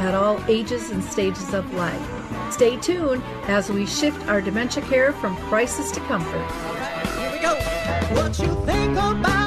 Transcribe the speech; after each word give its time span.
at 0.00 0.14
all 0.14 0.42
ages 0.48 0.90
and 0.90 1.02
stages 1.02 1.52
of 1.54 1.72
life. 1.74 2.52
Stay 2.52 2.76
tuned 2.76 3.22
as 3.44 3.70
we 3.70 3.86
shift 3.86 4.26
our 4.28 4.40
dementia 4.40 4.82
care 4.84 5.12
from 5.12 5.36
crisis 5.48 5.90
to 5.92 6.00
comfort. 6.00 6.46
Here 7.18 7.32
we 7.32 7.38
go. 7.38 7.54
What 8.14 8.38
you 8.38 8.54
think 8.66 8.92
about, 8.92 9.41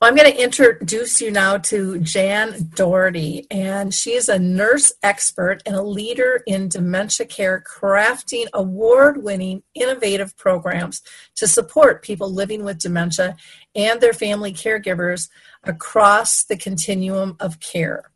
Well, 0.00 0.08
I'm 0.08 0.16
going 0.16 0.32
to 0.32 0.42
introduce 0.42 1.20
you 1.20 1.30
now 1.30 1.58
to 1.58 1.98
Jan 1.98 2.70
Dougherty, 2.74 3.46
and 3.50 3.92
she's 3.92 4.30
a 4.30 4.38
nurse 4.38 4.94
expert 5.02 5.62
and 5.66 5.76
a 5.76 5.82
leader 5.82 6.42
in 6.46 6.70
dementia 6.70 7.26
care, 7.26 7.62
crafting 7.70 8.46
award 8.54 9.22
winning 9.22 9.62
innovative 9.74 10.34
programs 10.38 11.02
to 11.34 11.46
support 11.46 12.02
people 12.02 12.32
living 12.32 12.64
with 12.64 12.78
dementia 12.78 13.36
and 13.74 14.00
their 14.00 14.14
family 14.14 14.54
caregivers 14.54 15.28
across 15.64 16.44
the 16.44 16.56
continuum 16.56 17.36
of 17.38 17.60
care. 17.60 18.10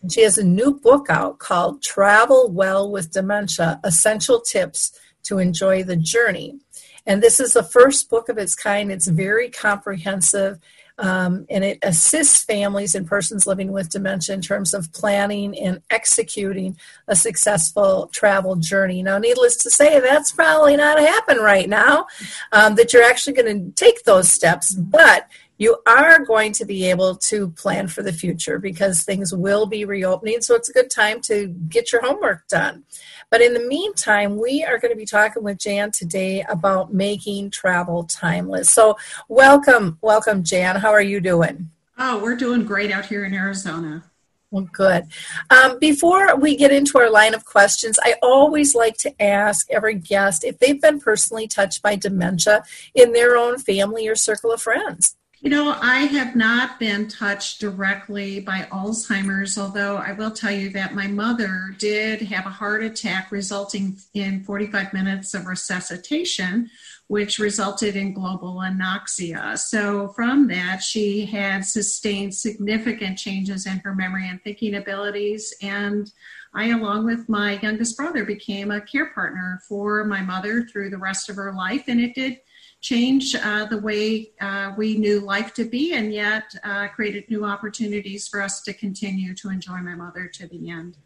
And 0.00 0.10
she 0.10 0.22
has 0.22 0.38
a 0.38 0.42
new 0.44 0.80
book 0.80 1.10
out 1.10 1.38
called 1.38 1.82
Travel 1.82 2.50
Well 2.50 2.90
with 2.90 3.12
Dementia 3.12 3.78
Essential 3.84 4.40
Tips 4.40 4.98
to 5.24 5.38
Enjoy 5.38 5.82
the 5.82 5.96
Journey. 5.96 6.60
And 7.04 7.22
this 7.22 7.40
is 7.40 7.52
the 7.52 7.62
first 7.62 8.08
book 8.08 8.30
of 8.30 8.38
its 8.38 8.54
kind. 8.54 8.90
It's 8.90 9.06
very 9.06 9.50
comprehensive 9.50 10.60
um, 10.98 11.46
and 11.50 11.64
it 11.64 11.78
assists 11.82 12.42
families 12.44 12.94
and 12.94 13.06
persons 13.06 13.46
living 13.46 13.72
with 13.72 13.90
dementia 13.90 14.34
in 14.34 14.40
terms 14.40 14.72
of 14.72 14.92
planning 14.92 15.58
and 15.58 15.82
executing 15.90 16.76
a 17.08 17.16
successful 17.16 18.08
travel 18.12 18.56
journey. 18.56 19.02
Now, 19.02 19.18
needless 19.18 19.56
to 19.58 19.70
say, 19.70 20.00
that's 20.00 20.32
probably 20.32 20.76
not 20.76 20.98
happen 20.98 21.38
right 21.38 21.68
now, 21.68 22.06
um, 22.52 22.76
that 22.76 22.92
you're 22.92 23.02
actually 23.02 23.34
going 23.34 23.72
to 23.72 23.84
take 23.84 24.04
those 24.04 24.30
steps, 24.30 24.74
but 24.74 25.28
you 25.58 25.78
are 25.86 26.24
going 26.24 26.52
to 26.52 26.64
be 26.64 26.88
able 26.90 27.16
to 27.16 27.48
plan 27.50 27.88
for 27.88 28.02
the 28.02 28.12
future 28.12 28.58
because 28.58 29.02
things 29.02 29.34
will 29.34 29.66
be 29.66 29.84
reopening. 29.84 30.42
So 30.42 30.54
it's 30.54 30.68
a 30.68 30.72
good 30.72 30.90
time 30.90 31.20
to 31.22 31.46
get 31.46 31.92
your 31.92 32.02
homework 32.02 32.46
done. 32.48 32.84
But 33.30 33.42
in 33.42 33.54
the 33.54 33.60
meantime, 33.60 34.36
we 34.40 34.64
are 34.64 34.78
going 34.78 34.92
to 34.92 34.96
be 34.96 35.04
talking 35.04 35.42
with 35.42 35.58
Jan 35.58 35.90
today 35.90 36.44
about 36.48 36.94
making 36.94 37.50
travel 37.50 38.04
timeless. 38.04 38.70
So 38.70 38.96
welcome, 39.28 39.98
welcome, 40.00 40.44
Jan. 40.44 40.76
How 40.76 40.90
are 40.90 41.02
you 41.02 41.20
doing? 41.20 41.70
Oh, 41.98 42.22
we're 42.22 42.36
doing 42.36 42.64
great 42.64 42.92
out 42.92 43.06
here 43.06 43.24
in 43.24 43.34
Arizona. 43.34 44.04
Well, 44.52 44.68
good. 44.72 45.06
Um, 45.50 45.78
before 45.80 46.36
we 46.36 46.56
get 46.56 46.70
into 46.70 46.98
our 46.98 47.10
line 47.10 47.34
of 47.34 47.44
questions, 47.44 47.98
I 48.04 48.14
always 48.22 48.76
like 48.76 48.96
to 48.98 49.22
ask 49.22 49.68
every 49.72 49.96
guest 49.96 50.44
if 50.44 50.60
they've 50.60 50.80
been 50.80 51.00
personally 51.00 51.48
touched 51.48 51.82
by 51.82 51.96
dementia 51.96 52.62
in 52.94 53.12
their 53.12 53.36
own 53.36 53.58
family 53.58 54.06
or 54.06 54.14
circle 54.14 54.52
of 54.52 54.62
friends. 54.62 55.15
You 55.46 55.50
know, 55.50 55.76
I 55.80 56.00
have 56.06 56.34
not 56.34 56.80
been 56.80 57.06
touched 57.06 57.60
directly 57.60 58.40
by 58.40 58.66
Alzheimer's, 58.72 59.56
although 59.56 59.96
I 59.96 60.10
will 60.10 60.32
tell 60.32 60.50
you 60.50 60.70
that 60.70 60.92
my 60.92 61.06
mother 61.06 61.72
did 61.78 62.20
have 62.22 62.46
a 62.46 62.50
heart 62.50 62.82
attack 62.82 63.30
resulting 63.30 63.96
in 64.12 64.42
45 64.42 64.92
minutes 64.92 65.34
of 65.34 65.46
resuscitation, 65.46 66.68
which 67.06 67.38
resulted 67.38 67.94
in 67.94 68.12
global 68.12 68.56
anoxia. 68.56 69.56
So, 69.56 70.08
from 70.16 70.48
that, 70.48 70.82
she 70.82 71.26
had 71.26 71.64
sustained 71.64 72.34
significant 72.34 73.16
changes 73.16 73.66
in 73.66 73.78
her 73.84 73.94
memory 73.94 74.28
and 74.28 74.42
thinking 74.42 74.74
abilities. 74.74 75.54
And 75.62 76.10
I, 76.54 76.70
along 76.70 77.04
with 77.04 77.28
my 77.28 77.60
youngest 77.60 77.96
brother, 77.96 78.24
became 78.24 78.72
a 78.72 78.80
care 78.80 79.10
partner 79.10 79.62
for 79.68 80.02
my 80.02 80.22
mother 80.22 80.64
through 80.64 80.90
the 80.90 80.98
rest 80.98 81.28
of 81.28 81.36
her 81.36 81.52
life. 81.52 81.84
And 81.86 82.00
it 82.00 82.16
did 82.16 82.40
change 82.86 83.34
uh, 83.34 83.64
the 83.64 83.78
way 83.78 84.30
uh, 84.40 84.72
we 84.76 84.96
knew 84.96 85.18
life 85.18 85.52
to 85.52 85.64
be 85.64 85.92
and 85.92 86.14
yet 86.14 86.44
uh, 86.62 86.86
created 86.86 87.28
new 87.28 87.44
opportunities 87.44 88.28
for 88.28 88.40
us 88.40 88.60
to 88.62 88.72
continue 88.72 89.34
to 89.34 89.50
enjoy 89.50 89.78
my 89.78 89.96
mother 89.96 90.28
to 90.28 90.46
the 90.46 90.70
end. 90.70 90.96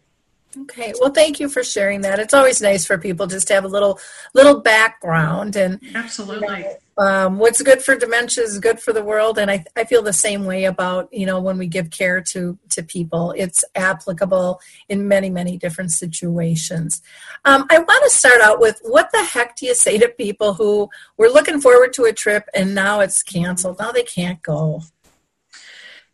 Okay, 0.58 0.92
well, 1.00 1.10
thank 1.10 1.40
you 1.40 1.48
for 1.48 1.64
sharing 1.64 2.02
that. 2.02 2.18
It's 2.18 2.34
always 2.34 2.60
nice 2.60 2.84
for 2.84 2.98
people 2.98 3.26
just 3.26 3.48
to 3.48 3.54
have 3.54 3.64
a 3.64 3.68
little 3.68 3.98
little 4.34 4.60
background 4.60 5.56
and 5.56 5.80
Absolutely. 5.94 6.66
Um, 7.00 7.38
what's 7.38 7.62
good 7.62 7.82
for 7.82 7.96
dementia 7.96 8.44
is 8.44 8.58
good 8.58 8.78
for 8.78 8.92
the 8.92 9.02
world. 9.02 9.38
And 9.38 9.50
I, 9.50 9.64
I 9.74 9.84
feel 9.84 10.02
the 10.02 10.12
same 10.12 10.44
way 10.44 10.64
about 10.64 11.08
you 11.10 11.24
know 11.24 11.40
when 11.40 11.56
we 11.56 11.66
give 11.66 11.90
care 11.90 12.20
to 12.20 12.58
to 12.68 12.82
people 12.82 13.32
it's 13.36 13.64
applicable 13.74 14.60
in 14.88 15.08
many 15.08 15.30
many 15.30 15.56
different 15.56 15.92
situations. 15.92 17.00
Um, 17.46 17.66
i 17.70 17.78
want 17.78 18.04
to 18.04 18.10
start 18.10 18.42
out 18.42 18.60
with 18.60 18.78
what 18.82 19.10
the 19.12 19.24
heck 19.24 19.56
do 19.56 19.64
you 19.64 19.74
say 19.74 19.96
to 19.96 20.08
people 20.08 20.52
who 20.54 20.90
were 21.16 21.30
looking 21.30 21.60
forward 21.60 21.94
to 21.94 22.04
a 22.04 22.12
trip 22.12 22.44
and 22.54 22.74
now 22.74 23.00
it's 23.00 23.22
canceled? 23.22 23.78
Now 23.78 23.92
they 23.92 24.02
can't 24.02 24.42
go. 24.42 24.82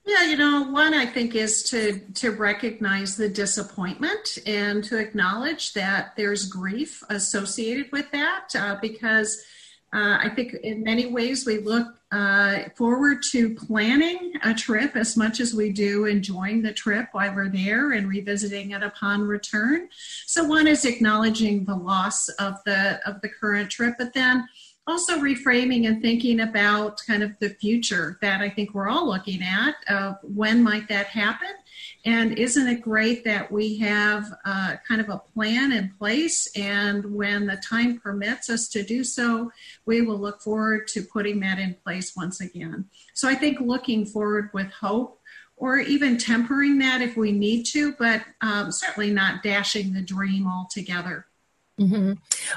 Yeah, 0.04 0.22
you 0.22 0.36
know, 0.36 0.70
one 0.70 0.94
I 0.94 1.04
think 1.04 1.34
is 1.34 1.64
to 1.64 1.98
to 2.14 2.30
recognize 2.30 3.16
the 3.16 3.28
disappointment 3.28 4.38
and 4.46 4.84
to 4.84 4.98
acknowledge 4.98 5.72
that 5.72 6.14
there's 6.16 6.48
grief 6.48 7.02
associated 7.10 7.90
with 7.90 8.08
that, 8.12 8.50
uh, 8.54 8.76
because 8.80 9.42
uh, 9.92 10.18
I 10.20 10.30
think 10.30 10.54
in 10.54 10.82
many 10.82 11.06
ways 11.06 11.46
we 11.46 11.58
look 11.58 11.86
uh, 12.12 12.64
forward 12.76 13.22
to 13.30 13.54
planning 13.54 14.34
a 14.44 14.54
trip 14.54 14.96
as 14.96 15.16
much 15.16 15.40
as 15.40 15.54
we 15.54 15.70
do 15.70 16.04
enjoying 16.04 16.62
the 16.62 16.72
trip 16.72 17.08
while 17.12 17.34
we're 17.34 17.48
there 17.48 17.92
and 17.92 18.08
revisiting 18.08 18.72
it 18.72 18.82
upon 18.82 19.22
return. 19.22 19.88
So 20.26 20.44
one 20.44 20.66
is 20.66 20.84
acknowledging 20.84 21.64
the 21.64 21.76
loss 21.76 22.28
of 22.30 22.62
the 22.64 23.00
of 23.08 23.20
the 23.22 23.28
current 23.28 23.70
trip, 23.70 23.94
but 23.98 24.14
then 24.14 24.48
also 24.86 25.18
reframing 25.18 25.86
and 25.88 26.00
thinking 26.00 26.40
about 26.40 27.00
kind 27.06 27.22
of 27.22 27.32
the 27.40 27.50
future 27.50 28.18
that 28.22 28.40
I 28.40 28.48
think 28.48 28.72
we're 28.72 28.88
all 28.88 29.06
looking 29.06 29.42
at 29.42 29.74
of 29.88 30.16
when 30.22 30.62
might 30.62 30.88
that 30.88 31.06
happen. 31.06 31.50
And 32.06 32.38
isn't 32.38 32.68
it 32.68 32.82
great 32.82 33.24
that 33.24 33.50
we 33.50 33.78
have 33.78 34.32
uh, 34.44 34.76
kind 34.86 35.00
of 35.00 35.08
a 35.08 35.18
plan 35.18 35.72
in 35.72 35.92
place? 35.98 36.48
And 36.56 37.04
when 37.16 37.46
the 37.46 37.56
time 37.56 37.98
permits 37.98 38.48
us 38.48 38.68
to 38.68 38.84
do 38.84 39.02
so, 39.02 39.50
we 39.86 40.02
will 40.02 40.18
look 40.18 40.40
forward 40.40 40.86
to 40.88 41.02
putting 41.02 41.40
that 41.40 41.58
in 41.58 41.74
place 41.74 42.14
once 42.16 42.40
again. 42.40 42.84
So 43.12 43.28
I 43.28 43.34
think 43.34 43.58
looking 43.58 44.06
forward 44.06 44.50
with 44.54 44.70
hope 44.70 45.20
or 45.56 45.78
even 45.78 46.16
tempering 46.16 46.78
that 46.78 47.02
if 47.02 47.16
we 47.16 47.32
need 47.32 47.64
to, 47.64 47.92
but 47.98 48.22
um, 48.40 48.70
certainly 48.70 49.10
not 49.10 49.42
dashing 49.42 49.92
the 49.92 50.02
dream 50.02 50.46
altogether. 50.46 51.26
hmm 51.76 52.12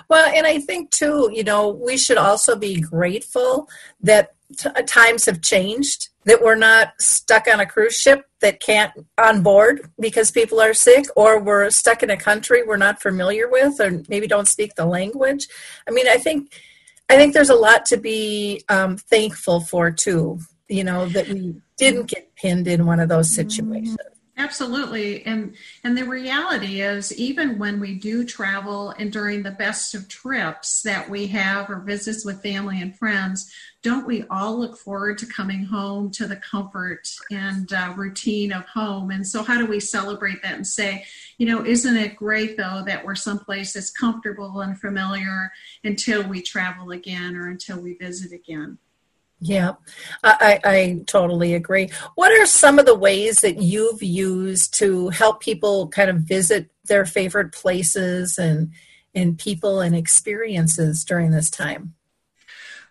Well, 0.10 0.32
and 0.32 0.46
I 0.46 0.60
think 0.60 0.92
too, 0.92 1.32
you 1.34 1.44
know, 1.44 1.70
we 1.70 1.98
should 1.98 2.18
also 2.18 2.56
be 2.56 2.80
grateful 2.80 3.68
that 4.02 4.36
t- 4.58 4.70
times 4.88 5.26
have 5.26 5.42
changed, 5.42 6.10
that 6.26 6.42
we're 6.42 6.56
not 6.56 6.94
stuck 7.00 7.48
on 7.48 7.60
a 7.60 7.66
cruise 7.66 7.96
ship 7.96 8.26
that 8.42 8.60
can't 8.60 8.92
on 9.18 9.42
board 9.42 9.90
because 10.00 10.32
people 10.32 10.60
are 10.62 10.74
sick, 10.74 11.06
or 11.16 11.40
we're 11.40 11.70
stuck 11.70 12.04
in 12.04 12.10
a 12.10 12.18
country 12.18 12.64
we're 12.64 12.78
not 12.78 13.02
familiar 13.02 13.50
with, 13.50 13.80
or 13.80 14.04
maybe 14.10 14.28
don't 14.28 14.48
speak 14.48 14.76
the 14.76 14.86
language. 14.86 15.48
I 15.88 15.92
mean, 15.92 16.08
I 16.08 16.18
think, 16.18 16.54
I 17.10 17.16
think 17.18 17.34
there's 17.34 17.50
a 17.50 17.56
lot 17.56 17.86
to 17.88 17.98
be 17.98 18.64
um, 18.70 18.98
thankful 18.98 19.62
for 19.62 19.92
too. 19.92 20.40
You 20.68 20.84
know, 20.84 21.08
that 21.08 21.28
we 21.30 21.56
didn't 21.78 22.06
get 22.06 22.36
pinned 22.36 22.68
in 22.68 22.86
one 22.86 23.00
of 23.00 23.10
those 23.10 23.34
situations. 23.34 23.98
Absolutely. 24.40 25.26
And 25.26 25.58
and 25.84 25.98
the 25.98 26.06
reality 26.06 26.82
is 26.82 27.14
even 27.20 27.60
when 27.60 27.82
we 27.82 27.96
do 27.96 28.24
travel 28.24 28.92
and 28.92 29.12
during 29.12 29.44
the 29.44 29.52
best 29.52 29.94
of 29.94 30.08
trips 30.08 30.82
that 30.84 31.10
we 31.10 31.28
have 31.28 31.70
or 31.70 31.82
visits 31.82 32.24
with 32.24 32.42
family 32.42 32.82
and 32.82 32.98
friends, 32.98 33.52
don't 33.84 34.08
we 34.08 34.24
all 34.30 34.58
look 34.58 34.78
forward 34.78 35.18
to 35.18 35.26
coming 35.26 35.66
home 35.66 36.10
to 36.12 36.26
the 36.26 36.38
comfort 36.38 37.10
and 37.30 37.74
uh, 37.74 37.94
routine 37.98 38.54
of 38.54 38.66
home? 38.66 39.12
And 39.12 39.28
so 39.28 39.44
how 39.44 39.58
do 39.58 39.66
we 39.66 39.82
celebrate 39.82 40.42
that 40.42 40.56
and 40.56 40.66
say, 40.66 41.06
you 41.38 41.46
know, 41.46 41.66
isn't 41.66 41.98
it 41.98 42.16
great 42.16 42.56
though 42.56 42.82
that 42.86 43.04
we're 43.06 43.16
someplace 43.16 43.74
that's 43.74 43.92
comfortable 43.92 44.62
and 44.62 44.80
familiar 44.80 45.52
until 45.84 46.26
we 46.26 46.42
travel 46.42 46.92
again 46.92 47.36
or 47.36 47.50
until 47.50 47.82
we 47.82 47.96
visit 47.96 48.32
again? 48.32 48.78
Yeah, 49.42 49.74
I, 50.22 50.60
I 50.66 51.04
totally 51.08 51.54
agree. 51.54 51.90
What 52.16 52.32
are 52.32 52.46
some 52.46 52.78
of 52.78 52.86
the 52.86 52.96
ways 52.96 53.40
that 53.42 53.62
you've 53.62 54.04
used 54.04 54.74
to 54.80 55.10
help 55.10 55.40
people 55.40 55.88
kind 55.88 56.10
of 56.10 56.18
visit 56.18 56.70
their 56.86 57.06
favorite 57.06 57.54
places 57.54 58.38
and 58.38 58.72
and 59.16 59.40
people 59.40 59.80
and 59.80 59.96
experiences 59.96 61.04
during 61.06 61.32
this 61.32 61.50
time? 61.50 61.94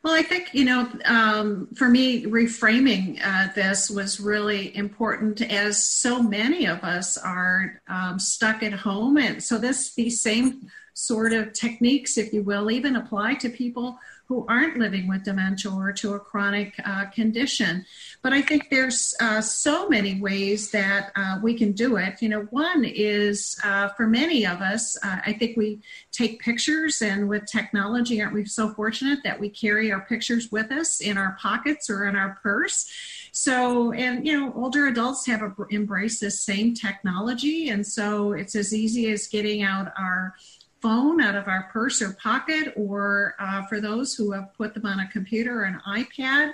Well, 0.03 0.15
I 0.15 0.23
think, 0.23 0.51
you 0.53 0.65
know, 0.65 0.89
um, 1.05 1.69
for 1.75 1.89
me, 1.89 2.25
reframing 2.25 3.21
uh, 3.23 3.49
this 3.55 3.91
was 3.91 4.21
really 4.21 4.75
important 4.77 5.43
as 5.43 5.83
so 5.83 6.23
many 6.23 6.67
of 6.67 6.83
us 6.85 7.19
are 7.19 7.83
um, 7.89 8.19
stuck 8.19 8.63
at 8.63 8.73
home. 8.73 9.19
And 9.19 9.43
so, 9.43 9.59
this, 9.59 9.95
these 9.95 10.21
same 10.21 10.71
sort 10.95 11.33
of 11.33 11.53
techniques, 11.53 12.17
if 12.17 12.33
you 12.33 12.43
will, 12.43 12.71
even 12.71 12.97
apply 12.97 13.35
to 13.35 13.49
people 13.49 13.99
who 14.29 14.45
aren't 14.47 14.77
living 14.77 15.09
with 15.09 15.25
dementia 15.25 15.73
or 15.73 15.91
to 15.91 16.13
a 16.13 16.21
chronic 16.21 16.75
uh, 16.85 17.07
condition. 17.07 17.85
But 18.21 18.35
I 18.35 18.43
think 18.43 18.69
there's 18.69 19.15
uh, 19.21 19.41
so 19.41 19.89
many 19.89 20.21
ways 20.21 20.71
that 20.73 21.13
uh, 21.17 21.39
we 21.43 21.55
can 21.55 21.73
do 21.73 21.97
it. 21.97 22.21
You 22.21 22.29
know, 22.29 22.43
one 22.51 22.85
is 22.85 23.59
uh, 23.65 23.89
for 23.89 24.07
many 24.07 24.47
of 24.47 24.61
us, 24.61 24.99
uh, 25.03 25.21
I 25.25 25.33
think 25.33 25.57
we 25.57 25.81
take 26.13 26.41
pictures, 26.41 27.01
and 27.01 27.29
with 27.29 27.47
technology, 27.47 28.21
aren't 28.21 28.35
we 28.35 28.45
so 28.45 28.75
fortunate 28.75 29.21
that 29.25 29.41
we 29.41 29.49
carry 29.49 29.91
our 29.91 30.01
pictures 30.03 30.53
with 30.53 30.71
us 30.71 31.01
in 31.01 31.17
our 31.17 31.39
pockets 31.41 31.89
or 31.89 32.07
in 32.07 32.15
our 32.15 32.39
purse? 32.43 32.87
So, 33.33 33.93
and 33.93 34.27
you 34.27 34.39
know, 34.39 34.53
older 34.55 34.89
adults 34.89 35.27
have 35.27 35.55
embraced 35.71 36.21
this 36.21 36.41
same 36.41 36.75
technology, 36.75 37.71
and 37.71 37.87
so 37.87 38.33
it's 38.33 38.55
as 38.55 38.75
easy 38.75 39.11
as 39.11 39.27
getting 39.27 39.63
out 39.63 39.93
our 39.97 40.35
phone 40.81 41.21
out 41.21 41.35
of 41.35 41.49
our 41.49 41.69
purse 41.73 42.01
or 42.01 42.13
pocket, 42.15 42.73
or 42.77 43.35
uh, 43.39 43.67
for 43.67 43.81
those 43.81 44.15
who 44.15 44.33
have 44.33 44.55
put 44.55 44.75
them 44.75 44.87
on 44.87 45.01
a 45.01 45.09
computer 45.09 45.61
or 45.61 45.65
an 45.65 45.81
iPad, 45.87 46.53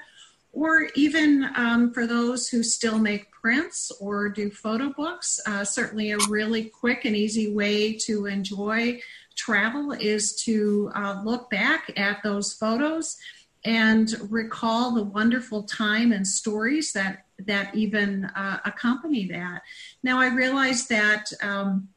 or 0.52 0.88
even 0.94 1.50
um, 1.56 1.92
for 1.92 2.06
those 2.06 2.48
who 2.48 2.62
still 2.62 2.98
make 2.98 3.30
prints 3.30 3.90
or 4.00 4.28
do 4.28 4.50
photo 4.50 4.90
books. 4.90 5.40
Uh, 5.46 5.64
certainly, 5.64 6.12
a 6.12 6.18
really 6.28 6.64
quick 6.64 7.04
and 7.04 7.16
easy 7.16 7.52
way 7.52 7.92
to 7.92 8.26
enjoy 8.26 9.00
travel 9.34 9.92
is 9.92 10.34
to 10.44 10.90
uh, 10.94 11.20
look 11.24 11.50
back 11.50 11.92
at 11.96 12.22
those 12.22 12.52
photos 12.52 13.16
and 13.64 14.14
recall 14.30 14.94
the 14.94 15.02
wonderful 15.02 15.62
time 15.64 16.12
and 16.12 16.26
stories 16.26 16.92
that 16.92 17.24
that 17.38 17.74
even 17.74 18.26
uh, 18.36 18.58
accompany 18.64 19.26
that. 19.26 19.62
Now, 20.02 20.20
I 20.20 20.28
realize 20.28 20.86
that. 20.88 21.30
Um, 21.42 21.88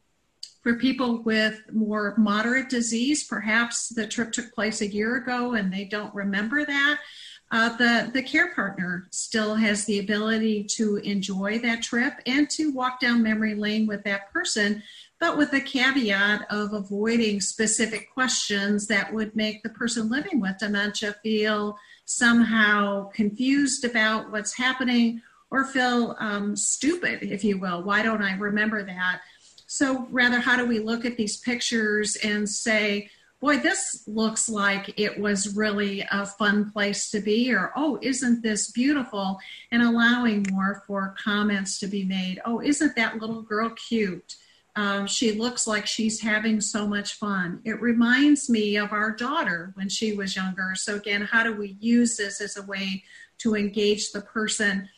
for 0.62 0.74
people 0.74 1.22
with 1.22 1.60
more 1.72 2.14
moderate 2.18 2.68
disease, 2.68 3.24
perhaps 3.24 3.88
the 3.88 4.06
trip 4.06 4.32
took 4.32 4.52
place 4.52 4.80
a 4.80 4.86
year 4.86 5.16
ago 5.16 5.54
and 5.54 5.72
they 5.72 5.84
don't 5.84 6.14
remember 6.14 6.64
that. 6.64 6.98
Uh, 7.50 7.74
the, 7.76 8.10
the 8.12 8.22
care 8.22 8.54
partner 8.54 9.06
still 9.10 9.54
has 9.54 9.86
the 9.86 9.98
ability 9.98 10.64
to 10.64 10.96
enjoy 10.96 11.58
that 11.58 11.82
trip 11.82 12.14
and 12.26 12.50
to 12.50 12.70
walk 12.72 13.00
down 13.00 13.22
memory 13.22 13.54
lane 13.54 13.86
with 13.86 14.04
that 14.04 14.30
person, 14.30 14.82
but 15.18 15.38
with 15.38 15.50
the 15.50 15.60
caveat 15.60 16.42
of 16.50 16.74
avoiding 16.74 17.40
specific 17.40 18.12
questions 18.12 18.86
that 18.86 19.12
would 19.14 19.34
make 19.34 19.62
the 19.62 19.70
person 19.70 20.10
living 20.10 20.40
with 20.40 20.58
dementia 20.58 21.14
feel 21.22 21.78
somehow 22.04 23.08
confused 23.10 23.84
about 23.84 24.30
what's 24.30 24.54
happening 24.54 25.22
or 25.50 25.64
feel 25.64 26.16
um, 26.18 26.54
stupid, 26.54 27.22
if 27.22 27.42
you 27.42 27.58
will. 27.58 27.82
Why 27.82 28.02
don't 28.02 28.22
I 28.22 28.36
remember 28.36 28.82
that? 28.82 29.20
So, 29.70 30.08
rather, 30.10 30.40
how 30.40 30.56
do 30.56 30.66
we 30.66 30.78
look 30.78 31.04
at 31.04 31.18
these 31.18 31.36
pictures 31.36 32.16
and 32.24 32.48
say, 32.48 33.10
boy, 33.38 33.58
this 33.58 34.02
looks 34.06 34.48
like 34.48 34.98
it 34.98 35.20
was 35.20 35.54
really 35.54 36.06
a 36.10 36.24
fun 36.24 36.70
place 36.70 37.10
to 37.10 37.20
be, 37.20 37.52
or 37.52 37.70
oh, 37.76 37.98
isn't 38.00 38.42
this 38.42 38.70
beautiful? 38.70 39.38
And 39.70 39.82
allowing 39.82 40.46
more 40.50 40.82
for 40.86 41.14
comments 41.22 41.78
to 41.80 41.86
be 41.86 42.02
made. 42.02 42.40
Oh, 42.46 42.62
isn't 42.62 42.96
that 42.96 43.18
little 43.18 43.42
girl 43.42 43.68
cute? 43.70 44.36
Um, 44.74 45.06
she 45.06 45.32
looks 45.32 45.66
like 45.66 45.86
she's 45.86 46.22
having 46.22 46.62
so 46.62 46.86
much 46.86 47.14
fun. 47.14 47.60
It 47.64 47.78
reminds 47.82 48.48
me 48.48 48.76
of 48.78 48.92
our 48.92 49.10
daughter 49.10 49.72
when 49.74 49.90
she 49.90 50.14
was 50.14 50.34
younger. 50.34 50.72
So, 50.76 50.96
again, 50.96 51.20
how 51.20 51.44
do 51.44 51.54
we 51.54 51.76
use 51.78 52.16
this 52.16 52.40
as 52.40 52.56
a 52.56 52.62
way 52.62 53.04
to 53.38 53.54
engage 53.54 54.12
the 54.12 54.22
person? 54.22 54.88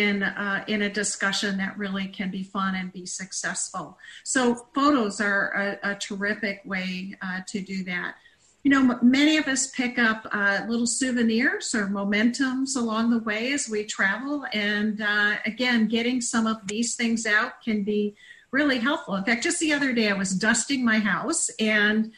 In 0.00 0.22
uh, 0.22 0.64
in 0.66 0.82
a 0.82 0.88
discussion 0.88 1.58
that 1.58 1.76
really 1.76 2.06
can 2.06 2.30
be 2.30 2.42
fun 2.42 2.74
and 2.74 2.92
be 2.92 3.04
successful. 3.04 3.98
So 4.24 4.66
photos 4.74 5.20
are 5.20 5.78
a, 5.84 5.90
a 5.90 5.94
terrific 5.96 6.62
way 6.64 7.14
uh, 7.20 7.40
to 7.48 7.60
do 7.60 7.84
that. 7.84 8.14
You 8.64 8.70
know, 8.70 8.98
many 9.02 9.36
of 9.38 9.48
us 9.48 9.66
pick 9.66 9.98
up 9.98 10.26
uh, 10.30 10.60
little 10.68 10.86
souvenirs 10.86 11.74
or 11.74 11.88
momentums 11.88 12.76
along 12.76 13.10
the 13.10 13.18
way 13.18 13.52
as 13.52 13.68
we 13.68 13.84
travel, 13.84 14.46
and 14.52 15.02
uh, 15.02 15.34
again, 15.44 15.88
getting 15.88 16.20
some 16.20 16.46
of 16.46 16.66
these 16.66 16.94
things 16.94 17.26
out 17.26 17.60
can 17.62 17.82
be 17.82 18.14
really 18.50 18.78
helpful. 18.78 19.14
In 19.16 19.24
fact, 19.24 19.42
just 19.42 19.60
the 19.60 19.72
other 19.72 19.92
day, 19.92 20.08
I 20.10 20.14
was 20.14 20.30
dusting 20.30 20.84
my 20.84 21.00
house 21.00 21.50
and 21.58 22.12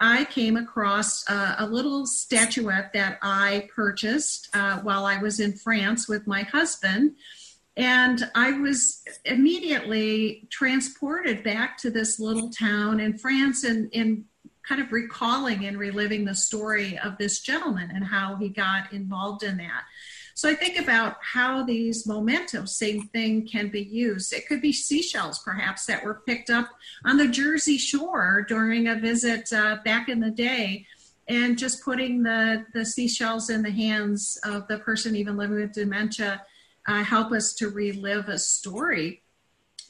I 0.00 0.24
came 0.24 0.56
across 0.56 1.28
uh, 1.28 1.56
a 1.58 1.66
little 1.66 2.06
statuette 2.06 2.92
that 2.94 3.18
I 3.22 3.68
purchased 3.74 4.48
uh, 4.54 4.78
while 4.78 5.04
I 5.04 5.18
was 5.18 5.40
in 5.40 5.52
France 5.52 6.08
with 6.08 6.26
my 6.26 6.42
husband. 6.42 7.16
And 7.76 8.30
I 8.34 8.52
was 8.52 9.02
immediately 9.24 10.48
transported 10.50 11.44
back 11.44 11.78
to 11.78 11.90
this 11.90 12.18
little 12.18 12.50
town 12.50 12.98
in 13.00 13.16
France 13.16 13.64
and, 13.64 13.90
and 13.94 14.24
kind 14.66 14.80
of 14.80 14.92
recalling 14.92 15.66
and 15.66 15.78
reliving 15.78 16.24
the 16.24 16.34
story 16.34 16.98
of 16.98 17.18
this 17.18 17.40
gentleman 17.40 17.90
and 17.94 18.04
how 18.04 18.36
he 18.36 18.48
got 18.48 18.92
involved 18.92 19.42
in 19.42 19.56
that. 19.58 19.82
So 20.40 20.48
I 20.48 20.54
think 20.54 20.78
about 20.78 21.18
how 21.20 21.64
these 21.64 22.06
mementos, 22.06 22.74
same 22.74 23.08
thing, 23.08 23.46
can 23.46 23.68
be 23.68 23.82
used. 23.82 24.32
It 24.32 24.48
could 24.48 24.62
be 24.62 24.72
seashells, 24.72 25.40
perhaps, 25.40 25.84
that 25.84 26.02
were 26.02 26.22
picked 26.26 26.48
up 26.48 26.70
on 27.04 27.18
the 27.18 27.28
Jersey 27.28 27.76
Shore 27.76 28.46
during 28.48 28.88
a 28.88 28.94
visit 28.94 29.52
uh, 29.52 29.80
back 29.84 30.08
in 30.08 30.18
the 30.18 30.30
day, 30.30 30.86
and 31.28 31.58
just 31.58 31.84
putting 31.84 32.22
the, 32.22 32.64
the 32.72 32.86
seashells 32.86 33.50
in 33.50 33.60
the 33.60 33.70
hands 33.70 34.38
of 34.42 34.66
the 34.68 34.78
person 34.78 35.14
even 35.14 35.36
living 35.36 35.56
with 35.56 35.74
dementia 35.74 36.40
uh, 36.88 37.04
help 37.04 37.32
us 37.32 37.52
to 37.52 37.68
relive 37.68 38.30
a 38.30 38.38
story 38.38 39.22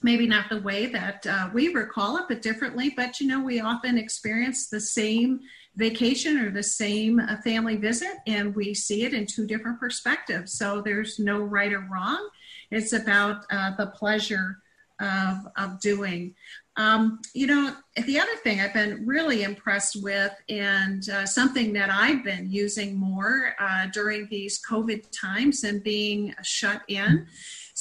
maybe 0.02 0.26
not 0.26 0.48
the 0.48 0.60
way 0.62 0.86
that 0.86 1.26
uh, 1.26 1.50
we 1.52 1.68
recall 1.68 2.16
it, 2.16 2.24
but 2.26 2.40
differently. 2.40 2.90
But 2.96 3.20
you 3.20 3.26
know, 3.26 3.40
we 3.40 3.60
often 3.60 3.98
experience 3.98 4.68
the 4.68 4.80
same 4.80 5.40
vacation 5.76 6.38
or 6.38 6.50
the 6.50 6.62
same 6.62 7.20
uh, 7.20 7.36
family 7.42 7.76
visit, 7.76 8.14
and 8.26 8.54
we 8.54 8.74
see 8.74 9.04
it 9.04 9.14
in 9.14 9.26
two 9.26 9.46
different 9.46 9.78
perspectives. 9.78 10.52
So 10.52 10.82
there's 10.82 11.18
no 11.18 11.38
right 11.40 11.72
or 11.72 11.86
wrong. 11.90 12.28
It's 12.70 12.92
about 12.92 13.44
uh, 13.50 13.72
the 13.76 13.86
pleasure 13.86 14.58
of, 15.00 15.38
of 15.56 15.80
doing. 15.80 16.34
Um, 16.76 17.20
you 17.34 17.46
know, 17.46 17.74
the 18.06 18.18
other 18.18 18.36
thing 18.42 18.60
I've 18.60 18.74
been 18.74 19.06
really 19.06 19.42
impressed 19.42 20.02
with, 20.02 20.32
and 20.48 21.06
uh, 21.08 21.26
something 21.26 21.72
that 21.74 21.90
I've 21.90 22.24
been 22.24 22.50
using 22.50 22.96
more 22.96 23.54
uh, 23.58 23.86
during 23.92 24.28
these 24.30 24.60
COVID 24.68 25.04
times 25.10 25.64
and 25.64 25.82
being 25.82 26.34
shut 26.42 26.82
in. 26.88 27.26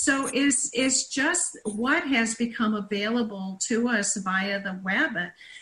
So 0.01 0.29
is 0.33 0.71
is 0.73 1.07
just 1.07 1.57
what 1.65 2.07
has 2.07 2.33
become 2.33 2.73
available 2.73 3.59
to 3.67 3.89
us 3.89 4.15
via 4.15 4.63
the 4.63 4.79
web. 4.81 5.11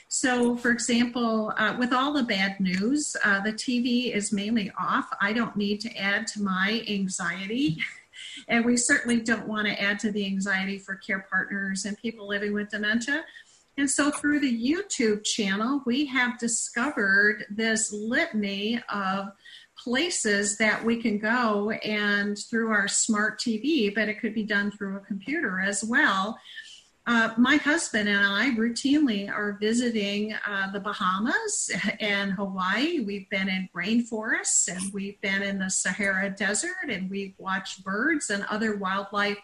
So, 0.09 0.55
for 0.55 0.69
example, 0.69 1.51
uh, 1.57 1.75
with 1.79 1.91
all 1.91 2.13
the 2.13 2.21
bad 2.21 2.59
news, 2.59 3.15
uh, 3.23 3.39
the 3.41 3.51
TV 3.51 4.13
is 4.13 4.31
mainly 4.31 4.71
off. 4.79 5.09
I 5.19 5.33
don't 5.33 5.55
need 5.55 5.81
to 5.81 5.97
add 5.97 6.27
to 6.27 6.43
my 6.43 6.83
anxiety. 6.87 7.79
and 8.47 8.63
we 8.63 8.77
certainly 8.77 9.21
don't 9.21 9.47
want 9.47 9.65
to 9.69 9.81
add 9.81 9.97
to 10.01 10.11
the 10.11 10.27
anxiety 10.27 10.77
for 10.77 10.93
care 10.93 11.25
partners 11.31 11.85
and 11.85 11.97
people 11.97 12.27
living 12.27 12.53
with 12.53 12.69
dementia. 12.69 13.25
And 13.75 13.89
so, 13.89 14.11
through 14.11 14.41
the 14.41 14.71
YouTube 14.71 15.23
channel, 15.23 15.81
we 15.83 16.05
have 16.05 16.37
discovered 16.37 17.45
this 17.49 17.91
litany 17.91 18.83
of 18.87 19.29
places 19.87 20.57
that 20.57 20.83
we 20.83 21.01
can 21.01 21.17
go 21.17 21.71
and 21.71 22.37
through 22.49 22.71
our 22.71 22.89
smart 22.89 23.39
TV, 23.39 23.93
but 23.95 24.09
it 24.09 24.19
could 24.19 24.33
be 24.33 24.43
done 24.43 24.69
through 24.69 24.97
a 24.97 24.99
computer 24.99 25.61
as 25.61 25.81
well 25.81 26.37
uh, 27.07 27.33
my 27.37 27.55
husband 27.55 28.09
and 28.09 28.19
I 28.19 28.49
routinely 28.49 29.31
are 29.31 29.57
visiting 29.61 30.33
uh, 30.45 30.69
the 30.71 30.81
Bahamas 30.81 31.71
and 32.01 32.33
Hawaii. 32.33 32.99
We've 32.99 33.29
been 33.29 33.47
in 33.47 33.69
rainforests 33.73 34.67
and 34.67 34.93
we've 34.93 35.19
been 35.21 35.41
in 35.41 35.57
the 35.57 35.69
Sahara 35.69 36.29
Desert 36.29 36.89
and 36.89 37.09
we've 37.09 37.33
watched 37.37 37.85
birds 37.85 38.29
and 38.29 38.43
other 38.49 38.75
wildlife 38.75 39.37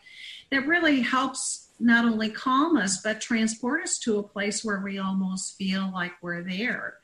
that 0.52 0.68
really 0.68 1.00
helps 1.00 1.70
not 1.80 2.04
only 2.04 2.30
calm 2.30 2.76
us 2.76 3.02
but 3.02 3.22
transport 3.22 3.84
us 3.84 3.98
to 4.00 4.20
a 4.20 4.24
place 4.24 4.64
where 4.66 4.82
we 4.82 5.00
almost 5.00 5.56
feel 5.56 5.90
like 5.94 6.12
we're 6.22 6.44
there. 6.44 6.96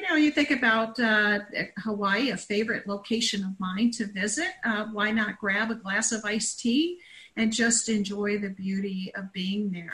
You 0.00 0.08
know, 0.08 0.16
you 0.16 0.30
think 0.30 0.50
about 0.50 0.98
uh, 0.98 1.40
Hawaii, 1.84 2.30
a 2.30 2.36
favorite 2.36 2.86
location 2.86 3.44
of 3.44 3.60
mine 3.60 3.90
to 3.92 4.06
visit. 4.06 4.48
Uh, 4.64 4.86
why 4.92 5.10
not 5.10 5.38
grab 5.38 5.70
a 5.70 5.74
glass 5.74 6.10
of 6.10 6.24
iced 6.24 6.60
tea? 6.60 7.00
and 7.36 7.52
just 7.52 7.88
enjoy 7.88 8.38
the 8.38 8.50
beauty 8.50 9.12
of 9.14 9.32
being 9.32 9.70
there. 9.70 9.92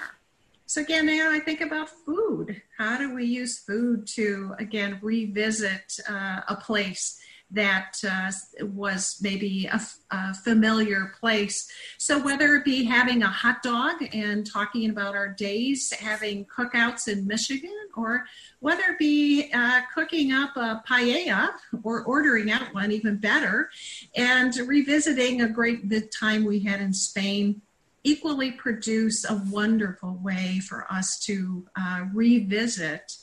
So 0.67 0.81
again, 0.81 1.07
now 1.07 1.31
I 1.31 1.39
think 1.39 1.61
about 1.61 1.89
food. 1.89 2.61
How 2.77 2.99
do 2.99 3.15
we 3.15 3.25
use 3.25 3.61
food 3.61 4.07
to 4.09 4.55
again 4.59 4.99
revisit 5.01 6.01
uh, 6.09 6.41
a 6.49 6.57
place 6.57 7.21
that 7.51 7.97
uh, 8.09 8.31
was 8.63 9.19
maybe 9.23 9.67
a, 9.67 9.81
a, 10.11 10.35
familiar 10.35 11.15
place. 11.21 11.71
So, 11.97 12.19
whether 12.19 12.57
it 12.57 12.65
be 12.65 12.85
having 12.85 13.23
a 13.23 13.29
hot 13.29 13.63
dog 13.63 13.95
and 14.13 14.45
talking 14.45 14.91
about 14.91 15.15
our 15.15 15.29
days, 15.29 15.93
having 15.93 16.47
cookouts 16.47 17.07
in 17.07 17.27
Michigan, 17.27 17.77
or 17.97 18.25
whether 18.61 18.83
it 18.91 18.99
be 18.99 19.51
uh, 19.55 19.83
cooking 19.95 20.33
up 20.33 20.57
a 20.57 20.83
paella 20.89 21.51
or 21.85 22.03
ordering 22.05 22.51
out 22.51 22.75
one, 22.75 22.91
even 22.91 23.17
better, 23.17 23.71
and 24.17 24.57
revisiting 24.57 25.43
a 25.43 25.49
great 25.49 25.83
time 26.11 26.45
we 26.45 26.61
had 26.61 26.81
in 26.81 26.93
Spain 26.93 27.63
equally 28.03 28.53
produce 28.53 29.29
a 29.29 29.43
wonderful 29.51 30.15
way 30.23 30.61
for 30.61 30.87
us 30.93 31.19
to 31.19 31.67
uh, 31.77 32.05
revisit 32.15 33.17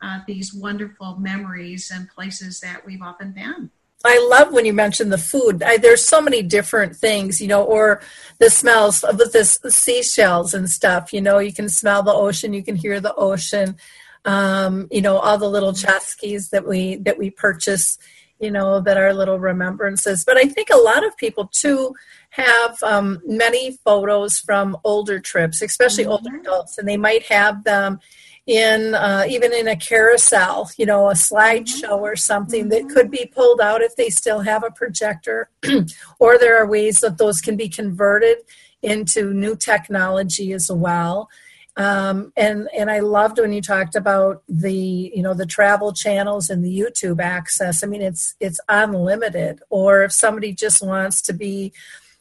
uh, 0.00 0.20
these 0.26 0.54
wonderful 0.54 1.16
memories 1.16 1.90
and 1.94 2.08
places 2.08 2.60
that 2.60 2.84
we've 2.86 3.02
often 3.02 3.32
been. 3.32 3.70
I 4.04 4.24
love 4.30 4.52
when 4.52 4.64
you 4.64 4.72
mention 4.72 5.10
the 5.10 5.18
food. 5.18 5.62
I, 5.62 5.76
there's 5.76 6.04
so 6.04 6.20
many 6.20 6.42
different 6.42 6.94
things, 6.96 7.40
you 7.40 7.48
know, 7.48 7.64
or 7.64 8.00
the 8.38 8.48
smells 8.48 9.02
of 9.02 9.18
the, 9.18 9.58
the 9.62 9.70
seashells 9.72 10.54
and 10.54 10.70
stuff. 10.70 11.12
You 11.12 11.20
know, 11.20 11.38
you 11.38 11.52
can 11.52 11.68
smell 11.68 12.02
the 12.02 12.12
ocean, 12.12 12.52
you 12.52 12.62
can 12.62 12.76
hear 12.76 13.00
the 13.00 13.14
ocean. 13.14 13.76
Um, 14.24 14.88
you 14.90 15.00
know, 15.00 15.18
all 15.18 15.38
the 15.38 15.48
little 15.48 15.72
tchotchkes 15.72 16.50
that 16.50 16.66
we 16.66 16.96
that 16.96 17.18
we 17.18 17.30
purchase. 17.30 17.98
You 18.40 18.52
know, 18.52 18.80
that 18.80 18.96
are 18.96 19.12
little 19.12 19.40
remembrances. 19.40 20.22
But 20.24 20.36
I 20.36 20.44
think 20.44 20.68
a 20.70 20.76
lot 20.76 21.04
of 21.04 21.16
people 21.16 21.48
too 21.48 21.92
have 22.30 22.80
um, 22.84 23.20
many 23.26 23.78
photos 23.84 24.38
from 24.38 24.76
older 24.84 25.18
trips, 25.18 25.60
especially 25.60 26.04
mm-hmm. 26.04 26.12
older 26.12 26.36
adults, 26.36 26.78
and 26.78 26.86
they 26.86 26.96
might 26.96 27.24
have 27.24 27.64
them 27.64 27.98
in 28.48 28.94
uh, 28.94 29.26
even 29.28 29.52
in 29.52 29.68
a 29.68 29.76
carousel, 29.76 30.70
you 30.78 30.86
know, 30.86 31.10
a 31.10 31.12
slideshow 31.12 31.98
or 32.00 32.16
something 32.16 32.70
that 32.70 32.88
could 32.88 33.10
be 33.10 33.26
pulled 33.26 33.60
out 33.60 33.82
if 33.82 33.94
they 33.94 34.08
still 34.08 34.40
have 34.40 34.64
a 34.64 34.70
projector, 34.70 35.50
or 36.18 36.38
there 36.38 36.56
are 36.58 36.66
ways 36.66 37.00
that 37.00 37.18
those 37.18 37.40
can 37.42 37.56
be 37.56 37.68
converted 37.68 38.38
into 38.80 39.34
new 39.34 39.54
technology 39.54 40.52
as 40.54 40.72
well. 40.72 41.28
Um, 41.76 42.32
and 42.38 42.70
and 42.76 42.90
I 42.90 43.00
loved 43.00 43.38
when 43.38 43.52
you 43.52 43.60
talked 43.60 43.94
about 43.94 44.42
the 44.48 45.12
you 45.14 45.22
know 45.22 45.34
the 45.34 45.46
travel 45.46 45.92
channels 45.92 46.48
and 46.48 46.64
the 46.64 46.76
YouTube 46.76 47.20
access. 47.20 47.84
I 47.84 47.86
mean, 47.86 48.02
it's 48.02 48.34
it's 48.40 48.60
unlimited. 48.70 49.60
Or 49.68 50.04
if 50.04 50.12
somebody 50.12 50.54
just 50.54 50.82
wants 50.82 51.20
to 51.22 51.34
be 51.34 51.74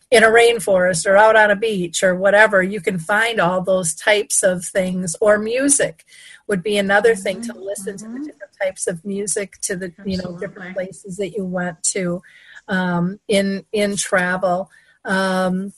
in 0.09 0.23
a 0.23 0.27
rainforest 0.27 1.05
or 1.05 1.17
out 1.17 1.35
on 1.35 1.51
a 1.51 1.55
beach 1.55 2.01
or 2.01 2.15
whatever, 2.15 2.63
you 2.63 2.79
can 2.79 2.97
find 2.97 3.39
all 3.39 3.61
those 3.61 3.93
types 3.93 4.41
of 4.43 4.65
things. 4.65 5.15
Or 5.19 5.37
music 5.37 6.05
would 6.47 6.63
be 6.63 6.77
another 6.77 7.13
mm-hmm. 7.13 7.21
thing 7.21 7.41
to 7.41 7.53
listen 7.53 7.95
mm-hmm. 7.95 8.05
to 8.05 8.11
the 8.11 8.19
mm-hmm. 8.19 8.25
different 8.25 8.53
types 8.61 8.87
of 8.87 9.03
music 9.03 9.59
to 9.61 9.75
the 9.75 9.87
Absolutely. 9.87 10.11
you 10.11 10.17
know 10.21 10.37
different 10.37 10.75
places 10.75 11.17
that 11.17 11.29
you 11.29 11.43
went 11.43 11.81
to 11.83 12.21
um, 12.67 13.19
in 13.27 13.65
in 13.71 13.95
travel. 13.95 14.69
Um, 15.03 15.73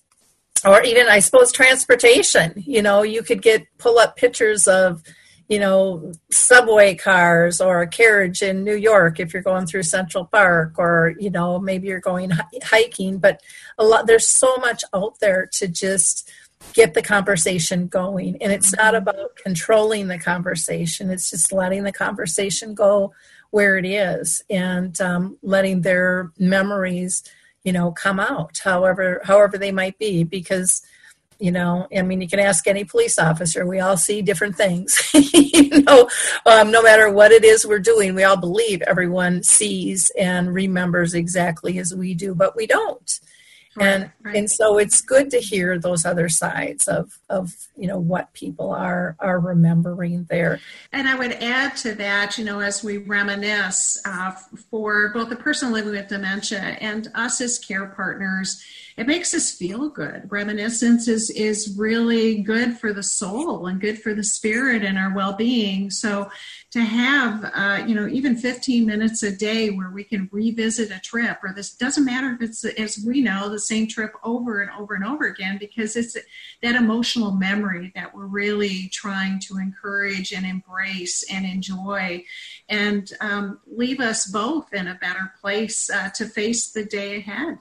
or 0.66 0.82
even 0.84 1.08
I 1.08 1.20
suppose 1.20 1.52
transportation. 1.52 2.64
You 2.66 2.82
know, 2.82 3.02
you 3.02 3.24
could 3.24 3.42
get 3.42 3.66
pull 3.78 3.98
up 3.98 4.18
pictures 4.18 4.68
of 4.68 5.02
you 5.50 5.58
know, 5.58 6.14
subway 6.30 6.94
cars 6.94 7.60
or 7.60 7.82
a 7.82 7.88
carriage 7.88 8.44
in 8.44 8.64
New 8.64 8.76
York 8.76 9.20
if 9.20 9.34
you're 9.34 9.42
going 9.42 9.66
through 9.66 9.82
Central 9.82 10.26
Park 10.26 10.76
or, 10.78 11.16
you 11.20 11.32
know, 11.32 11.60
maybe 11.60 11.88
you're 11.88 12.00
going 12.00 12.32
hiking. 12.64 13.18
But 13.18 13.42
a 13.80 13.84
lot, 13.84 14.06
there's 14.06 14.28
so 14.28 14.56
much 14.58 14.84
out 14.94 15.20
there 15.20 15.50
to 15.54 15.68
just 15.68 16.30
get 16.74 16.94
the 16.94 17.02
conversation 17.02 17.88
going. 17.88 18.38
And 18.42 18.52
it's 18.52 18.76
not 18.76 18.94
mm-hmm. 18.94 19.10
about 19.10 19.36
controlling 19.38 20.08
the 20.08 20.20
conversation, 20.20 21.10
it's 21.10 21.32
just 21.32 21.52
letting 21.52 21.84
the 21.84 21.92
conversation 21.92 22.76
go 22.76 23.14
where 23.50 23.78
it 23.78 23.86
is 23.86 24.44
and 24.52 25.02
um, 25.02 25.36
letting 25.42 25.82
their 25.82 26.32
memories, 26.38 27.24
you 27.64 27.74
know, 27.74 27.92
come 27.92 28.20
out 28.20 28.60
however, 28.64 29.22
however 29.24 29.58
they 29.58 29.72
might 29.72 29.98
be. 29.98 30.24
Because 30.24 30.84
you 31.40 31.52
know 31.52 31.88
i 31.96 32.02
mean 32.02 32.22
you 32.22 32.28
can 32.28 32.40
ask 32.40 32.68
any 32.68 32.84
police 32.84 33.18
officer 33.18 33.66
we 33.66 33.80
all 33.80 33.98
see 33.98 34.22
different 34.22 34.56
things 34.56 35.10
you 35.34 35.82
know 35.82 36.08
um, 36.46 36.70
no 36.72 36.84
matter 36.84 37.10
what 37.10 37.32
it 37.32 37.44
is 37.44 37.66
we're 37.66 37.80
doing 37.80 38.14
we 38.14 38.24
all 38.24 38.38
believe 38.38 38.82
everyone 38.84 39.42
sees 39.42 40.12
and 40.18 40.54
remembers 40.54 41.14
exactly 41.14 41.80
as 41.80 41.96
we 41.96 42.14
do 42.14 42.36
but 42.36 42.56
we 42.56 42.68
don't 42.68 43.20
right, 43.76 43.88
and 43.88 44.12
right. 44.22 44.36
and 44.36 44.50
so 44.50 44.78
it's 44.78 45.02
good 45.02 45.30
to 45.30 45.40
hear 45.40 45.80
those 45.80 46.06
other 46.06 46.30
sides 46.30 46.88
of 46.88 47.19
of 47.30 47.68
you 47.76 47.88
know 47.88 48.00
what 48.00 48.34
people 48.34 48.72
are 48.72 49.16
are 49.20 49.40
remembering 49.40 50.26
there 50.30 50.60
and 50.92 51.08
i 51.08 51.16
would 51.16 51.34
add 51.34 51.76
to 51.76 51.94
that 51.94 52.38
you 52.38 52.44
know 52.44 52.60
as 52.60 52.84
we 52.84 52.98
reminisce 52.98 54.02
uh, 54.06 54.32
for 54.72 55.10
both 55.14 55.30
the 55.30 55.36
person 55.36 55.72
living 55.72 55.92
with 55.92 56.08
dementia 56.08 56.60
and 56.60 57.10
us 57.16 57.40
as 57.42 57.60
care 57.60 57.88
partners 57.88 58.64
it 59.00 59.08
makes 59.08 59.34
us 59.34 59.50
feel 59.50 59.88
good. 59.88 60.30
Reminiscence 60.30 61.08
is 61.08 61.30
is 61.30 61.74
really 61.78 62.42
good 62.42 62.78
for 62.78 62.92
the 62.92 63.02
soul 63.02 63.66
and 63.66 63.80
good 63.80 64.02
for 64.02 64.14
the 64.14 64.26
spirit 64.26 64.84
and 64.84 64.98
our 64.98 65.16
well 65.16 65.32
being. 65.32 65.90
So 65.90 66.30
to 66.72 66.82
have 66.82 67.50
uh, 67.54 67.86
you 67.88 67.96
know 67.96 68.08
even 68.08 68.36
15 68.36 68.86
minutes 68.86 69.24
a 69.24 69.32
day 69.32 69.70
where 69.70 69.90
we 69.90 70.04
can 70.04 70.28
revisit 70.34 70.92
a 70.92 71.00
trip 71.00 71.40
or 71.44 71.54
this 71.54 71.74
doesn't 71.74 72.04
matter 72.04 72.34
if 72.34 72.42
it's 72.42 72.66
as 72.66 73.02
we 73.08 73.22
know 73.22 73.48
the 73.48 73.60
same 73.60 73.88
trip 73.88 74.12
over 74.22 74.62
and 74.62 74.70
over 74.78 74.96
and 74.96 75.06
over 75.06 75.26
again 75.26 75.58
because 75.58 75.96
it's 75.96 76.18
that 76.62 76.76
emotional 76.76 77.19
memory 77.28 77.92
that 77.96 78.14
we're 78.14 78.26
really 78.26 78.90
trying 78.92 79.40
to 79.40 79.58
encourage 79.58 80.32
and 80.32 80.46
embrace 80.46 81.24
and 81.32 81.46
enjoy 81.46 82.24
and 82.70 83.12
um, 83.22 83.60
leave 83.68 84.00
us 84.00 84.26
both 84.28 84.74
in 84.74 84.88
a 84.88 84.96
better 84.96 85.34
place 85.42 85.90
uh, 85.90 86.10
to 86.16 86.26
face 86.26 86.72
the 86.72 86.86
day 86.86 87.18
ahead 87.18 87.58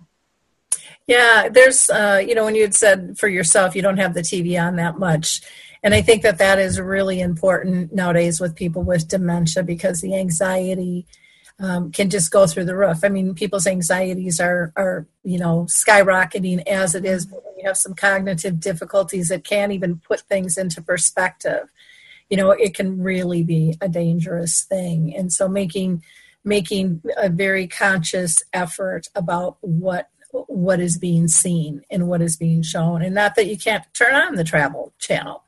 yeah, 1.06 1.48
there's, 1.48 1.88
uh, 1.88 2.22
you 2.24 2.34
know, 2.34 2.44
when 2.44 2.54
you 2.54 2.62
had 2.62 2.74
said 2.74 3.18
for 3.18 3.28
yourself, 3.28 3.74
you 3.74 3.80
don't 3.80 3.96
have 3.96 4.12
the 4.12 4.20
TV 4.20 4.62
on 4.62 4.76
that 4.76 4.98
much. 4.98 5.40
And 5.82 5.94
I 5.94 6.02
think 6.02 6.22
that 6.22 6.38
that 6.38 6.58
is 6.58 6.78
really 6.78 7.20
important 7.20 7.94
nowadays 7.94 8.40
with 8.40 8.54
people 8.54 8.82
with 8.82 9.08
dementia 9.08 9.62
because 9.62 10.00
the 10.00 10.14
anxiety 10.14 11.06
um, 11.60 11.90
can 11.90 12.08
just 12.08 12.30
go 12.30 12.46
through 12.46 12.64
the 12.66 12.76
roof. 12.76 13.00
I 13.02 13.08
mean, 13.08 13.34
people's 13.34 13.66
anxieties 13.66 14.40
are, 14.40 14.72
are 14.76 15.06
you 15.24 15.38
know, 15.38 15.66
skyrocketing 15.68 16.66
as 16.66 16.94
it 16.94 17.04
is. 17.04 17.26
But 17.26 17.44
when 17.44 17.58
you 17.58 17.66
have 17.66 17.76
some 17.76 17.94
cognitive 17.94 18.60
difficulties 18.60 19.28
that 19.28 19.44
can't 19.44 19.72
even 19.72 19.98
put 19.98 20.20
things 20.20 20.56
into 20.56 20.80
perspective, 20.80 21.68
you 22.30 22.36
know, 22.36 22.50
it 22.50 22.74
can 22.74 23.02
really 23.02 23.42
be 23.42 23.76
a 23.80 23.88
dangerous 23.88 24.62
thing. 24.62 25.14
And 25.16 25.32
so 25.32 25.48
making 25.48 26.02
making 26.44 27.02
a 27.16 27.28
very 27.28 27.66
conscious 27.66 28.42
effort 28.52 29.08
about 29.14 29.56
what 29.60 30.08
what 30.30 30.78
is 30.78 30.98
being 30.98 31.26
seen 31.26 31.82
and 31.90 32.06
what 32.06 32.22
is 32.22 32.36
being 32.36 32.62
shown 32.62 33.02
and 33.02 33.14
not 33.14 33.34
that 33.34 33.46
you 33.46 33.56
can't 33.56 33.84
turn 33.94 34.14
on 34.14 34.34
the 34.34 34.44
travel 34.44 34.92
channel 34.98 35.42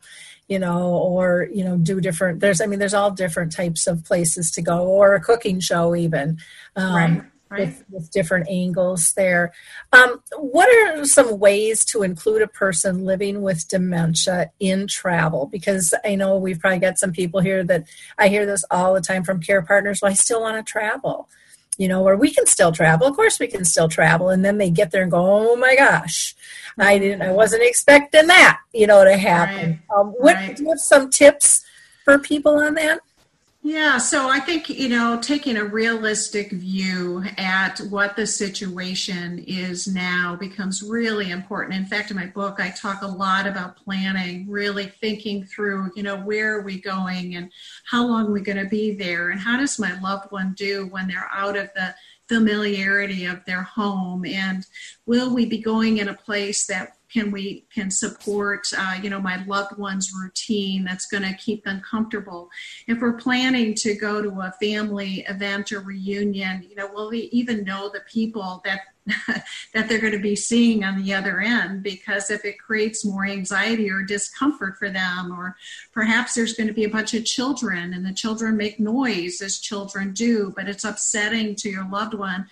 you 0.51 0.59
know 0.59 0.89
or 0.97 1.49
you 1.55 1.65
know 1.65 1.79
do 1.79 2.01
different 2.01 2.41
there's 2.41 2.61
i 2.61 2.67
mean 2.67 2.81
there's 2.81 2.93
all 2.93 3.11
different 3.11 3.53
types 3.53 3.87
of 3.87 4.05
places 4.05 4.51
to 4.51 4.61
go 4.61 4.87
or 4.87 5.15
a 5.15 5.21
cooking 5.21 5.61
show 5.61 5.95
even 5.95 6.37
um, 6.77 6.95
right, 6.95 7.23
right. 7.49 7.61
With, 7.61 7.85
with, 7.91 8.11
different 8.13 8.49
angles 8.49 9.13
there. 9.15 9.53
Um, 9.93 10.23
what 10.37 10.69
are 10.69 11.05
some 11.05 11.41
ways 11.41 11.85
to 11.87 12.05
include 12.05 12.43
a 12.43 12.47
person 12.47 13.05
living 13.05 13.43
with 13.43 13.67
dementia 13.67 14.51
in 14.61 14.87
travel? 14.87 15.47
Because 15.47 15.95
i 16.05 16.17
know 16.17 16.37
we've 16.37 16.61
probably 16.61 16.81
got 16.81 16.99
some 16.99 17.13
people 17.13 17.41
here 17.41 17.63
that 17.65 17.85
i 18.19 18.29
hear 18.29 18.45
this 18.45 18.65
all 18.71 18.93
the 18.93 19.01
time 19.01 19.23
from 19.25 19.41
care 19.41 19.63
partners 19.63 20.01
well 20.03 20.11
i 20.11 20.15
still 20.15 20.41
want 20.41 20.65
to 20.65 20.71
travel 20.71 21.29
you 21.81 21.89
know, 21.89 22.07
or 22.07 22.15
we 22.15 22.31
can 22.31 22.45
still 22.45 22.73
travel. 22.73 23.07
Of 23.07 23.17
course, 23.17 23.41
we 23.41 23.47
can 23.47 23.65
still 23.65 23.89
travel. 23.89 24.29
And 24.29 24.45
then 24.45 24.59
they 24.59 24.69
get 24.69 24.91
there 24.91 25.01
and 25.01 25.11
go, 25.11 25.25
oh 25.25 25.57
my 25.57 25.75
gosh, 25.75 26.35
I 26.79 26.99
didn't, 26.99 27.23
I 27.23 27.33
wasn't 27.33 27.63
expecting 27.63 28.27
that, 28.27 28.61
you 28.75 28.87
know, 28.87 29.03
to 29.03 29.17
happen. 29.17 29.81
Right. 29.91 29.99
Um, 29.99 30.09
what, 30.09 30.35
right. 30.35 30.55
do 30.55 30.63
you 30.63 30.69
have 30.69 30.79
some 30.79 31.09
tips 31.09 31.65
for 32.05 32.19
people 32.19 32.59
on 32.59 32.75
that? 32.75 33.01
Yeah, 33.63 33.99
so 33.99 34.31
I 34.31 34.41
think, 34.41 34.71
you 34.71 34.89
know, 34.89 35.19
taking 35.21 35.59
a 35.59 35.65
realistic 35.65 36.51
view 36.51 37.23
at 37.37 37.79
what 37.91 38.17
the 38.17 38.27
situation 38.27 39.45
is 39.47 39.87
now 39.87 40.35
becomes 40.35 40.83
really 40.83 41.31
important. 41.31 41.75
In 41.75 41.85
fact, 41.85 42.11
in 42.11 42.17
my 42.17 42.25
book, 42.25 42.59
I 42.59 42.71
talk 42.71 43.03
a 43.03 43.07
lot 43.07 43.47
about 43.47 43.77
planning, 43.77 44.49
really 44.49 44.87
thinking 44.87 45.45
through, 45.45 45.91
you 45.95 46.03
know, 46.03 46.17
where 46.17 46.57
are 46.57 46.63
we 46.63 46.81
going 46.81 47.35
and 47.35 47.53
how 47.85 48.07
long 48.07 48.29
are 48.29 48.33
we 48.33 48.41
going 48.41 48.57
to 48.57 48.71
be 48.71 48.95
there 48.95 49.29
and 49.29 49.39
how 49.39 49.59
does 49.59 49.79
my 49.79 50.01
loved 50.01 50.33
one 50.33 50.55
do 50.55 50.87
when 50.87 51.07
they're 51.07 51.31
out 51.31 51.59
of 51.59 51.69
the 51.75 51.95
familiarity 52.29 53.27
of 53.27 53.45
their 53.45 53.63
home 53.63 54.25
and 54.25 54.65
will 55.05 55.35
we 55.35 55.45
be 55.45 55.59
going 55.59 55.99
in 55.99 56.09
a 56.09 56.15
place 56.15 56.67
that 56.67 56.97
can 57.13 57.31
we 57.31 57.67
can 57.75 57.91
support 57.91 58.67
uh, 58.77 58.99
you 59.03 59.11
know 59.11 59.21
my 59.21 59.45
loved 59.45 59.77
one's 59.79 60.13
routine 60.13 60.85
that's 60.85 61.07
going 61.07 61.23
to 61.23 61.35
keep 61.35 61.65
them 61.65 61.81
comfortable? 61.89 62.51
If 62.87 63.01
we're 63.01 63.15
planning 63.15 63.75
to 63.77 63.95
go 63.95 64.23
to 64.23 64.29
a 64.41 64.55
family 64.61 65.25
event 65.29 65.73
or 65.73 65.81
reunion 65.81 66.67
you 66.69 66.77
know 66.77 66.91
will 66.93 67.11
we 67.11 67.29
even 67.33 67.65
know 67.65 67.89
the 67.89 68.03
people 68.11 68.63
that 68.65 68.81
that 69.75 69.89
they're 69.89 70.01
going 70.01 70.13
to 70.13 70.19
be 70.19 70.37
seeing 70.37 70.85
on 70.85 71.03
the 71.03 71.15
other 71.15 71.41
end? 71.41 71.83
Because 71.83 72.31
if 72.31 72.45
it 72.45 72.59
creates 72.59 73.05
more 73.05 73.27
anxiety 73.27 73.91
or 73.91 74.03
discomfort 74.03 74.77
for 74.79 74.91
them 74.91 75.33
or 75.33 75.57
perhaps 75.93 76.35
there's 76.35 76.55
going 76.55 76.69
to 76.69 76.75
be 76.75 76.85
a 76.85 76.91
bunch 76.91 77.15
of 77.15 77.25
children 77.25 77.95
and 77.95 78.05
the 78.05 78.13
children 78.13 78.57
make 78.57 78.79
noise 78.79 79.41
as 79.41 79.59
children 79.59 80.13
do 80.13 80.53
but 80.57 80.69
it's 80.69 80.85
upsetting 80.85 81.55
to 81.57 81.69
your 81.69 81.89
loved 81.91 82.15
one 82.15 82.47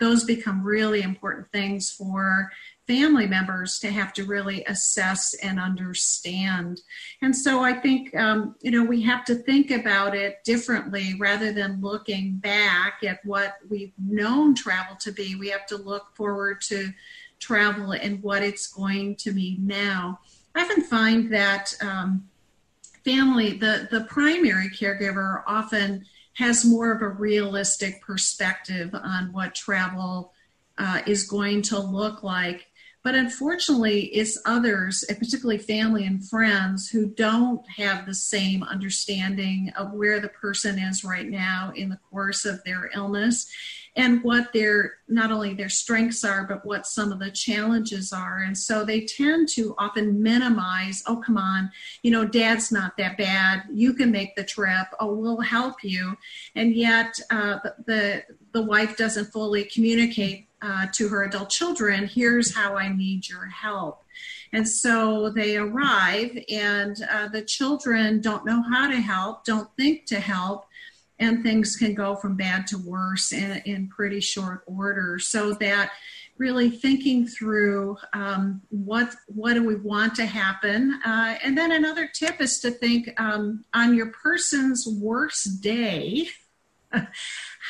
those 0.00 0.24
become 0.24 0.64
really 0.64 1.02
important 1.02 1.46
things 1.52 1.90
for 1.90 2.50
family 2.90 3.28
members 3.28 3.78
to 3.78 3.88
have 3.88 4.12
to 4.12 4.24
really 4.24 4.64
assess 4.64 5.32
and 5.44 5.60
understand. 5.60 6.80
And 7.22 7.36
so 7.36 7.60
I 7.62 7.72
think, 7.72 8.16
um, 8.16 8.56
you 8.62 8.72
know, 8.72 8.82
we 8.82 9.00
have 9.02 9.24
to 9.26 9.36
think 9.36 9.70
about 9.70 10.16
it 10.16 10.42
differently 10.42 11.14
rather 11.16 11.52
than 11.52 11.80
looking 11.80 12.38
back 12.38 13.04
at 13.06 13.24
what 13.24 13.58
we've 13.68 13.92
known 13.96 14.56
travel 14.56 14.96
to 15.02 15.12
be. 15.12 15.36
We 15.36 15.50
have 15.50 15.66
to 15.66 15.76
look 15.76 16.16
forward 16.16 16.62
to 16.62 16.90
travel 17.38 17.92
and 17.92 18.20
what 18.24 18.42
it's 18.42 18.66
going 18.66 19.14
to 19.16 19.30
mean 19.30 19.68
now. 19.68 20.18
I 20.56 20.64
often 20.64 20.82
find 20.82 21.32
that 21.32 21.72
um, 21.80 22.28
family, 23.04 23.52
the, 23.52 23.86
the 23.88 24.00
primary 24.00 24.68
caregiver 24.68 25.44
often 25.46 26.06
has 26.32 26.64
more 26.64 26.90
of 26.90 27.02
a 27.02 27.08
realistic 27.08 28.02
perspective 28.02 28.92
on 28.96 29.32
what 29.32 29.54
travel 29.54 30.32
uh, 30.76 31.02
is 31.06 31.22
going 31.24 31.62
to 31.62 31.78
look 31.78 32.24
like. 32.24 32.66
But 33.02 33.14
unfortunately, 33.14 34.06
it's 34.06 34.38
others, 34.44 35.04
particularly 35.08 35.58
family 35.58 36.04
and 36.04 36.26
friends, 36.28 36.90
who 36.90 37.06
don't 37.06 37.66
have 37.76 38.04
the 38.04 38.14
same 38.14 38.62
understanding 38.62 39.72
of 39.76 39.92
where 39.92 40.20
the 40.20 40.28
person 40.28 40.78
is 40.78 41.02
right 41.02 41.26
now 41.26 41.72
in 41.74 41.88
the 41.88 42.00
course 42.10 42.44
of 42.44 42.62
their 42.64 42.90
illness 42.94 43.50
and 43.96 44.22
what 44.22 44.52
their 44.52 44.94
not 45.08 45.32
only 45.32 45.54
their 45.54 45.68
strengths 45.68 46.24
are 46.24 46.44
but 46.44 46.64
what 46.64 46.86
some 46.86 47.10
of 47.10 47.18
the 47.18 47.30
challenges 47.30 48.12
are. 48.12 48.38
And 48.38 48.56
so 48.56 48.84
they 48.84 49.00
tend 49.00 49.48
to 49.50 49.74
often 49.78 50.22
minimize 50.22 51.02
oh 51.06 51.16
come 51.16 51.36
on 51.36 51.70
you 52.02 52.10
know 52.10 52.24
dad's 52.24 52.70
not 52.70 52.96
that 52.98 53.18
bad. 53.18 53.64
You 53.72 53.94
can 53.94 54.12
make 54.12 54.36
the 54.36 54.44
trip. 54.44 54.86
Oh 55.00 55.14
we'll 55.14 55.40
help 55.40 55.82
you. 55.82 56.16
And 56.54 56.74
yet 56.74 57.18
uh, 57.30 57.58
the 57.86 58.24
the 58.52 58.62
wife 58.62 58.96
doesn't 58.96 59.32
fully 59.32 59.64
communicate 59.64 60.46
uh, 60.62 60.86
to 60.92 61.08
her 61.08 61.24
adult 61.24 61.50
children 61.50 62.06
here's 62.06 62.54
how 62.54 62.76
i 62.76 62.88
need 62.88 63.28
your 63.28 63.46
help 63.46 64.04
and 64.52 64.68
so 64.68 65.30
they 65.30 65.56
arrive 65.56 66.36
and 66.50 66.96
uh, 67.10 67.28
the 67.28 67.42
children 67.42 68.20
don't 68.20 68.44
know 68.44 68.62
how 68.62 68.88
to 68.88 69.00
help 69.00 69.44
don't 69.44 69.68
think 69.76 70.06
to 70.06 70.20
help 70.20 70.66
and 71.20 71.42
things 71.42 71.76
can 71.76 71.94
go 71.94 72.16
from 72.16 72.34
bad 72.34 72.66
to 72.66 72.78
worse 72.78 73.32
in, 73.32 73.62
in 73.66 73.88
pretty 73.88 74.20
short 74.20 74.62
order. 74.66 75.18
So 75.18 75.52
that 75.54 75.92
really 76.38 76.70
thinking 76.70 77.26
through 77.26 77.98
um, 78.14 78.62
what 78.70 79.14
what 79.26 79.52
do 79.52 79.62
we 79.62 79.76
want 79.76 80.14
to 80.14 80.24
happen, 80.24 80.98
uh, 81.04 81.36
and 81.44 81.56
then 81.56 81.70
another 81.70 82.08
tip 82.12 82.40
is 82.40 82.58
to 82.60 82.70
think 82.70 83.10
um, 83.20 83.64
on 83.74 83.94
your 83.94 84.06
person's 84.06 84.86
worst 84.88 85.60
day. 85.60 86.28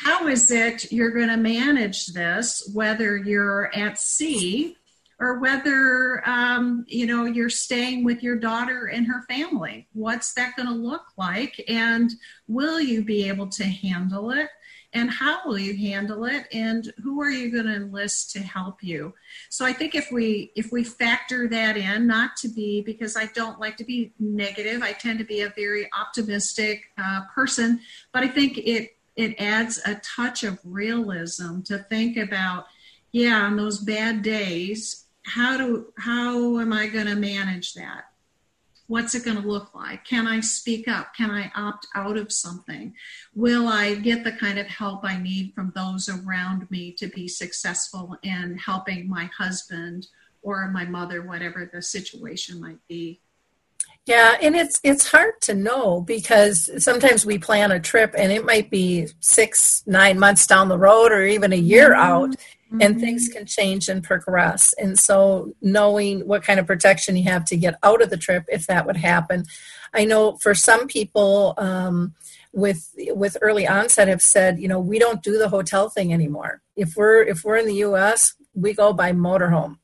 How 0.03 0.27
is 0.27 0.49
it 0.51 0.91
you're 0.91 1.11
going 1.11 1.29
to 1.29 1.37
manage 1.37 2.07
this, 2.07 2.69
whether 2.73 3.17
you're 3.17 3.75
at 3.75 3.99
sea 3.99 4.77
or 5.19 5.37
whether 5.39 6.27
um, 6.27 6.83
you 6.87 7.05
know 7.05 7.25
you're 7.25 7.49
staying 7.49 8.03
with 8.03 8.23
your 8.23 8.35
daughter 8.35 8.87
and 8.87 9.05
her 9.05 9.23
family? 9.29 9.87
What's 9.93 10.33
that 10.33 10.55
going 10.55 10.67
to 10.67 10.73
look 10.73 11.05
like? 11.17 11.63
And 11.67 12.11
will 12.47 12.81
you 12.81 13.03
be 13.03 13.27
able 13.27 13.47
to 13.49 13.63
handle 13.63 14.31
it? 14.31 14.49
And 14.93 15.09
how 15.09 15.39
will 15.45 15.57
you 15.57 15.77
handle 15.77 16.25
it? 16.25 16.47
And 16.51 16.91
who 17.01 17.21
are 17.21 17.29
you 17.29 17.49
going 17.49 17.67
to 17.67 17.75
enlist 17.75 18.31
to 18.31 18.39
help 18.39 18.83
you? 18.83 19.13
So 19.49 19.65
i 19.65 19.71
think 19.71 19.93
if 19.93 20.11
we 20.11 20.51
if 20.55 20.71
we 20.71 20.83
factor 20.83 21.47
that 21.49 21.77
in 21.77 22.07
not 22.07 22.35
to 22.37 22.49
be 22.49 22.81
because 22.81 23.15
i 23.15 23.27
don't 23.27 23.59
like 23.59 23.77
to 23.77 23.83
be 23.83 24.11
negative 24.19 24.81
i 24.81 24.91
tend 24.91 25.19
to 25.19 25.25
be 25.25 25.41
a 25.41 25.49
very 25.49 25.87
optimistic 25.97 26.85
uh, 26.97 27.21
person 27.33 27.79
but 28.11 28.23
i 28.23 28.27
think 28.27 28.57
it 28.57 28.97
it 29.21 29.39
adds 29.39 29.79
a 29.85 29.95
touch 29.95 30.43
of 30.43 30.59
realism 30.63 31.61
to 31.61 31.77
think 31.77 32.17
about 32.17 32.65
yeah 33.11 33.41
on 33.43 33.55
those 33.55 33.79
bad 33.79 34.21
days 34.21 35.01
how 35.23 35.57
do 35.57 35.93
how 35.97 36.59
am 36.59 36.73
I 36.73 36.87
going 36.87 37.07
to 37.07 37.15
manage 37.15 37.73
that? 37.73 38.05
What's 38.87 39.15
it 39.15 39.23
going 39.23 39.41
to 39.41 39.47
look 39.47 39.73
like? 39.73 40.03
Can 40.03 40.27
I 40.27 40.41
speak 40.41 40.87
up? 40.87 41.15
Can 41.15 41.31
I 41.31 41.49
opt 41.55 41.87
out 41.95 42.17
of 42.17 42.31
something? 42.31 42.93
Will 43.33 43.67
I 43.67 43.95
get 43.95 44.25
the 44.25 44.33
kind 44.33 44.59
of 44.59 44.67
help 44.67 45.05
I 45.05 45.17
need 45.17 45.53
from 45.53 45.71
those 45.75 46.09
around 46.09 46.69
me 46.69 46.91
to 46.93 47.07
be 47.07 47.27
successful 47.29 48.17
in 48.23 48.57
helping 48.57 49.07
my 49.07 49.29
husband 49.37 50.07
or 50.41 50.67
my 50.69 50.83
mother, 50.83 51.21
whatever 51.21 51.69
the 51.71 51.81
situation 51.81 52.59
might 52.59 52.85
be? 52.89 53.21
Yeah, 54.07 54.35
and 54.41 54.55
it's 54.55 54.79
it's 54.83 55.11
hard 55.11 55.39
to 55.41 55.53
know 55.53 56.01
because 56.01 56.69
sometimes 56.83 57.23
we 57.23 57.37
plan 57.37 57.71
a 57.71 57.79
trip 57.79 58.15
and 58.17 58.31
it 58.31 58.43
might 58.43 58.71
be 58.71 59.07
six, 59.19 59.83
nine 59.85 60.17
months 60.17 60.47
down 60.47 60.69
the 60.69 60.77
road 60.77 61.11
or 61.11 61.23
even 61.23 61.53
a 61.53 61.57
year 61.57 61.91
mm-hmm. 61.91 62.01
out 62.01 62.29
mm-hmm. 62.31 62.81
and 62.81 62.99
things 62.99 63.29
can 63.29 63.45
change 63.45 63.89
and 63.89 64.03
progress. 64.03 64.73
And 64.73 64.97
so, 64.97 65.53
knowing 65.61 66.21
what 66.27 66.43
kind 66.43 66.59
of 66.59 66.65
protection 66.65 67.15
you 67.15 67.25
have 67.25 67.45
to 67.45 67.57
get 67.57 67.75
out 67.83 68.01
of 68.01 68.09
the 68.09 68.17
trip 68.17 68.45
if 68.47 68.65
that 68.67 68.87
would 68.87 68.97
happen. 68.97 69.45
I 69.93 70.05
know 70.05 70.37
for 70.37 70.55
some 70.55 70.87
people 70.87 71.53
um, 71.57 72.15
with 72.53 72.89
with 73.09 73.37
early 73.41 73.67
onset 73.67 74.07
have 74.07 74.21
said, 74.23 74.59
you 74.59 74.67
know, 74.67 74.79
we 74.79 74.97
don't 74.97 75.21
do 75.21 75.37
the 75.37 75.49
hotel 75.49 75.89
thing 75.89 76.11
anymore. 76.11 76.61
If 76.75 76.95
we're 76.95 77.21
if 77.21 77.43
we're 77.43 77.57
in 77.57 77.67
the 77.67 77.75
U.S., 77.75 78.33
we 78.55 78.73
go 78.73 78.93
by 78.93 79.11
motorhome 79.11 79.77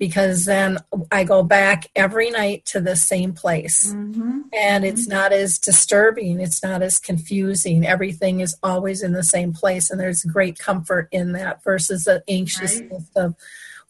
because 0.00 0.46
then 0.46 0.78
I 1.12 1.24
go 1.24 1.42
back 1.42 1.90
every 1.94 2.30
night 2.30 2.64
to 2.64 2.80
the 2.80 2.96
same 2.96 3.34
place. 3.34 3.92
Mm-hmm. 3.92 4.40
And 4.54 4.84
it's 4.84 5.02
mm-hmm. 5.02 5.12
not 5.12 5.32
as 5.32 5.58
disturbing, 5.58 6.40
it's 6.40 6.62
not 6.62 6.82
as 6.82 6.98
confusing. 6.98 7.86
Everything 7.86 8.40
is 8.40 8.56
always 8.62 9.02
in 9.02 9.12
the 9.12 9.22
same 9.22 9.52
place, 9.52 9.90
and 9.90 10.00
there's 10.00 10.24
great 10.24 10.58
comfort 10.58 11.08
in 11.12 11.32
that 11.32 11.62
versus 11.62 12.04
the 12.04 12.24
anxiousness 12.26 13.04
right. 13.14 13.24
of 13.24 13.36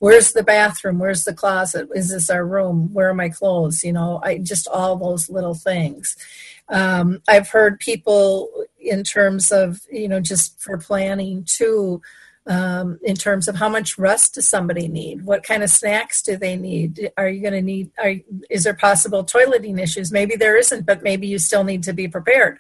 where's 0.01 0.33
the 0.33 0.43
bathroom, 0.43 0.99
where's 0.99 1.23
the 1.23 1.33
closet, 1.33 1.89
is 1.95 2.11
this 2.11 2.29
our 2.29 2.45
room, 2.45 2.93
where 2.93 3.11
are 3.11 3.15
my 3.15 3.29
clothes? 3.29 3.85
You 3.85 3.93
know, 3.93 4.21
I 4.25 4.39
just 4.39 4.67
all 4.67 4.97
those 4.97 5.31
little 5.31 5.55
things. 5.55 6.17
Um, 6.69 7.23
I've 7.29 7.49
heard 7.49 7.79
people 7.79 8.51
in 8.81 9.05
terms 9.05 9.53
of, 9.53 9.81
you 9.93 10.09
know, 10.09 10.21
just 10.21 10.61
for 10.61 10.77
planning 10.77 11.45
too 11.45 12.03
um, 12.51 12.99
in 13.05 13.15
terms 13.15 13.47
of 13.47 13.55
how 13.55 13.69
much 13.69 13.97
rest 13.97 14.35
does 14.35 14.49
somebody 14.49 14.89
need? 14.89 15.25
What 15.25 15.45
kind 15.45 15.63
of 15.63 15.71
snacks 15.71 16.21
do 16.21 16.37
they 16.37 16.57
need? 16.57 17.13
Are 17.17 17.29
you 17.29 17.41
going 17.41 17.55
to 17.55 17.63
need? 17.63 17.93
Are, 18.03 18.15
is 18.51 18.65
there 18.65 18.75
possible 18.75 19.25
toileting 19.25 19.81
issues? 19.81 20.11
Maybe 20.11 20.35
there 20.35 20.59
isn't, 20.59 20.85
but 20.85 21.05
maybe 21.05 21.29
you 21.29 21.39
still 21.39 21.63
need 21.63 21.85
to 21.85 21.93
be 21.93 22.09
prepared 22.09 22.59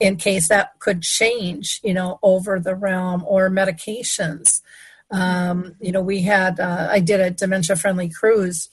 in 0.00 0.16
case 0.16 0.48
that 0.48 0.78
could 0.78 1.02
change, 1.02 1.80
you 1.84 1.92
know, 1.92 2.18
over 2.22 2.58
the 2.58 2.74
realm 2.74 3.22
or 3.26 3.50
medications. 3.50 4.62
Um, 5.10 5.76
you 5.80 5.92
know, 5.92 6.00
we 6.00 6.22
had 6.22 6.58
uh, 6.58 6.88
I 6.90 7.00
did 7.00 7.20
a 7.20 7.30
dementia 7.30 7.76
friendly 7.76 8.08
cruise, 8.08 8.70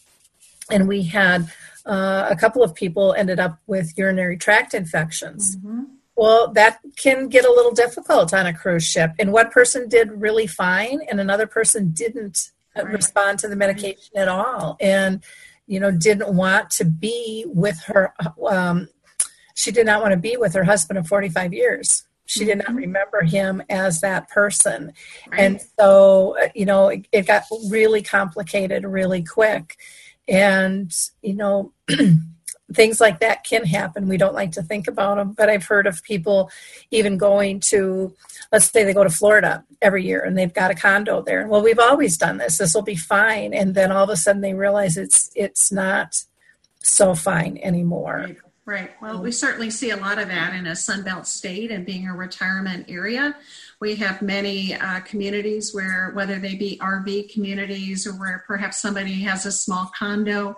and 0.71 0.87
we 0.87 1.03
had 1.03 1.51
uh, 1.85 2.27
a 2.29 2.37
couple 2.37 2.63
of 2.63 2.73
people 2.73 3.13
ended 3.13 3.41
up 3.41 3.59
with 3.67 3.97
urinary 3.97 4.37
tract 4.37 4.73
infections. 4.73 5.57
Mm-hmm 5.57 5.96
well, 6.17 6.51
that 6.53 6.79
can 6.97 7.29
get 7.29 7.45
a 7.45 7.51
little 7.51 7.71
difficult 7.71 8.33
on 8.33 8.47
a 8.47 8.53
cruise 8.53 8.85
ship. 8.85 9.11
And 9.19 9.31
one 9.31 9.49
person 9.51 9.87
did 9.87 10.11
really 10.11 10.47
fine, 10.47 10.99
and 11.09 11.19
another 11.19 11.45
person 11.45 11.91
didn't 11.91 12.51
right. 12.75 12.87
respond 12.87 13.39
to 13.39 13.47
the 13.47 13.55
medication 13.55 14.17
at 14.17 14.27
all, 14.27 14.75
and 14.81 15.23
you 15.67 15.79
know 15.79 15.91
didn't 15.91 16.35
want 16.35 16.71
to 16.71 16.85
be 16.85 17.45
with 17.47 17.79
her. 17.83 18.13
Um, 18.49 18.89
she 19.53 19.71
did 19.71 19.85
not 19.85 20.01
want 20.01 20.11
to 20.11 20.19
be 20.19 20.37
with 20.37 20.53
her 20.53 20.63
husband 20.63 20.99
of 20.99 21.07
45 21.07 21.53
years. 21.53 22.03
She 22.25 22.45
did 22.45 22.57
not 22.57 22.67
mm-hmm. 22.67 22.77
remember 22.77 23.21
him 23.23 23.63
as 23.69 24.01
that 24.01 24.29
person. 24.29 24.93
Right. 25.31 25.39
And 25.39 25.61
so, 25.79 26.37
uh, 26.37 26.49
you 26.53 26.65
know, 26.65 26.89
it, 26.89 27.07
it 27.11 27.25
got 27.25 27.43
really 27.69 28.03
complicated 28.03 28.83
really 28.83 29.23
quick. 29.23 29.77
And, 30.27 30.93
you 31.21 31.33
know, 31.33 31.73
things 32.73 32.99
like 32.99 33.19
that 33.19 33.43
can 33.43 33.65
happen. 33.65 34.07
We 34.07 34.17
don't 34.17 34.33
like 34.33 34.51
to 34.53 34.61
think 34.61 34.87
about 34.87 35.17
them, 35.17 35.31
but 35.31 35.49
I've 35.49 35.65
heard 35.65 35.87
of 35.87 36.03
people 36.03 36.51
even 36.91 37.17
going 37.17 37.61
to, 37.61 38.13
let's 38.51 38.69
say 38.69 38.83
they 38.83 38.93
go 38.93 39.03
to 39.03 39.09
Florida 39.09 39.63
every 39.81 40.05
year 40.05 40.21
and 40.21 40.37
they've 40.37 40.53
got 40.53 40.71
a 40.71 40.75
condo 40.75 41.21
there. 41.21 41.47
Well, 41.47 41.61
we've 41.61 41.79
always 41.79 42.17
done 42.17 42.37
this. 42.37 42.57
This 42.57 42.73
will 42.73 42.81
be 42.81 42.95
fine, 42.95 43.53
and 43.53 43.73
then 43.73 43.91
all 43.91 44.03
of 44.03 44.09
a 44.09 44.17
sudden 44.17 44.41
they 44.41 44.53
realize 44.53 44.97
it's 44.97 45.31
it's 45.35 45.71
not 45.71 46.23
so 46.79 47.15
fine 47.15 47.59
anymore. 47.61 48.27
Right. 48.65 48.91
Well, 49.01 49.21
we 49.21 49.31
certainly 49.31 49.69
see 49.69 49.91
a 49.91 49.95
lot 49.97 50.19
of 50.19 50.27
that 50.27 50.53
in 50.53 50.67
a 50.67 50.71
Sunbelt 50.71 51.25
state 51.25 51.71
and 51.71 51.85
being 51.85 52.05
a 52.07 52.13
retirement 52.13 52.87
area. 52.89 53.33
We 53.79 53.95
have 53.95 54.23
many 54.23 54.73
uh, 54.73 55.01
communities 55.01 55.73
where, 55.73 56.11
whether 56.15 56.39
they 56.39 56.55
be 56.55 56.79
RV 56.81 57.31
communities 57.31 58.07
or 58.07 58.13
where 58.13 58.43
perhaps 58.47 58.81
somebody 58.81 59.21
has 59.21 59.45
a 59.45 59.51
small 59.51 59.91
condo, 59.97 60.55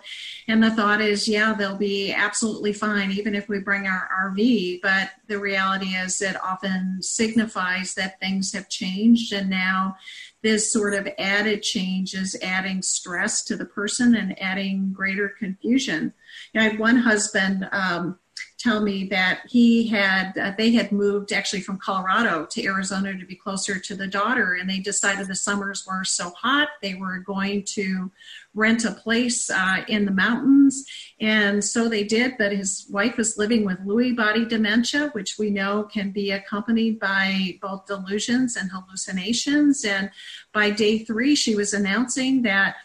and 0.48 0.64
the 0.64 0.72
thought 0.72 1.02
is, 1.02 1.28
yeah, 1.28 1.54
they'll 1.54 1.76
be 1.76 2.14
absolutely 2.14 2.72
fine 2.72 3.12
even 3.12 3.36
if 3.36 3.50
we 3.50 3.60
bring 3.60 3.88
our 3.88 4.10
RV. 4.32 4.82
But 4.82 5.12
the 5.28 5.40
reality 5.40 5.88
is, 5.88 6.22
it 6.22 6.42
often 6.42 7.02
signifies 7.02 7.94
that 7.96 8.20
things 8.22 8.54
have 8.54 8.70
changed, 8.70 9.34
and 9.34 9.50
now 9.50 9.98
this 10.42 10.72
sort 10.72 10.94
of 10.94 11.08
added 11.18 11.62
change 11.62 12.14
is 12.14 12.38
adding 12.42 12.82
stress 12.82 13.44
to 13.44 13.58
the 13.58 13.66
person 13.66 14.16
and 14.16 14.42
adding 14.42 14.94
greater 14.94 15.28
confusion. 15.28 16.14
You 16.54 16.62
know, 16.62 16.66
I 16.66 16.70
had 16.70 16.80
one 16.80 16.96
husband 16.96 17.68
um, 17.74 18.18
tell 18.60 18.82
me 18.82 19.06
that 19.06 19.42
he 19.48 19.88
had 19.88 20.38
uh, 20.38 20.52
they 20.58 20.72
had 20.72 20.92
moved 20.92 21.32
actually 21.32 21.62
from 21.62 21.78
Colorado 21.78 22.46
to 22.46 22.64
Arizona 22.66 23.18
to 23.18 23.26
be 23.26 23.36
closer 23.36 23.80
to 23.80 23.96
the 23.96 24.08
daughter, 24.08 24.56
and 24.60 24.70
they 24.70 24.80
decided 24.80 25.28
the 25.28 25.36
summers 25.36 25.88
were 25.88 26.04
so 26.04 26.30
hot 26.32 26.68
they 26.82 26.94
were 26.94 27.20
going 27.20 27.64
to 27.64 28.12
rent 28.54 28.84
a 28.84 28.92
place 28.92 29.50
uh, 29.50 29.84
in 29.88 30.06
the 30.06 30.12
mountains, 30.12 30.86
and 31.22 31.64
so 31.64 31.88
they 31.88 32.04
did. 32.04 32.38
But 32.38 32.52
his 32.52 32.86
wife 32.90 33.16
was 33.16 33.38
living 33.38 33.66
with 33.66 33.80
Lewy 33.86 34.16
body 34.16 34.46
dementia, 34.46 35.10
which 35.14 35.38
we 35.40 35.50
know 35.50 35.84
can 35.84 36.12
be 36.12 36.32
accompanied 36.32 37.00
by 37.00 37.58
both 37.62 37.86
delusions 37.86 38.58
and 38.58 38.70
hallucinations. 38.72 39.86
And 39.86 40.12
by 40.54 40.70
day 40.70 41.00
three, 41.00 41.36
she 41.36 41.56
was 41.56 41.74
announcing 41.74 42.42
that 42.42 42.76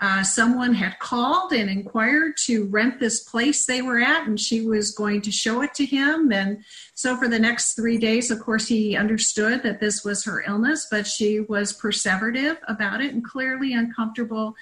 uh, 0.00 0.22
someone 0.22 0.72
had 0.72 0.98
called 0.98 1.52
and 1.52 1.68
inquired 1.68 2.34
to 2.34 2.64
rent 2.66 2.98
this 2.98 3.22
place 3.22 3.66
they 3.66 3.82
were 3.82 4.00
at, 4.00 4.26
and 4.26 4.40
she 4.40 4.62
was 4.62 4.92
going 4.92 5.20
to 5.20 5.30
show 5.30 5.60
it 5.60 5.74
to 5.74 5.84
him. 5.84 6.32
And 6.32 6.64
so, 6.94 7.16
for 7.16 7.28
the 7.28 7.38
next 7.38 7.74
three 7.74 7.98
days, 7.98 8.30
of 8.30 8.40
course, 8.40 8.66
he 8.66 8.96
understood 8.96 9.62
that 9.62 9.78
this 9.78 10.02
was 10.02 10.24
her 10.24 10.42
illness, 10.46 10.86
but 10.90 11.06
she 11.06 11.40
was 11.40 11.78
perseverative 11.78 12.56
about 12.66 13.02
it 13.02 13.12
and 13.12 13.22
clearly 13.22 13.74
uncomfortable. 13.74 14.56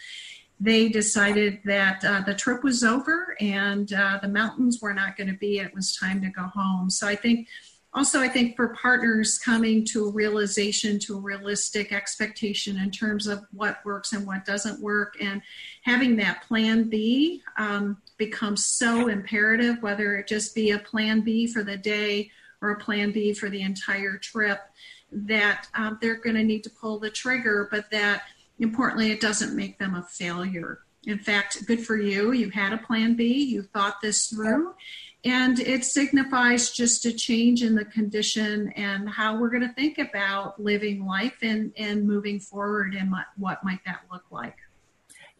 They 0.58 0.88
decided 0.88 1.60
that 1.64 2.04
uh, 2.04 2.22
the 2.22 2.34
trip 2.34 2.64
was 2.64 2.82
over 2.82 3.36
and 3.38 3.92
uh, 3.92 4.18
the 4.20 4.28
mountains 4.28 4.80
were 4.82 4.94
not 4.94 5.16
going 5.16 5.28
to 5.28 5.38
be. 5.38 5.60
It 5.60 5.72
was 5.72 5.94
time 5.94 6.20
to 6.22 6.30
go 6.30 6.42
home. 6.42 6.90
So, 6.90 7.06
I 7.06 7.14
think 7.14 7.46
also 7.94 8.20
i 8.20 8.28
think 8.28 8.54
for 8.54 8.68
partners 8.68 9.38
coming 9.38 9.84
to 9.84 10.06
a 10.06 10.12
realization 10.12 10.98
to 10.98 11.16
a 11.16 11.20
realistic 11.20 11.92
expectation 11.92 12.76
in 12.76 12.90
terms 12.90 13.26
of 13.26 13.44
what 13.52 13.84
works 13.84 14.12
and 14.12 14.26
what 14.26 14.44
doesn't 14.44 14.80
work 14.80 15.16
and 15.20 15.42
having 15.82 16.16
that 16.16 16.42
plan 16.42 16.88
b 16.88 17.42
um, 17.58 17.96
becomes 18.16 18.64
so 18.64 19.08
imperative 19.08 19.82
whether 19.82 20.16
it 20.16 20.26
just 20.26 20.54
be 20.54 20.70
a 20.70 20.78
plan 20.78 21.20
b 21.20 21.46
for 21.46 21.62
the 21.62 21.76
day 21.76 22.30
or 22.60 22.70
a 22.70 22.80
plan 22.80 23.10
b 23.12 23.32
for 23.32 23.48
the 23.48 23.62
entire 23.62 24.18
trip 24.18 24.60
that 25.10 25.66
um, 25.74 25.98
they're 26.02 26.16
going 26.20 26.36
to 26.36 26.44
need 26.44 26.62
to 26.62 26.70
pull 26.70 26.98
the 26.98 27.10
trigger 27.10 27.68
but 27.70 27.90
that 27.90 28.24
importantly 28.58 29.10
it 29.10 29.20
doesn't 29.20 29.56
make 29.56 29.78
them 29.78 29.94
a 29.94 30.02
failure. 30.02 30.80
In 31.06 31.18
fact 31.18 31.64
good 31.66 31.84
for 31.84 31.96
you. 31.96 32.32
You 32.32 32.50
had 32.50 32.72
a 32.72 32.78
plan 32.78 33.14
b. 33.14 33.44
You 33.44 33.62
thought 33.62 34.00
this 34.00 34.26
through 34.26 34.74
and 35.24 35.58
it 35.58 35.84
signifies 35.84 36.70
just 36.70 37.04
a 37.04 37.12
change 37.12 37.62
in 37.62 37.74
the 37.74 37.84
condition 37.84 38.72
and 38.76 39.08
how 39.08 39.36
we're 39.36 39.50
going 39.50 39.66
to 39.66 39.74
think 39.74 39.98
about 39.98 40.62
living 40.62 41.04
life 41.04 41.38
and, 41.42 41.72
and 41.76 42.06
moving 42.06 42.38
forward 42.38 42.94
and 42.94 43.10
what, 43.10 43.26
what 43.36 43.64
might 43.64 43.84
that 43.84 44.00
look 44.12 44.24
like. 44.30 44.56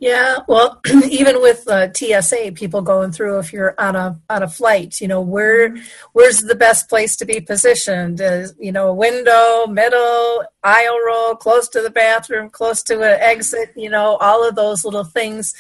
Yeah, 0.00 0.38
well, 0.46 0.80
even 1.10 1.40
with 1.40 1.66
uh, 1.68 1.92
TSA, 1.92 2.52
people 2.54 2.82
going 2.82 3.10
through 3.10 3.38
if 3.40 3.52
you're 3.52 3.74
on 3.78 3.96
a 3.96 4.20
on 4.30 4.44
a 4.44 4.48
flight, 4.48 5.00
you 5.00 5.08
know, 5.08 5.20
where 5.20 5.76
where's 6.12 6.42
the 6.42 6.54
best 6.54 6.88
place 6.88 7.16
to 7.16 7.26
be 7.26 7.40
positioned? 7.40 8.20
Is 8.20 8.54
you 8.60 8.70
know, 8.70 8.88
a 8.88 8.94
window, 8.94 9.66
middle, 9.66 10.44
aisle 10.62 10.98
row, 11.04 11.34
close 11.34 11.68
to 11.70 11.82
the 11.82 11.90
bathroom, 11.90 12.48
close 12.48 12.80
to 12.84 13.02
an 13.02 13.18
exit. 13.20 13.72
You 13.74 13.90
know, 13.90 14.16
all 14.18 14.48
of 14.48 14.54
those 14.54 14.84
little 14.84 15.02
things 15.02 15.52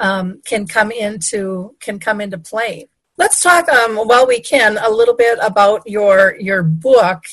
um, 0.00 0.40
can 0.46 0.66
come 0.66 0.90
into 0.90 1.76
can 1.80 1.98
come 1.98 2.22
into 2.22 2.38
play. 2.38 2.88
Let's 3.18 3.40
talk, 3.42 3.68
um, 3.68 3.96
while 3.96 4.26
we 4.26 4.40
can, 4.40 4.78
a 4.78 4.90
little 4.90 5.14
bit 5.14 5.38
about 5.42 5.82
your 5.86 6.36
your 6.40 6.62
book. 6.62 7.24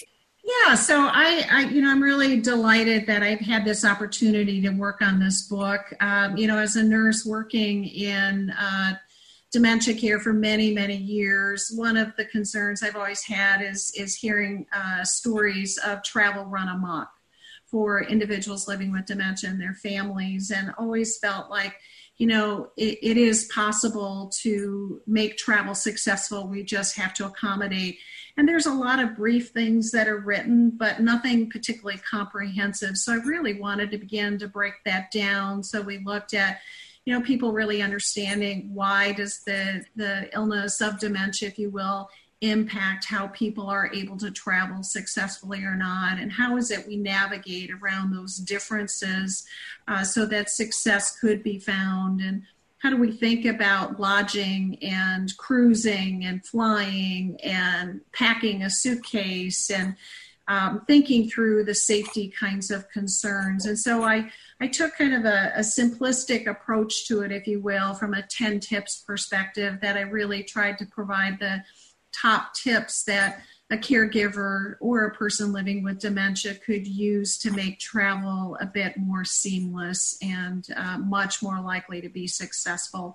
Yeah, 0.44 0.76
so 0.76 1.08
I, 1.12 1.46
I, 1.52 1.62
you 1.70 1.82
know, 1.82 1.92
I'm 1.92 2.02
really 2.02 2.42
delighted 2.42 3.06
that 3.06 3.22
I've 3.22 3.40
had 3.40 3.64
this 3.66 3.86
opportunity 3.86 4.62
to 4.62 4.72
work 4.72 5.02
on 5.02 5.20
this 5.20 5.44
book. 5.44 5.82
Um, 6.02 6.38
you 6.38 6.48
know, 6.48 6.58
as 6.58 6.76
a 6.76 6.84
nurse 6.84 7.24
working 7.24 7.86
in 7.86 8.50
uh, 8.52 8.96
dementia 9.52 9.94
care 9.94 10.20
for 10.20 10.34
many, 10.34 10.74
many 10.74 10.96
years, 10.96 11.72
one 11.76 11.98
of 11.98 12.16
the 12.18 12.26
concerns 12.26 12.82
I've 12.82 12.96
always 12.96 13.24
had 13.24 13.62
is 13.62 13.94
is 13.96 14.16
hearing 14.16 14.66
uh, 14.74 15.04
stories 15.04 15.78
of 15.78 16.04
travel 16.04 16.46
run 16.46 16.68
amok 16.68 17.10
for 17.66 18.04
individuals 18.04 18.68
living 18.68 18.92
with 18.92 19.06
dementia 19.06 19.50
and 19.50 19.62
their 19.62 19.76
families, 19.76 20.52
and 20.52 20.74
always 20.78 21.20
felt 21.20 21.50
like 21.50 21.76
you 22.20 22.28
know, 22.28 22.70
it, 22.76 23.00
it 23.02 23.18
is 23.18 23.46
possible 23.46 24.30
to 24.42 25.02
make 25.08 25.38
travel 25.38 25.74
successful. 25.74 26.48
We 26.48 26.64
just 26.64 26.98
have 26.98 27.14
to 27.16 27.26
accommodate. 27.26 27.98
And 28.36 28.48
there's 28.48 28.66
a 28.66 28.74
lot 28.74 29.00
of 29.00 29.16
brief 29.16 29.50
things 29.50 29.92
that 29.92 30.10
are 30.10 30.20
written, 30.20 30.72
but 30.72 31.00
nothing 31.00 31.50
particularly 31.50 32.00
comprehensive. 32.00 32.98
So 32.98 33.14
I 33.14 33.18
really 33.18 33.54
wanted 33.54 33.90
to 33.92 33.98
begin 33.98 34.38
to 34.40 34.50
break 34.50 34.74
that 34.86 35.12
down. 35.12 35.64
So 35.64 35.82
we 35.82 36.00
looked 36.00 36.34
at, 36.34 36.60
you 37.06 37.14
know, 37.14 37.22
people 37.22 37.54
really 37.54 37.82
understanding 37.82 38.72
why 38.74 39.14
does 39.14 39.40
the 39.46 39.86
the 39.96 40.30
illness 40.34 40.82
of 40.82 41.00
dementia, 41.00 41.48
if 41.48 41.58
you 41.58 41.70
will, 41.70 42.10
impact 42.42 43.06
how 43.06 43.28
people 43.28 43.68
are 43.68 43.92
able 43.94 44.18
to 44.18 44.32
travel 44.32 44.84
successfully 44.84 45.64
or 45.64 45.76
not? 45.76 46.20
And 46.20 46.32
how 46.32 46.58
is 46.58 46.72
it 46.72 46.88
we 46.88 46.96
navigate 46.96 47.72
around 47.72 48.14
those 48.14 48.38
differences 48.38 49.46
uh, 49.88 50.04
so 50.04 50.26
that 50.28 50.50
success 50.50 51.20
could 51.20 51.44
be 51.44 51.60
found? 51.60 52.22
And 52.22 52.44
how 52.80 52.90
do 52.90 52.98
we 52.98 53.12
think 53.12 53.46
about 53.46 54.00
lodging 54.00 54.78
and 54.82 55.36
cruising 55.38 56.24
and 56.24 56.46
flying 56.46 57.38
and 57.44 58.02
packing 58.14 58.64
a 58.64 58.70
suitcase 58.70 59.70
and 59.70 59.96
um, 60.48 60.84
thinking 60.88 61.30
through 61.30 61.66
the 61.66 61.76
safety 61.76 62.30
kinds 62.30 62.72
of 62.72 62.90
concerns? 62.90 63.66
And 63.66 63.78
so 63.78 64.04
i 64.04 64.32
I 64.62 64.68
took 64.68 64.98
kind 64.98 65.14
of 65.14 65.24
a, 65.24 65.54
a, 65.56 65.62
simplistic 65.62 66.46
approach 66.46 67.08
to 67.08 67.22
it, 67.22 67.32
if 67.32 67.48
you 67.48 67.62
will, 67.62 67.94
from 67.94 68.14
a 68.14 68.24
10 68.24 68.60
tips 68.60 69.02
perspective 69.08 69.80
that 69.82 69.96
I 69.96 70.02
really 70.02 70.44
tried 70.44 70.78
to 70.80 70.86
provide 70.86 71.40
the 71.40 71.64
top 72.12 72.54
tips 72.54 73.04
that 73.04 73.42
a 73.72 73.78
caregiver 73.78 74.76
or 74.80 75.06
a 75.06 75.16
person 75.16 75.54
living 75.54 75.84
with 75.84 76.00
dementia 76.00 76.56
could 76.56 76.88
use 76.88 77.38
to 77.38 77.52
make 77.52 77.80
travel 77.80 78.58
a 78.60 78.66
bit 78.66 78.98
more 78.98 79.24
seamless 79.24 80.18
and 80.22 80.68
uh, 80.76 80.98
much 80.98 81.44
more 81.44 81.62
likely 81.62 82.02
to 82.02 82.10
be 82.10 82.26
successful. 82.26 83.14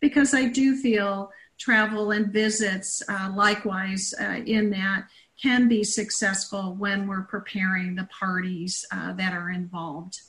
Because 0.00 0.34
I 0.34 0.46
do 0.46 0.76
feel 0.76 1.30
travel 1.58 2.10
and 2.10 2.32
visits, 2.32 3.02
uh, 3.08 3.32
likewise, 3.34 4.12
uh, 4.20 4.40
in 4.44 4.70
that 4.70 5.06
can 5.40 5.68
be 5.68 5.84
successful 5.84 6.74
when 6.74 7.06
we're 7.06 7.22
preparing 7.22 7.94
the 7.94 8.08
parties 8.18 8.84
uh, 8.92 9.12
that 9.12 9.32
are 9.32 9.50
involved. 9.50 10.20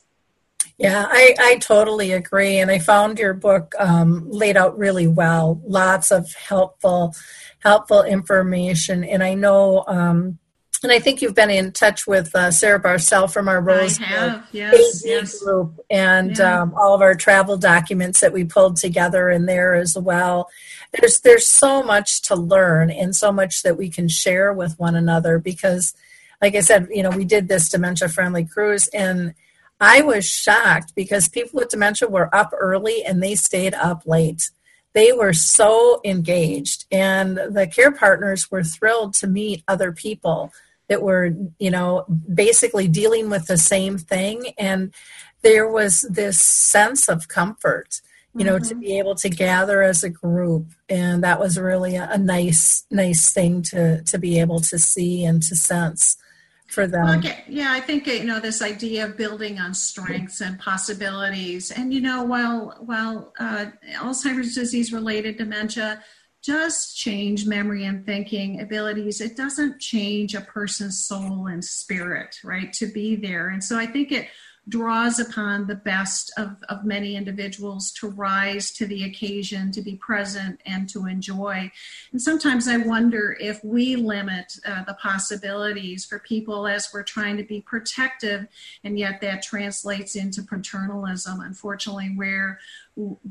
Yeah, 0.84 1.08
I, 1.10 1.34
I 1.40 1.56
totally 1.60 2.12
agree. 2.12 2.58
And 2.58 2.70
I 2.70 2.78
found 2.78 3.18
your 3.18 3.34
book 3.34 3.74
um, 3.80 4.30
laid 4.30 4.58
out 4.58 4.78
really 4.78 5.08
well. 5.08 5.62
Lots 5.66 6.12
of 6.12 6.30
helpful, 6.34 7.16
helpful 7.60 8.04
information. 8.04 9.06
And 9.06 9.24
I 9.24 9.34
know, 9.34 9.86
um, 9.88 10.40
and 10.84 10.92
I 10.92 11.00
think 11.00 11.22
you've 11.22 11.36
been 11.36 11.50
in 11.50 11.72
touch 11.72 12.06
with 12.06 12.36
uh, 12.36 12.52
Sarah 12.52 12.82
Barcel 12.82 13.32
from 13.32 13.48
our 13.48 13.62
Rose 13.62 13.98
yes, 14.52 15.02
yes. 15.06 15.42
group 15.42 15.80
and 15.90 16.38
yeah. 16.38 16.64
um, 16.64 16.74
all 16.76 16.94
of 16.94 17.02
our 17.02 17.16
travel 17.16 17.56
documents 17.56 18.20
that 18.20 18.34
we 18.34 18.44
pulled 18.44 18.76
together 18.76 19.30
in 19.30 19.46
there 19.46 19.76
as 19.76 19.98
well. 19.98 20.50
There's 20.92 21.22
there's 21.22 21.48
so 21.48 21.82
much 21.82 22.24
to 22.24 22.36
learn 22.36 22.92
and 22.92 23.16
so 23.16 23.32
much 23.32 23.64
that 23.64 23.78
we 23.78 23.90
can 23.90 24.10
share 24.10 24.52
with 24.52 24.78
one 24.78 24.96
another 24.96 25.40
because, 25.40 25.96
like 26.42 26.56
I 26.56 26.60
said, 26.60 26.90
you 26.92 27.04
know, 27.04 27.12
we 27.12 27.24
did 27.24 27.48
this 27.48 27.70
dementia 27.70 28.10
friendly 28.10 28.44
cruise 28.44 28.90
and 28.90 29.34
I 29.80 30.02
was 30.02 30.26
shocked 30.26 30.94
because 30.96 31.28
people 31.28 31.60
with 31.60 31.70
dementia 31.70 32.08
were 32.08 32.34
up 32.34 32.52
early 32.58 33.04
and 33.04 33.22
they 33.22 33.36
stayed 33.36 33.74
up 33.74 34.04
late. 34.06 34.50
They 34.94 35.12
were 35.12 35.34
so 35.34 36.00
engaged, 36.06 36.86
and 36.92 37.36
the 37.36 37.66
care 37.66 37.92
partners 37.92 38.52
were 38.52 38.64
thrilled 38.64 39.16
to 39.16 39.28
meet 39.28 39.64
other 39.68 39.92
people 39.92 40.54
that 40.88 41.02
were, 41.02 41.32
you 41.58 41.72
know, 41.72 42.06
basically 42.32 42.88
dealing 42.88 43.30
with 43.30 43.48
the 43.48 43.58
same 43.58 43.98
thing. 43.98 44.54
And 44.58 44.94
there 45.42 45.68
was 45.68 46.02
this 46.02 46.40
sense 46.40 47.10
of 47.10 47.28
comfort, 47.28 48.02
you 48.36 48.46
know, 48.46 48.58
mm-hmm. 48.58 48.68
to 48.68 48.76
be 48.76 49.00
able 49.00 49.16
to 49.16 49.30
gather 49.30 49.82
as 49.82 50.04
a 50.04 50.10
group. 50.10 50.68
And 50.88 51.24
that 51.24 51.40
was 51.40 51.60
really 51.60 51.96
a, 51.96 52.10
a 52.12 52.18
nice, 52.18 52.86
nice 52.92 53.32
thing 53.32 53.64
to, 53.64 54.04
to 54.04 54.18
be 54.20 54.40
able 54.40 54.60
to 54.60 54.78
see 54.78 55.26
and 55.26 55.42
to 55.44 55.56
sense 55.56 56.18
for 56.74 56.88
them. 56.88 57.20
Okay. 57.20 57.44
Yeah, 57.48 57.72
I 57.72 57.80
think 57.80 58.08
you 58.08 58.24
know 58.24 58.40
this 58.40 58.62
idea 58.62 59.06
of 59.06 59.16
building 59.16 59.60
on 59.60 59.74
strengths 59.74 60.42
and 60.42 60.60
possibilities, 60.60 61.72
and 61.72 61.94
you 61.94 62.02
know, 62.02 62.24
while 62.24 62.76
while 62.80 63.34
uh, 63.40 63.68
Alzheimer's 63.96 64.56
disease 64.56 64.92
related 64.92 65.38
dementia 65.38 66.04
does 66.44 66.94
change 66.94 67.46
memory 67.46 67.86
and 67.86 68.06
thinking 68.06 68.60
abilities. 68.60 69.22
It 69.22 69.38
doesn't 69.38 69.80
change 69.80 70.36
a 70.36 70.42
person's 70.42 71.06
soul 71.06 71.48
and 71.48 71.64
spirit, 71.64 72.36
right, 72.44 72.72
to 72.74 72.88
be 72.88 73.16
there. 73.16 73.48
And 73.48 73.64
so 73.64 73.78
I 73.78 73.86
think 73.86 74.12
it 74.12 74.28
draws 74.70 75.20
upon 75.20 75.68
the 75.68 75.76
best 75.76 76.32
of, 76.38 76.56
of 76.70 76.86
many 76.86 77.16
individuals 77.16 77.92
to 77.92 78.08
rise 78.10 78.72
to 78.72 78.86
the 78.86 79.04
occasion, 79.04 79.72
to 79.72 79.82
be 79.82 79.96
present, 79.96 80.60
and 80.66 80.88
to 80.90 81.06
enjoy. 81.06 81.70
And 82.12 82.22
sometimes 82.22 82.68
I 82.68 82.78
wonder 82.78 83.36
if 83.40 83.62
we 83.64 83.98
limit 83.98 84.58
uh, 84.66 84.84
the 84.86 84.94
possibilities 84.94 86.06
for 86.06 86.20
people 86.20 86.66
as 86.66 86.90
we're 86.94 87.04
trying 87.04 87.36
to 87.38 87.44
be 87.44 87.60
protective, 87.62 88.48
and 88.84 88.98
yet 88.98 89.20
that 89.22 89.44
translates 89.44 90.16
into 90.16 90.42
paternalism, 90.42 91.42
unfortunately, 91.42 92.14
where 92.16 92.60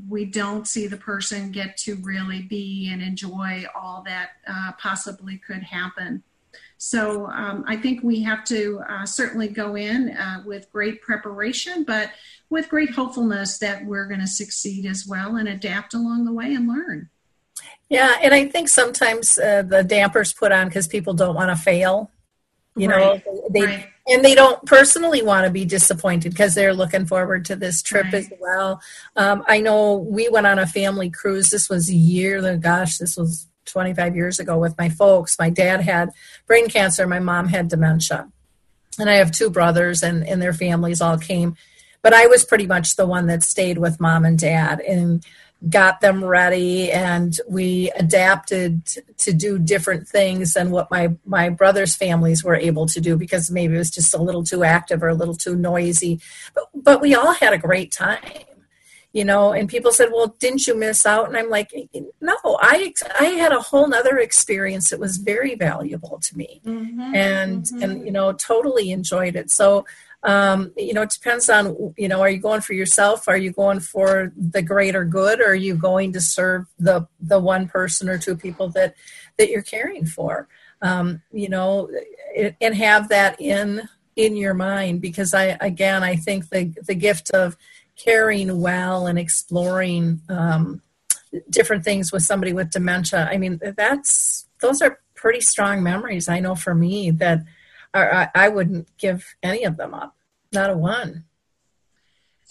we 0.09 0.25
don't 0.25 0.67
see 0.67 0.87
the 0.87 0.97
person 0.97 1.53
get 1.53 1.77
to 1.79 1.95
really 1.97 2.43
be 2.43 2.91
and 2.93 3.01
enjoy 3.01 3.65
all 3.75 4.03
that 4.05 4.31
uh, 4.47 4.73
possibly 4.79 5.39
could 5.39 5.63
happen. 5.63 6.23
So 6.79 7.27
um, 7.27 7.65
I 7.67 7.77
think 7.77 8.03
we 8.03 8.23
have 8.23 8.45
to 8.47 8.81
uh, 8.89 9.07
certainly 9.07 9.49
go 9.49 9.77
in 9.77 10.11
uh, 10.11 10.43
with 10.45 10.71
great 10.73 11.01
preparation, 11.01 11.85
but 11.85 12.11
with 12.51 12.69
great 12.69 12.91
hopefulness 12.91 13.59
that 13.59 13.85
we're 13.85 14.07
going 14.07 14.21
to 14.21 14.27
succeed 14.27 14.85
as 14.87 15.07
well 15.07 15.37
and 15.37 15.49
adapt 15.49 15.95
along 15.95 16.25
the 16.25 16.33
way 16.33 16.53
and 16.55 16.67
learn. 16.67 17.09
Yeah, 17.89 18.17
and 18.23 18.35
I 18.35 18.49
think 18.49 18.69
sometimes 18.69 19.39
uh, 19.39 19.63
the 19.63 19.85
dampers 19.85 20.33
put 20.33 20.51
on 20.51 20.69
because 20.69 20.89
people 20.89 21.15
don't 21.15 21.35
want 21.35 21.51
to 21.51 21.63
fail. 21.63 22.11
You 22.75 22.89
right. 22.89 23.25
know, 23.27 23.49
they, 23.51 23.63
right. 23.63 23.89
and 24.09 24.25
they 24.25 24.35
don't 24.35 24.65
personally 24.65 25.23
want 25.23 25.45
to 25.45 25.51
be 25.51 25.67
disappointed 25.67 26.31
because 26.33 26.55
they're 26.55 26.75
looking 26.75 27.05
forward 27.05 27.45
to 27.45 27.57
this 27.57 27.83
trip 27.83 28.05
right. 28.05 28.15
as 28.15 28.33
well. 28.41 28.81
Um, 29.15 29.45
I 29.47 29.61
know 29.61 29.97
we 29.97 30.29
went 30.31 30.47
on 30.47 30.59
a 30.59 30.67
family 30.67 31.11
cruise. 31.11 31.51
This 31.51 31.69
was 31.69 31.91
a 31.91 31.95
year. 31.95 32.57
Gosh, 32.57 32.99
this 32.99 33.17
was 33.17 33.47
25 33.67 34.17
years 34.17 34.39
ago 34.39 34.59
with 34.59 34.77
my 34.79 34.89
folks. 34.89 35.39
My 35.39 35.51
dad 35.51 35.81
had 35.81 36.11
brain 36.47 36.69
cancer, 36.69 37.07
my 37.07 37.21
mom 37.21 37.49
had 37.49 37.69
dementia. 37.69 38.29
And 38.99 39.09
I 39.09 39.15
have 39.15 39.33
two 39.33 39.51
brothers, 39.51 40.03
and, 40.03 40.27
and 40.27 40.41
their 40.41 40.53
families 40.53 41.01
all 41.01 41.17
came. 41.17 41.57
But 42.03 42.13
I 42.13 42.27
was 42.27 42.45
pretty 42.45 42.67
much 42.67 42.97
the 42.97 43.07
one 43.07 43.27
that 43.29 43.43
stayed 43.43 43.79
with 43.79 44.01
mom 44.01 44.25
and 44.25 44.39
dad 44.39 44.81
and 44.81 45.25
got 45.69 46.01
them 46.01 46.25
ready. 46.25 46.91
And 46.91 47.39
we 47.49 47.91
adapted 47.93 48.85
to 49.19 49.33
do 49.33 49.59
different 49.59 50.09
things 50.09 50.55
than 50.55 50.73
what 50.73 50.91
my, 50.91 51.17
my 51.25 51.49
brother's 51.49 51.95
families 51.95 52.43
were 52.43 52.57
able 52.57 52.87
to 52.87 53.01
do 53.01 53.17
because 53.17 53.51
maybe 53.51 53.77
it 53.77 53.79
was 53.79 53.91
just 53.91 54.13
a 54.13 54.23
little 54.23 54.43
too 54.43 54.65
active 54.65 55.03
or 55.03 55.09
a 55.09 55.15
little 55.15 55.37
too 55.37 55.55
noisy. 55.55 56.21
But, 56.55 56.65
but 56.75 57.01
we 57.01 57.15
all 57.15 57.33
had 57.33 57.53
a 57.53 57.59
great 57.59 57.93
time 57.93 58.21
you 59.13 59.25
know 59.25 59.53
and 59.53 59.69
people 59.69 59.93
said 59.93 60.11
well 60.13 60.35
didn't 60.39 60.67
you 60.67 60.75
miss 60.77 61.05
out? 61.07 61.29
And 61.29 61.37
i'm 61.37 61.51
like 61.51 61.71
no 62.21 62.37
i 62.61 62.93
i 63.21 63.25
had 63.25 63.53
a 63.53 63.61
whole 63.61 63.87
nother 63.89 64.19
experience 64.19 64.91
that 64.91 65.01
was 65.01 65.17
very 65.19 65.55
valuable 65.55 66.19
to 66.23 66.37
me. 66.37 66.61
Mm-hmm, 66.65 67.15
and 67.15 67.65
mm-hmm. 67.65 67.83
and 67.83 68.05
you 68.05 68.13
know 68.13 68.33
totally 68.33 68.91
enjoyed 68.91 69.37
it. 69.37 69.51
So 69.51 69.85
um, 70.25 70.73
you 70.77 70.95
know 70.95 71.03
it 71.03 71.11
depends 71.11 71.51
on 71.51 71.95
you 71.97 72.09
know 72.09 72.21
are 72.21 72.31
you 72.31 72.39
going 72.39 72.61
for 72.61 72.75
yourself? 72.75 73.29
Are 73.29 73.37
you 73.37 73.53
going 73.53 73.81
for 73.81 74.33
the 74.37 74.63
greater 74.63 75.05
good? 75.05 75.41
Or 75.41 75.49
are 75.49 75.55
you 75.55 75.75
going 75.75 76.13
to 76.13 76.21
serve 76.21 76.67
the 76.79 77.07
the 77.21 77.39
one 77.39 77.69
person 77.69 78.09
or 78.09 78.19
two 78.19 78.37
people 78.37 78.69
that 78.71 78.95
that 79.39 79.51
you're 79.51 79.63
caring 79.63 80.07
for? 80.07 80.49
Um, 80.81 81.23
you 81.33 81.49
know 81.49 81.91
and 82.61 82.75
have 82.75 83.09
that 83.09 83.41
in 83.41 83.89
in 84.17 84.37
your 84.37 84.55
mind. 84.55 85.01
Because 85.01 85.35
i 85.35 85.57
again 85.61 86.03
i 86.03 86.17
think 86.17 86.51
the 86.51 86.73
the 86.87 86.95
gift 86.95 87.31
of 87.31 87.57
caring 87.97 88.61
well 88.61 89.07
and 89.07 89.19
exploring 89.19 90.21
um, 90.29 90.83
different 91.51 91.85
things 91.85 92.13
with 92.13 92.23
somebody 92.23 92.53
with 92.53 92.71
dementia. 92.71 93.29
I 93.31 93.39
mean, 93.39 93.61
that's 93.77 94.47
those 94.61 94.83
are 94.83 95.01
pretty 95.15 95.41
strong 95.41 95.83
memories. 95.83 96.29
I 96.29 96.41
know 96.41 96.55
for 96.55 96.75
me 96.75 97.11
that 97.13 97.45
are, 97.95 98.13
I, 98.13 98.29
I 98.35 98.49
wouldn't 98.49 98.97
give 98.97 99.35
any 99.43 99.65
of 99.65 99.77
them 99.77 99.95
up, 99.95 100.17
not 100.53 100.71
a 100.71 100.77
one. 100.77 101.25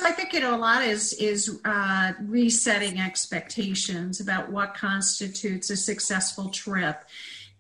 I 0.03 0.11
think 0.11 0.33
you 0.33 0.39
know 0.39 0.55
a 0.55 0.57
lot 0.57 0.83
is 0.83 1.13
is 1.13 1.59
uh, 1.63 2.13
resetting 2.21 2.99
expectations 2.99 4.19
about 4.19 4.51
what 4.51 4.73
constitutes 4.73 5.69
a 5.69 5.77
successful 5.77 6.49
trip, 6.49 7.03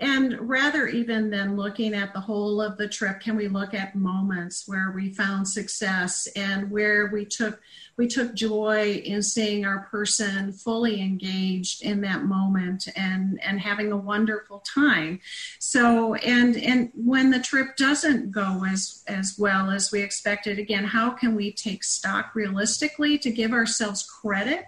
and 0.01 0.49
rather 0.49 0.87
even 0.87 1.29
than 1.29 1.55
looking 1.55 1.93
at 1.93 2.11
the 2.11 2.19
whole 2.19 2.59
of 2.59 2.75
the 2.77 2.87
trip, 2.87 3.19
can 3.19 3.35
we 3.35 3.47
look 3.47 3.75
at 3.75 3.95
moments 3.95 4.67
where 4.67 4.91
we 4.95 5.13
found 5.13 5.47
success 5.47 6.27
and 6.35 6.71
where 6.71 7.07
we 7.13 7.23
took 7.23 7.61
we 7.97 8.07
took 8.07 8.33
joy 8.33 8.93
in 9.05 9.21
seeing 9.21 9.63
our 9.63 9.81
person 9.91 10.53
fully 10.53 11.01
engaged 11.01 11.83
in 11.83 12.01
that 12.01 12.23
moment 12.23 12.87
and 12.95 13.39
and 13.43 13.59
having 13.59 13.91
a 13.91 13.97
wonderful 13.97 14.59
time. 14.61 15.19
So 15.59 16.15
and 16.15 16.57
and 16.57 16.91
when 16.95 17.29
the 17.29 17.39
trip 17.39 17.77
doesn't 17.77 18.31
go 18.31 18.65
as 18.67 19.03
as 19.07 19.35
well 19.37 19.69
as 19.69 19.91
we 19.91 20.01
expected, 20.01 20.57
again, 20.57 20.83
how 20.83 21.11
can 21.11 21.35
we 21.35 21.51
take 21.51 21.83
stock 21.83 22.33
realistically 22.33 23.19
to 23.19 23.29
give 23.31 23.53
ourselves 23.53 24.03
credit? 24.03 24.65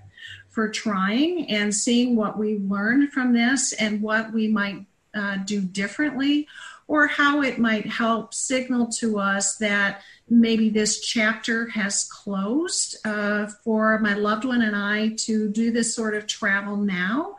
for 0.50 0.70
trying 0.70 1.50
and 1.50 1.74
seeing 1.74 2.16
what 2.16 2.38
we 2.38 2.60
learned 2.60 3.12
from 3.12 3.34
this 3.34 3.74
and 3.74 4.04
what 4.04 4.32
we 4.32 4.48
might 4.48 4.86
uh, 5.14 5.38
do 5.38 5.62
differently, 5.62 6.48
or 6.88 7.08
how 7.08 7.42
it 7.42 7.60
might 7.60 7.86
help 7.86 8.34
signal 8.34 8.88
to 8.88 9.20
us 9.20 9.56
that 9.58 10.02
maybe 10.30 10.70
this 10.70 11.00
chapter 11.02 11.68
has 11.70 12.06
closed 12.06 12.98
uh, 13.06 13.48
for 13.64 14.00
my 14.00 14.14
loved 14.14 14.46
one 14.46 14.62
and 14.62 14.76
I 14.76 15.10
to 15.20 15.50
do 15.50 15.72
this 15.72 15.96
sort 15.96 16.16
of 16.16 16.28
travel 16.28 16.78
now. 16.78 17.36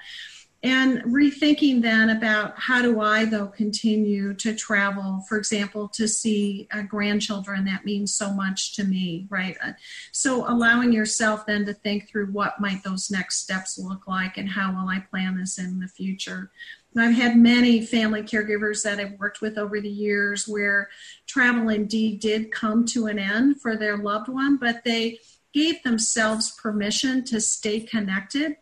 And 0.64 1.02
rethinking 1.02 1.82
then 1.82 2.08
about 2.08 2.54
how 2.56 2.80
do 2.80 2.98
I, 2.98 3.26
though, 3.26 3.48
continue 3.48 4.32
to 4.32 4.54
travel, 4.54 5.22
for 5.28 5.37
example, 5.37 5.88
to 5.88 6.08
see 6.08 6.66
uh, 6.72 6.80
grandchildren 6.80 7.66
that 7.66 7.84
means 7.84 8.14
so 8.14 8.32
much 8.32 8.74
to 8.76 8.84
me, 8.84 9.26
right? 9.28 9.58
Uh, 9.62 9.72
so 10.10 10.50
allowing 10.50 10.90
yourself 10.90 11.44
then 11.44 11.66
to 11.66 11.74
think 11.74 12.08
through 12.08 12.28
what 12.28 12.62
might 12.62 12.82
those 12.82 13.10
next 13.10 13.40
steps 13.40 13.78
look 13.78 14.08
like 14.08 14.38
and 14.38 14.48
how 14.48 14.72
will 14.72 14.88
I 14.88 15.00
plan 15.00 15.37
this 15.37 15.58
in 15.58 15.80
the 15.80 15.88
future. 15.88 16.50
I've 16.96 17.14
had 17.14 17.37
many 17.37 17.85
family 17.85 18.22
caregivers 18.22 18.83
that 18.85 19.00
I've 19.00 19.18
worked 19.18 19.40
with 19.40 19.59
over 19.59 19.80
the 19.80 19.88
years 19.88 20.46
where 20.46 20.88
travel 21.26 21.68
indeed 21.68 22.20
did 22.20 22.52
come 22.52 22.85
to 22.87 23.07
an 23.07 23.18
end 23.18 23.61
for 23.61 23.76
their 23.76 23.96
loved 23.96 24.28
one, 24.28 24.57
but 24.57 24.85
they 24.85 25.18
gave 25.52 25.83
themselves 25.83 26.52
permission 26.52 27.24
to 27.24 27.40
stay 27.40 27.80
connected, 27.80 28.57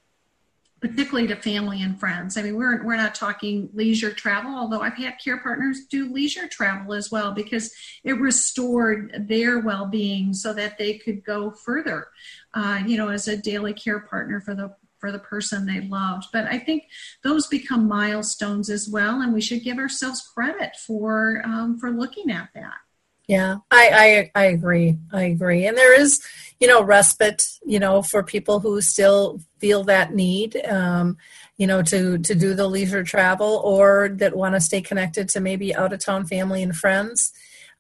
particularly 0.81 1.27
to 1.29 1.37
family 1.37 1.83
and 1.83 2.01
friends. 2.01 2.37
I 2.37 2.43
mean, 2.43 2.57
we're, 2.57 2.83
we're 2.85 2.97
not 2.97 3.15
talking 3.15 3.69
leisure 3.73 4.13
travel, 4.13 4.55
although 4.55 4.81
I've 4.81 4.97
had 4.97 5.19
care 5.23 5.39
partners 5.39 5.87
do 5.91 6.13
leisure 6.13 6.49
travel 6.49 6.95
as 6.95 7.11
well 7.11 7.33
because 7.33 7.73
it 8.05 8.15
restored 8.15 9.27
their 9.29 9.61
well 9.61 9.87
being 9.87 10.33
so 10.33 10.53
that 10.55 10.79
they 10.79 10.95
could 10.99 11.25
go 11.25 11.51
further, 11.51 12.09
uh, 12.55 12.83
you 12.87 12.97
know, 12.97 13.09
as 13.09 13.29
a 13.29 13.37
daily 13.37 13.73
care 13.73 14.01
partner 14.01 14.41
for 14.41 14.55
the 14.55 14.75
for 15.03 15.11
the 15.11 15.19
person 15.19 15.67
they 15.67 15.81
loved. 15.81 16.27
But 16.33 16.47
I 16.47 16.61
think 16.61 16.85
those 17.25 17.49
become 17.49 17.89
milestones 17.89 18.71
as 18.71 18.89
well, 18.89 19.21
and 19.21 19.35
we 19.35 19.41
should 19.41 19.65
give 19.65 19.79
ourselves 19.79 20.23
credit 20.33 20.77
for 20.87 21.43
um, 21.45 21.77
for 21.81 21.91
looking 21.91 22.31
at 22.31 22.51
that. 22.55 22.77
Yeah, 23.27 23.57
I, 23.71 24.31
I 24.37 24.43
I 24.43 24.45
agree. 24.47 24.97
I 25.13 25.23
agree. 25.23 25.67
And 25.67 25.77
there 25.77 26.01
is, 26.01 26.25
you 26.61 26.69
know, 26.69 26.85
respite, 26.85 27.43
you 27.67 27.81
know, 27.81 28.01
for 28.01 28.23
people 28.23 28.61
who 28.61 28.81
still 28.81 29.41
feel 29.59 29.83
that 29.85 30.15
need, 30.15 30.57
um, 30.67 31.17
you 31.57 31.67
know, 31.67 31.83
to 31.83 32.19
to 32.19 32.35
do 32.37 32.55
the 32.55 32.69
leisure 32.69 33.03
travel 33.03 33.61
or 33.65 34.11
that 34.15 34.37
want 34.37 34.55
to 34.55 34.61
stay 34.61 34.81
connected 34.81 35.29
to 35.31 35.41
maybe 35.41 35.75
out 35.75 35.93
of 35.93 35.99
town 35.99 36.27
family 36.27 36.63
and 36.63 36.77
friends. 36.77 37.33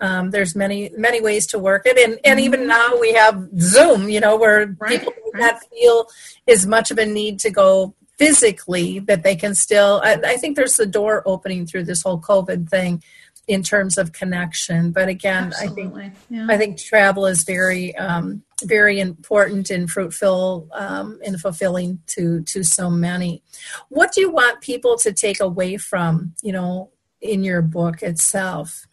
Um, 0.02 0.30
there's 0.30 0.54
many 0.54 0.90
many 0.96 1.20
ways 1.20 1.46
to 1.48 1.58
work 1.58 1.82
it, 1.86 1.96
and 1.96 2.18
and 2.24 2.40
even 2.40 2.66
now 2.66 2.98
we 3.00 3.14
have 3.14 3.48
Zoom. 3.58 4.08
You 4.08 4.20
know, 4.20 4.36
where 4.36 4.74
right, 4.78 4.98
people 4.98 5.14
right. 5.32 5.40
not 5.40 5.64
feel 5.70 6.08
as 6.46 6.66
much 6.66 6.90
of 6.90 6.98
a 6.98 7.06
need 7.06 7.38
to 7.40 7.50
go 7.50 7.94
physically 8.18 8.98
that 8.98 9.22
they 9.22 9.36
can 9.36 9.54
still. 9.54 10.00
I, 10.04 10.14
I 10.14 10.36
think 10.36 10.56
there's 10.56 10.76
the 10.76 10.86
door 10.86 11.22
opening 11.24 11.66
through 11.66 11.84
this 11.84 12.02
whole 12.02 12.20
COVID 12.20 12.68
thing 12.68 13.02
in 13.48 13.62
terms 13.62 13.98
of 13.98 14.12
connection. 14.12 14.92
But 14.92 15.08
again, 15.08 15.46
Absolutely. 15.46 16.04
I 16.04 16.08
think 16.08 16.14
yeah. 16.30 16.46
I 16.48 16.56
think 16.56 16.78
travel 16.78 17.26
is 17.26 17.44
very 17.44 17.94
um, 17.96 18.42
very 18.64 19.00
important 19.00 19.70
and 19.70 19.90
fruitful 19.90 20.68
um, 20.72 21.20
and 21.24 21.40
fulfilling 21.40 22.00
to 22.08 22.42
to 22.42 22.62
so 22.62 22.90
many. 22.90 23.42
What 23.88 24.12
do 24.12 24.20
you 24.20 24.30
want 24.30 24.60
people 24.60 24.96
to 24.98 25.12
take 25.12 25.40
away 25.40 25.76
from 25.76 26.34
you 26.42 26.52
know 26.52 26.90
in 27.20 27.44
your 27.44 27.62
book 27.62 28.02
itself? 28.02 28.86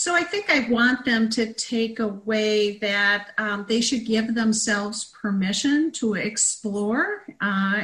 So 0.00 0.14
I 0.14 0.22
think 0.22 0.48
I 0.48 0.66
want 0.70 1.04
them 1.04 1.28
to 1.28 1.52
take 1.52 1.98
away 1.98 2.78
that 2.78 3.32
um, 3.36 3.66
they 3.68 3.82
should 3.82 4.06
give 4.06 4.34
themselves 4.34 5.12
permission 5.20 5.92
to 5.92 6.14
explore 6.14 7.26
uh, 7.38 7.82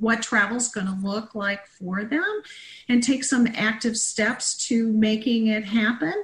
what 0.00 0.22
travel 0.22 0.56
is 0.56 0.68
going 0.68 0.86
to 0.86 1.06
look 1.06 1.34
like 1.34 1.66
for 1.66 2.02
them 2.02 2.42
and 2.88 3.02
take 3.02 3.24
some 3.24 3.46
active 3.54 3.98
steps 3.98 4.56
to 4.68 4.90
making 4.90 5.48
it 5.48 5.66
happen 5.66 6.14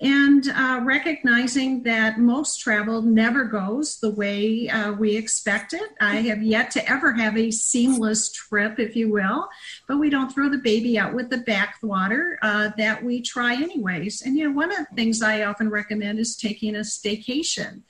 and 0.00 0.48
uh, 0.48 0.80
recognizing 0.84 1.82
that 1.84 2.18
most 2.18 2.60
travel 2.60 3.00
never 3.00 3.44
goes 3.44 3.98
the 3.98 4.10
way 4.10 4.68
uh, 4.68 4.92
we 4.92 5.16
expect 5.16 5.72
it. 5.72 5.90
I 6.00 6.16
have 6.16 6.42
yet 6.42 6.70
to 6.72 6.90
ever 6.90 7.12
have 7.12 7.38
a 7.38 7.50
seamless 7.50 8.30
trip, 8.30 8.78
if 8.78 8.94
you 8.94 9.10
will, 9.10 9.48
but 9.88 9.98
we 9.98 10.10
don't 10.10 10.30
throw 10.30 10.50
the 10.50 10.58
baby 10.58 10.98
out 10.98 11.14
with 11.14 11.30
the 11.30 11.38
bathwater. 11.38 12.36
Uh, 12.42 12.70
that 12.76 13.02
we 13.02 13.22
try 13.22 13.54
anyways. 13.54 14.22
And 14.22 14.36
you 14.36 14.44
know, 14.44 14.54
one 14.54 14.70
of 14.70 14.78
the 14.78 14.94
things 14.94 15.22
I 15.22 15.42
often 15.42 15.70
recommend 15.70 16.18
is 16.18 16.36
taking 16.36 16.76
a 16.76 16.80
staycation 16.80 17.82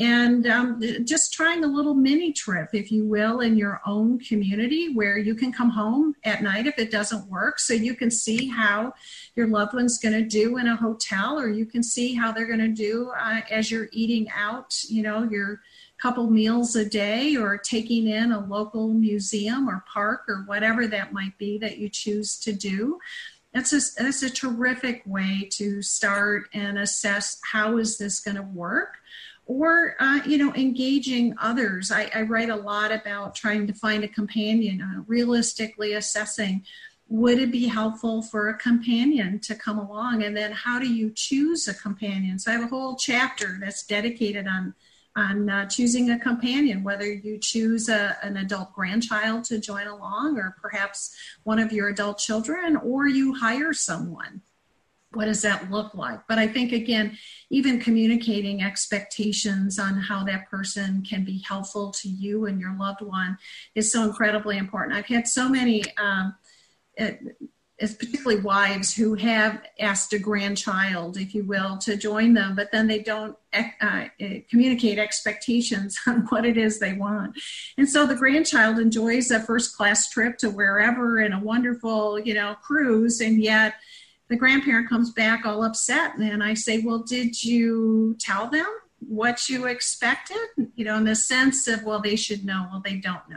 and 0.00 0.46
um, 0.46 0.82
just 1.04 1.34
trying 1.34 1.62
a 1.62 1.66
little 1.66 1.92
mini 1.92 2.32
trip, 2.32 2.70
if 2.72 2.90
you 2.90 3.04
will, 3.04 3.40
in 3.40 3.58
your 3.58 3.82
own 3.86 4.18
community 4.18 4.94
where 4.94 5.18
you 5.18 5.34
can 5.34 5.52
come 5.52 5.68
home 5.68 6.16
at 6.24 6.42
night 6.42 6.66
if 6.66 6.78
it 6.78 6.90
doesn't 6.90 7.28
work, 7.28 7.58
so 7.58 7.74
you 7.74 7.94
can 7.94 8.10
see 8.10 8.48
how 8.48 8.94
your 9.36 9.46
loved 9.46 9.74
one's 9.74 9.98
going 9.98 10.14
to 10.14 10.26
do 10.26 10.56
in 10.56 10.68
a 10.68 10.74
hotel, 10.74 11.38
or 11.38 11.50
you 11.50 11.66
can 11.66 11.82
see 11.82 12.14
how 12.14 12.32
they're 12.32 12.46
going 12.46 12.60
to 12.60 12.68
do 12.68 13.12
uh, 13.18 13.42
as 13.50 13.70
you're 13.70 13.90
eating 13.92 14.26
out, 14.34 14.74
you 14.88 15.02
know, 15.02 15.24
your 15.24 15.60
couple 16.00 16.30
meals 16.30 16.74
a 16.76 16.84
day 16.88 17.36
or 17.36 17.58
taking 17.58 18.08
in 18.08 18.32
a 18.32 18.46
local 18.46 18.88
museum 18.88 19.68
or 19.68 19.84
park 19.92 20.22
or 20.28 20.44
whatever 20.46 20.86
that 20.86 21.12
might 21.12 21.36
be 21.36 21.58
that 21.58 21.76
you 21.76 21.90
choose 21.90 22.38
to 22.38 22.54
do. 22.54 22.98
That's 23.52 23.74
a, 23.74 24.02
that's 24.02 24.22
a 24.22 24.30
terrific 24.30 25.02
way 25.04 25.46
to 25.52 25.82
start 25.82 26.44
and 26.54 26.78
assess 26.78 27.38
how 27.52 27.76
is 27.76 27.98
this 27.98 28.18
going 28.20 28.36
to 28.36 28.42
work 28.42 28.96
or 29.50 29.96
uh, 29.98 30.20
you 30.24 30.38
know 30.38 30.54
engaging 30.54 31.34
others. 31.42 31.90
I, 31.90 32.08
I, 32.14 32.22
write 32.22 32.50
a 32.50 32.56
lot 32.56 32.92
about 32.92 33.34
trying 33.34 33.66
to 33.66 33.72
find 33.72 34.04
a 34.04 34.08
companion 34.08 34.80
uh, 34.80 35.02
realistically 35.08 35.94
assessing 35.94 36.64
would 37.08 37.40
it 37.40 37.50
be 37.50 37.66
helpful 37.66 38.22
for 38.22 38.48
a 38.48 38.56
companion 38.56 39.40
to 39.40 39.56
come 39.56 39.80
along? 39.80 40.22
And 40.22 40.36
then 40.36 40.52
how 40.52 40.78
do 40.78 40.86
you 40.86 41.10
choose 41.12 41.66
a 41.66 41.74
companion? 41.74 42.38
So 42.38 42.52
i 42.52 42.54
have 42.54 42.62
a 42.62 42.68
whole 42.68 42.94
chapter 42.94 43.58
that's 43.60 43.84
dedicated 43.84 44.46
on 44.46 44.74
on 45.16 45.50
uh, 45.50 45.66
choosing 45.66 46.10
a 46.10 46.18
companion 46.20 46.84
whether 46.84 47.12
you 47.12 47.36
choose 47.36 47.88
a, 47.88 48.16
an 48.22 48.36
adult 48.36 48.72
grandchild 48.72 49.42
to 49.42 49.58
join 49.58 49.88
along 49.88 50.38
or 50.38 50.56
perhaps 50.62 51.12
one 51.42 51.58
of 51.58 51.72
your 51.72 51.88
adult 51.88 52.18
children 52.18 52.76
or 52.76 53.08
you 53.08 53.34
hire 53.34 53.72
someone 53.72 54.40
what 55.12 55.24
does 55.24 55.42
that 55.42 55.70
look 55.70 55.94
like 55.94 56.20
but 56.28 56.38
i 56.38 56.46
think 56.46 56.72
again 56.72 57.16
even 57.50 57.80
communicating 57.80 58.62
expectations 58.62 59.78
on 59.78 59.98
how 59.98 60.22
that 60.24 60.48
person 60.48 61.02
can 61.02 61.24
be 61.24 61.42
helpful 61.46 61.90
to 61.90 62.08
you 62.08 62.46
and 62.46 62.60
your 62.60 62.76
loved 62.78 63.02
one 63.02 63.36
is 63.74 63.90
so 63.90 64.04
incredibly 64.04 64.56
important 64.56 64.96
i've 64.96 65.06
had 65.06 65.26
so 65.26 65.48
many 65.48 65.82
um, 65.96 66.34
particularly 67.80 68.42
wives 68.42 68.94
who 68.94 69.14
have 69.14 69.62
asked 69.78 70.12
a 70.12 70.18
grandchild, 70.18 71.16
if 71.16 71.34
you 71.34 71.44
will, 71.44 71.78
to 71.78 71.96
join 71.96 72.34
them, 72.34 72.54
but 72.54 72.70
then 72.70 72.86
they 72.86 72.98
don't 72.98 73.36
uh, 73.54 74.04
communicate 74.50 74.98
expectations 74.98 75.98
on 76.06 76.26
what 76.28 76.44
it 76.44 76.58
is 76.58 76.78
they 76.78 76.92
want. 76.92 77.38
And 77.78 77.88
so 77.88 78.06
the 78.06 78.14
grandchild 78.14 78.78
enjoys 78.78 79.30
a 79.30 79.40
first 79.40 79.76
class 79.76 80.10
trip 80.10 80.36
to 80.38 80.50
wherever 80.50 81.20
in 81.20 81.32
a 81.32 81.40
wonderful, 81.40 82.18
you 82.18 82.34
know, 82.34 82.54
cruise, 82.62 83.20
and 83.20 83.42
yet 83.42 83.74
the 84.30 84.36
grandparent 84.36 84.88
comes 84.88 85.10
back 85.10 85.44
all 85.44 85.62
upset 85.62 86.16
and 86.16 86.42
i 86.42 86.54
say 86.54 86.80
well 86.80 87.00
did 87.00 87.42
you 87.44 88.16
tell 88.18 88.48
them 88.48 88.66
what 89.00 89.48
you 89.48 89.66
expected? 89.66 90.36
You 90.76 90.84
know 90.84 90.96
in 90.96 91.04
the 91.04 91.16
sense 91.16 91.66
of 91.66 91.82
well 91.84 92.00
they 92.00 92.16
should 92.16 92.44
know. 92.44 92.68
Well 92.70 92.82
they 92.84 92.96
don't 92.96 93.28
know. 93.28 93.36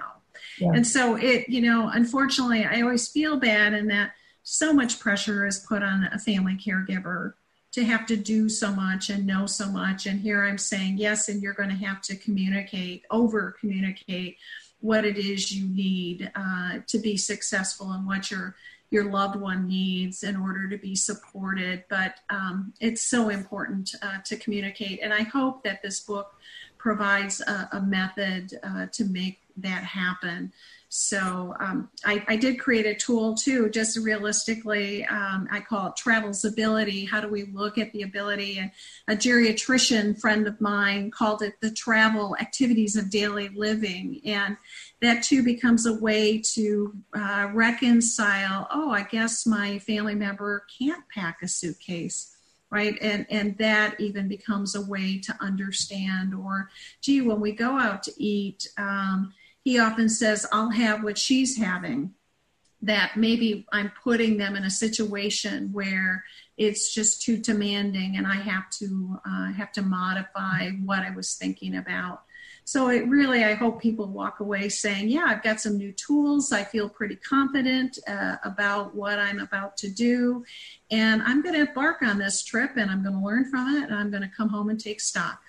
Yeah. 0.59 0.71
and 0.73 0.85
so 0.85 1.15
it 1.15 1.49
you 1.49 1.61
know 1.61 1.89
unfortunately 1.91 2.63
i 2.63 2.81
always 2.81 3.07
feel 3.07 3.37
bad 3.37 3.73
in 3.73 3.87
that 3.87 4.11
so 4.43 4.71
much 4.71 4.99
pressure 4.99 5.47
is 5.47 5.59
put 5.59 5.81
on 5.81 6.03
a 6.11 6.19
family 6.19 6.55
caregiver 6.55 7.33
to 7.71 7.83
have 7.83 8.05
to 8.05 8.15
do 8.15 8.49
so 8.49 8.71
much 8.71 9.09
and 9.09 9.25
know 9.25 9.47
so 9.47 9.67
much. 9.71 10.05
And 10.05 10.19
here 10.19 10.43
i'm 10.43 10.57
saying 10.57 10.97
yes 10.97 11.29
and 11.29 11.41
you're 11.41 11.53
going 11.53 11.69
to 11.69 11.75
have 11.75 12.01
to 12.03 12.15
communicate 12.15 13.03
over 13.09 13.55
communicate 13.59 14.37
what 14.79 15.05
it 15.05 15.17
is 15.17 15.51
you 15.51 15.65
need 15.65 16.29
uh, 16.35 16.79
to 16.87 16.99
be 16.99 17.15
successful 17.15 17.91
and 17.91 18.05
what 18.05 18.29
you're 18.29 18.55
your 18.93 19.05
loved 19.05 19.35
one 19.35 19.67
needs 19.67 20.23
in 20.23 20.37
order 20.37 20.69
to 20.69 20.77
be 20.77 20.95
supported. 20.95 21.83
But 21.89 22.19
um, 22.29 22.73
it's 22.79 23.01
so 23.01 23.29
important 23.29 23.95
uh, 24.03 24.19
to 24.25 24.37
communicate. 24.37 24.99
And 25.01 25.11
I 25.11 25.23
hope 25.23 25.63
that 25.63 25.81
this 25.81 25.99
book 26.01 26.35
provides 26.77 27.41
a, 27.41 27.69
a 27.71 27.81
method 27.81 28.59
uh, 28.61 28.85
to 28.91 29.05
make 29.05 29.41
that 29.57 29.83
happen. 29.83 30.53
So 30.95 31.55
um, 31.59 31.89
I, 32.05 32.23
I, 32.27 32.35
did 32.35 32.59
create 32.59 32.85
a 32.85 32.93
tool 32.93 33.33
too, 33.33 33.67
just 33.71 33.97
realistically. 33.97 35.03
Um, 35.05 35.47
I 35.51 35.59
call 35.59 35.87
it 35.87 35.95
Travel's 35.95 36.45
Ability. 36.45 37.05
How 37.05 37.19
do 37.19 37.27
we 37.29 37.45
look 37.45 37.79
at 37.79 37.91
the 37.93 38.03
ability? 38.03 38.59
And 38.59 38.69
a 39.07 39.15
geriatrician 39.19 40.21
friend 40.21 40.45
of 40.45 40.61
mine 40.61 41.09
called 41.09 41.41
it 41.41 41.59
the 41.61 41.71
travel 41.71 42.37
activities 42.39 42.95
of 42.95 43.09
daily 43.09 43.49
living. 43.49 44.21
And 44.23 44.55
that 45.01 45.23
too 45.23 45.41
becomes 45.41 45.87
a 45.87 45.95
way 45.95 46.37
to 46.53 46.93
uh, 47.17 47.49
reconcile 47.51 48.67
oh, 48.71 48.91
I 48.91 49.01
guess 49.01 49.47
my 49.47 49.79
family 49.79 50.13
member 50.13 50.63
can't 50.77 51.03
pack 51.09 51.39
a 51.41 51.47
suitcase 51.47 52.35
right 52.69 52.97
and 53.01 53.25
and 53.29 53.57
that 53.57 53.99
even 53.99 54.27
becomes 54.27 54.73
a 54.73 54.81
way 54.81 55.19
to 55.19 55.35
understand 55.41 56.33
or 56.33 56.69
gee 57.01 57.21
when 57.21 57.39
we 57.39 57.51
go 57.51 57.77
out 57.77 58.01
to 58.03 58.11
eat 58.17 58.67
um, 58.77 59.33
he 59.63 59.79
often 59.79 60.09
says, 60.09 60.45
I'll 60.51 60.69
have 60.69 61.03
what 61.03 61.17
she's 61.17 61.57
having. 61.57 62.13
That 62.81 63.15
maybe 63.15 63.65
I'm 63.71 63.93
putting 64.03 64.37
them 64.37 64.57
in 64.57 64.65
a 64.65 64.69
situation 64.69 65.69
where 65.71 66.25
it's 66.57 66.93
just 66.93 67.21
too 67.21 67.37
demanding 67.37 68.17
and 68.17 68.27
I 68.27 68.35
have 68.35 68.69
to 68.71 69.19
uh, 69.25 69.53
have 69.53 69.71
to 69.73 69.81
modify 69.81 70.71
what 70.83 70.99
I 70.99 71.11
was 71.11 71.35
thinking 71.35 71.77
about. 71.77 72.23
So 72.65 72.89
it 72.89 73.07
really, 73.07 73.43
I 73.43 73.55
hope 73.55 73.81
people 73.81 74.07
walk 74.07 74.39
away 74.39 74.69
saying, 74.69 75.09
yeah, 75.09 75.25
I've 75.27 75.43
got 75.43 75.59
some 75.59 75.77
new 75.77 75.91
tools. 75.91 76.51
I 76.53 76.63
feel 76.63 76.87
pretty 76.87 77.17
confident 77.17 77.99
uh, 78.07 78.37
about 78.43 78.95
what 78.95 79.19
I'm 79.19 79.39
about 79.39 79.75
to 79.77 79.89
do. 79.89 80.45
And 80.89 81.21
I'm 81.23 81.41
going 81.41 81.55
to 81.55 81.67
embark 81.67 82.01
on 82.01 82.19
this 82.19 82.43
trip 82.43 82.71
and 82.77 82.89
I'm 82.89 83.03
going 83.03 83.15
to 83.15 83.25
learn 83.25 83.49
from 83.49 83.75
it 83.75 83.83
and 83.83 83.95
I'm 83.95 84.11
going 84.11 84.23
to 84.23 84.29
come 84.29 84.49
home 84.49 84.69
and 84.69 84.79
take 84.79 85.01
stock. 85.01 85.42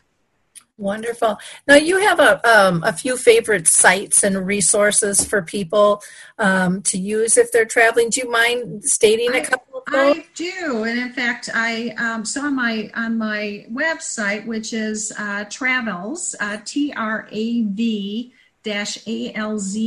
Wonderful. 0.77 1.39
Now 1.69 1.77
you 1.77 2.01
have 2.01 2.19
a 2.19 2.41
um, 2.49 2.83
a 2.83 2.93
few 2.93 3.17
favorite 3.17 3.69
sites 3.69 4.25
and 4.25 4.45
resources 4.45 5.25
for 5.25 5.41
people 5.41 6.03
um, 6.39 6.83
to 6.83 6.99
use 6.99 7.37
if 7.37 7.53
they're 7.53 7.65
traveling. 7.65 8.11
Do 8.11 8.21
you 8.21 8.31
mind 8.31 8.85
stating 8.85 9.33
a 9.37 9.45
couple 9.45 9.79
of 9.79 9.85
those? 9.93 10.17
I 10.17 10.27
do, 10.35 10.83
and 10.83 10.99
in 10.99 11.13
fact, 11.13 11.49
I 11.55 11.91
um, 11.91 12.25
so 12.25 12.41
on 12.41 12.57
my 12.57 12.91
on 12.97 13.17
my 13.17 13.67
website, 13.73 14.47
which 14.47 14.73
is 14.73 15.13
uh, 15.13 15.45
Trav-Alz 15.45 16.35
uh, 16.41 16.59
T 16.65 16.93
R 16.93 17.29
A 17.31 17.63
V 17.63 18.35
alz.com. 18.67 19.87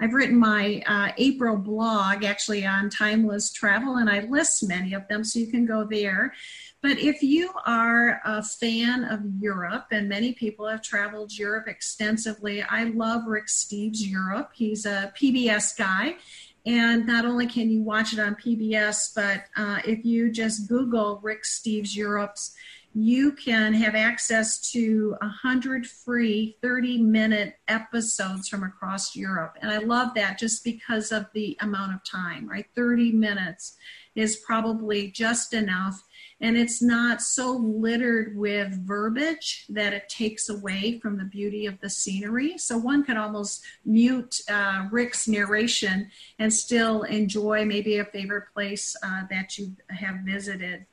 I've 0.00 0.14
written 0.14 0.38
my 0.38 0.82
uh, 0.86 1.12
April 1.16 1.56
blog 1.56 2.24
actually 2.24 2.64
on 2.64 2.88
timeless 2.88 3.52
travel, 3.52 3.96
and 3.96 4.08
I 4.08 4.20
list 4.20 4.66
many 4.66 4.94
of 4.94 5.08
them, 5.08 5.24
so 5.24 5.40
you 5.40 5.48
can 5.48 5.66
go 5.66 5.84
there. 5.84 6.32
But 6.82 6.98
if 6.98 7.22
you 7.22 7.52
are 7.64 8.20
a 8.24 8.42
fan 8.42 9.04
of 9.04 9.20
Europe, 9.40 9.86
and 9.92 10.08
many 10.08 10.32
people 10.32 10.66
have 10.66 10.82
traveled 10.82 11.32
Europe 11.32 11.68
extensively, 11.68 12.60
I 12.62 12.84
love 12.84 13.26
Rick 13.26 13.46
Steves 13.46 13.98
Europe. 14.00 14.50
He's 14.52 14.84
a 14.84 15.12
PBS 15.16 15.78
guy. 15.78 16.16
And 16.66 17.06
not 17.06 17.24
only 17.24 17.46
can 17.46 17.70
you 17.70 17.82
watch 17.82 18.12
it 18.12 18.18
on 18.18 18.34
PBS, 18.34 19.14
but 19.14 19.44
uh, 19.56 19.80
if 19.84 20.04
you 20.04 20.30
just 20.30 20.68
Google 20.68 21.20
Rick 21.22 21.44
Steves 21.44 21.94
Europe's, 21.94 22.52
you 22.94 23.32
can 23.32 23.72
have 23.72 23.94
access 23.94 24.70
to 24.72 25.16
100 25.20 25.86
free 25.86 26.56
30 26.60 26.98
minute 26.98 27.54
episodes 27.68 28.48
from 28.48 28.64
across 28.64 29.16
Europe. 29.16 29.56
And 29.62 29.70
I 29.70 29.78
love 29.78 30.14
that 30.14 30.38
just 30.38 30.62
because 30.62 31.10
of 31.10 31.26
the 31.32 31.56
amount 31.60 31.94
of 31.94 32.04
time, 32.04 32.48
right? 32.48 32.66
30 32.74 33.12
minutes 33.12 33.76
is 34.14 34.36
probably 34.36 35.10
just 35.10 35.54
enough 35.54 36.04
and 36.42 36.56
it's 36.56 36.82
not 36.82 37.22
so 37.22 37.52
littered 37.52 38.36
with 38.36 38.84
verbiage 38.84 39.64
that 39.68 39.92
it 39.92 40.08
takes 40.08 40.48
away 40.48 40.98
from 40.98 41.16
the 41.16 41.24
beauty 41.24 41.66
of 41.66 41.80
the 41.80 41.88
scenery. 41.88 42.58
So 42.58 42.76
one 42.76 43.04
could 43.04 43.16
almost 43.16 43.62
mute 43.84 44.40
uh, 44.50 44.88
Rick's 44.90 45.28
narration 45.28 46.10
and 46.40 46.52
still 46.52 47.04
enjoy 47.04 47.64
maybe 47.64 47.98
a 47.98 48.04
favorite 48.04 48.46
place 48.52 48.96
uh, 49.04 49.22
that 49.30 49.56
you 49.56 49.76
have 49.88 50.16
visited. 50.24 50.84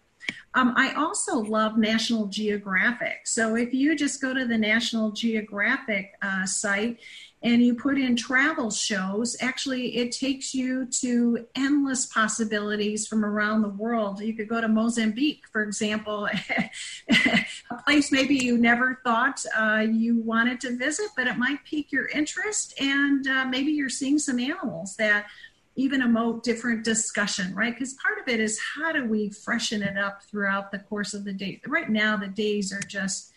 Um, 0.54 0.74
I 0.78 0.94
also 0.94 1.40
love 1.40 1.78
National 1.78 2.28
Geographic. 2.28 3.26
So 3.26 3.56
if 3.56 3.74
you 3.74 3.96
just 3.96 4.22
go 4.22 4.34
to 4.34 4.46
the 4.46 4.58
National 4.58 5.12
Geographic 5.12 6.14
uh, 6.22 6.46
site 6.46 7.00
and 7.42 7.64
you 7.64 7.74
put 7.74 7.98
in 7.98 8.18
travel 8.18 8.70
shows, 8.70 9.38
actually, 9.40 9.96
it 9.96 10.12
takes 10.12 10.54
you 10.54 10.86
to 11.02 11.48
endless 11.56 12.06
possibilities 12.06 13.08
from 13.08 13.24
around 13.24 13.62
the 13.62 13.70
world. 13.70 14.20
You 14.20 14.34
could 14.34 14.50
go 14.50 14.60
to 14.60 14.68
Mozambique, 14.68 15.44
for 15.50 15.62
example, 15.62 16.28
a 17.10 17.84
place 17.86 18.12
maybe 18.12 18.36
you 18.36 18.58
never 18.58 19.00
thought 19.06 19.44
uh, 19.58 19.86
you 19.90 20.20
wanted 20.20 20.60
to 20.62 20.76
visit, 20.76 21.08
but 21.16 21.28
it 21.28 21.38
might 21.38 21.64
pique 21.64 21.94
your 21.94 22.08
interest, 22.08 22.74
and 22.82 23.26
uh, 23.28 23.46
maybe 23.46 23.72
you're 23.72 23.90
seeing 23.90 24.20
some 24.20 24.40
animals 24.40 24.98
that 24.98 25.28
even 25.76 26.02
emote 26.02 26.44
different 26.44 26.84
discussion, 26.84 27.56
right? 27.56 27.74
Because 27.74 27.94
part 27.94 28.20
of 28.20 28.28
it 28.28 28.42
is 28.42 28.60
how 28.76 28.92
do 28.92 29.06
we 29.06 29.30
freshen 29.30 29.82
it 29.82 29.98
up 29.98 30.24
throughout 30.24 30.72
the 30.72 30.80
course 30.80 31.14
of 31.14 31.24
the 31.24 31.32
day? 31.32 31.62
Right 31.66 31.90
now, 31.90 32.18
the 32.18 32.28
days 32.28 32.74
are 32.74 32.82
just 32.82 33.32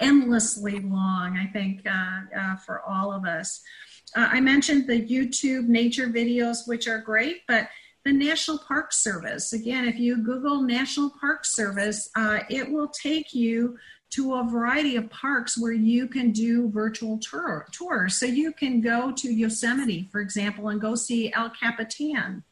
endlessly 0.00 0.80
long, 0.80 1.36
I 1.36 1.46
think, 1.52 1.86
uh, 1.86 2.20
uh, 2.36 2.56
for 2.56 2.82
all 2.82 3.12
of 3.12 3.24
us. 3.24 3.62
Uh, 4.14 4.28
I 4.30 4.40
mentioned 4.40 4.86
the 4.86 5.00
YouTube 5.00 5.68
nature 5.68 6.08
videos, 6.08 6.66
which 6.66 6.86
are 6.86 6.98
great, 6.98 7.42
but 7.48 7.68
the 8.04 8.12
National 8.12 8.58
Park 8.58 8.92
Service, 8.92 9.52
again, 9.52 9.86
if 9.86 9.98
you 9.98 10.22
Google 10.22 10.62
National 10.62 11.10
Park 11.10 11.44
Service, 11.44 12.08
uh, 12.14 12.40
it 12.48 12.70
will 12.70 12.88
take 12.88 13.34
you 13.34 13.76
to 14.10 14.34
a 14.34 14.44
variety 14.44 14.94
of 14.94 15.10
parks 15.10 15.58
where 15.58 15.72
you 15.72 16.06
can 16.06 16.30
do 16.30 16.70
virtual 16.70 17.18
tour, 17.18 17.66
tours. 17.72 18.16
So 18.16 18.26
you 18.26 18.52
can 18.52 18.80
go 18.80 19.10
to 19.10 19.32
Yosemite, 19.32 20.08
for 20.12 20.20
example, 20.20 20.68
and 20.68 20.80
go 20.80 20.94
see 20.94 21.32
El 21.32 21.50
Capitan. 21.50 22.44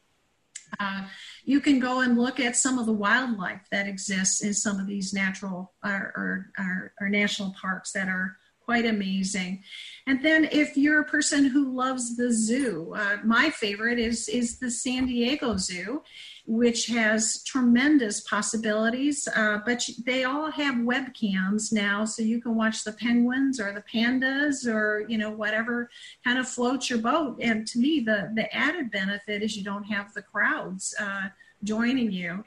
Uh, 0.79 1.03
you 1.43 1.59
can 1.59 1.79
go 1.79 2.01
and 2.01 2.17
look 2.17 2.39
at 2.39 2.55
some 2.55 2.77
of 2.79 2.85
the 2.85 2.93
wildlife 2.93 3.67
that 3.71 3.87
exists 3.87 4.43
in 4.43 4.53
some 4.53 4.79
of 4.79 4.87
these 4.87 5.13
natural 5.13 5.73
or, 5.83 6.13
or, 6.15 6.51
or, 6.57 6.93
or 7.01 7.09
national 7.09 7.53
parks 7.59 7.91
that 7.91 8.07
are 8.07 8.37
quite 8.65 8.85
amazing. 8.85 9.63
And 10.07 10.23
then 10.23 10.49
if 10.51 10.75
you're 10.75 11.01
a 11.01 11.05
person 11.05 11.45
who 11.45 11.71
loves 11.75 12.15
the 12.15 12.31
zoo, 12.31 12.93
uh, 12.95 13.17
my 13.23 13.49
favorite 13.49 13.97
is 13.97 14.27
is 14.27 14.59
the 14.59 14.69
San 14.69 15.05
Diego 15.05 15.57
Zoo, 15.57 16.03
which 16.45 16.87
has 16.87 17.43
tremendous 17.43 18.21
possibilities. 18.21 19.27
Uh, 19.35 19.59
but 19.65 19.87
they 20.05 20.23
all 20.23 20.51
have 20.51 20.75
webcams 20.75 21.73
now, 21.73 22.05
so 22.05 22.21
you 22.21 22.39
can 22.41 22.55
watch 22.55 22.83
the 22.83 22.91
penguins 22.91 23.59
or 23.59 23.73
the 23.73 23.83
pandas 23.91 24.67
or 24.67 25.05
you 25.07 25.17
know 25.17 25.31
whatever 25.31 25.89
kind 26.23 26.37
of 26.37 26.47
floats 26.47 26.89
your 26.89 26.99
boat. 26.99 27.37
And 27.41 27.65
to 27.67 27.79
me, 27.79 28.01
the 28.01 28.31
the 28.35 28.53
added 28.55 28.91
benefit 28.91 29.41
is 29.41 29.55
you 29.55 29.63
don't 29.63 29.85
have 29.85 30.13
the 30.13 30.21
crowds 30.21 30.93
uh, 30.99 31.29
joining 31.63 32.11
you. 32.11 32.43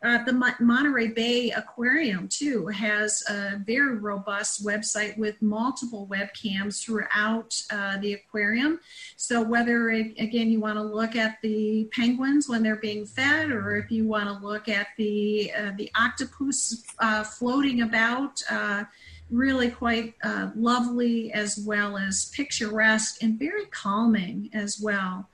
Uh, 0.00 0.22
the 0.24 0.54
Monterey 0.60 1.08
Bay 1.08 1.50
Aquarium, 1.50 2.28
too, 2.28 2.68
has 2.68 3.20
a 3.28 3.56
very 3.66 3.96
robust 3.96 4.64
website 4.64 5.18
with 5.18 5.40
multiple 5.42 6.08
webcams 6.08 6.80
throughout 6.80 7.60
uh, 7.72 7.98
the 7.98 8.14
aquarium. 8.14 8.78
So, 9.16 9.42
whether, 9.42 9.90
it, 9.90 10.14
again, 10.20 10.50
you 10.50 10.60
want 10.60 10.76
to 10.76 10.82
look 10.82 11.16
at 11.16 11.38
the 11.42 11.88
penguins 11.92 12.48
when 12.48 12.62
they're 12.62 12.76
being 12.76 13.06
fed, 13.06 13.50
or 13.50 13.76
if 13.76 13.90
you 13.90 14.06
want 14.06 14.28
to 14.28 14.46
look 14.46 14.68
at 14.68 14.86
the, 14.96 15.52
uh, 15.52 15.72
the 15.76 15.90
octopus 15.96 16.84
uh, 17.00 17.24
floating 17.24 17.82
about, 17.82 18.40
uh, 18.48 18.84
really 19.30 19.68
quite 19.68 20.14
uh, 20.22 20.50
lovely 20.54 21.32
as 21.32 21.58
well 21.66 21.98
as 21.98 22.30
picturesque 22.34 23.22
and 23.22 23.38
very 23.38 23.66
calming 23.66 24.48
as 24.54 24.80
well. 24.80 25.28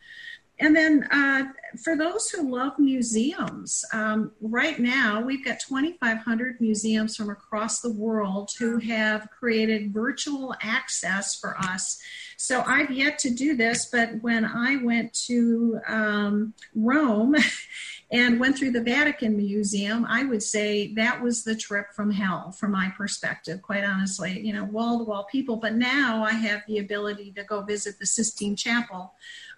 And 0.60 0.76
then 0.76 1.04
uh, 1.10 1.44
for 1.82 1.96
those 1.96 2.28
who 2.30 2.48
love 2.48 2.78
museums, 2.78 3.84
um, 3.92 4.30
right 4.40 4.78
now 4.78 5.20
we've 5.20 5.44
got 5.44 5.58
2,500 5.60 6.60
museums 6.60 7.16
from 7.16 7.28
across 7.28 7.80
the 7.80 7.92
world 7.92 8.50
who 8.58 8.78
have 8.78 9.28
created 9.30 9.92
virtual 9.92 10.54
access 10.62 11.34
for 11.34 11.58
us. 11.58 11.98
So 12.36 12.62
I've 12.62 12.90
yet 12.90 13.18
to 13.20 13.30
do 13.30 13.56
this, 13.56 13.88
but 13.90 14.22
when 14.22 14.44
I 14.44 14.76
went 14.76 15.12
to 15.26 15.80
um, 15.88 16.54
Rome 16.74 17.34
and 18.12 18.38
went 18.38 18.56
through 18.56 18.72
the 18.72 18.82
Vatican 18.82 19.36
Museum, 19.36 20.04
I 20.08 20.24
would 20.24 20.42
say 20.42 20.92
that 20.94 21.20
was 21.20 21.42
the 21.42 21.56
trip 21.56 21.92
from 21.94 22.10
hell 22.10 22.52
from 22.52 22.72
my 22.72 22.92
perspective, 22.96 23.62
quite 23.62 23.82
honestly. 23.82 24.40
You 24.40 24.52
know, 24.52 24.64
wall 24.64 24.98
to 24.98 25.04
wall 25.04 25.26
people. 25.30 25.56
But 25.56 25.74
now 25.74 26.22
I 26.22 26.32
have 26.32 26.62
the 26.68 26.78
ability 26.78 27.32
to 27.32 27.44
go 27.44 27.62
visit 27.62 27.98
the 27.98 28.06
Sistine 28.06 28.56
Chapel 28.56 29.14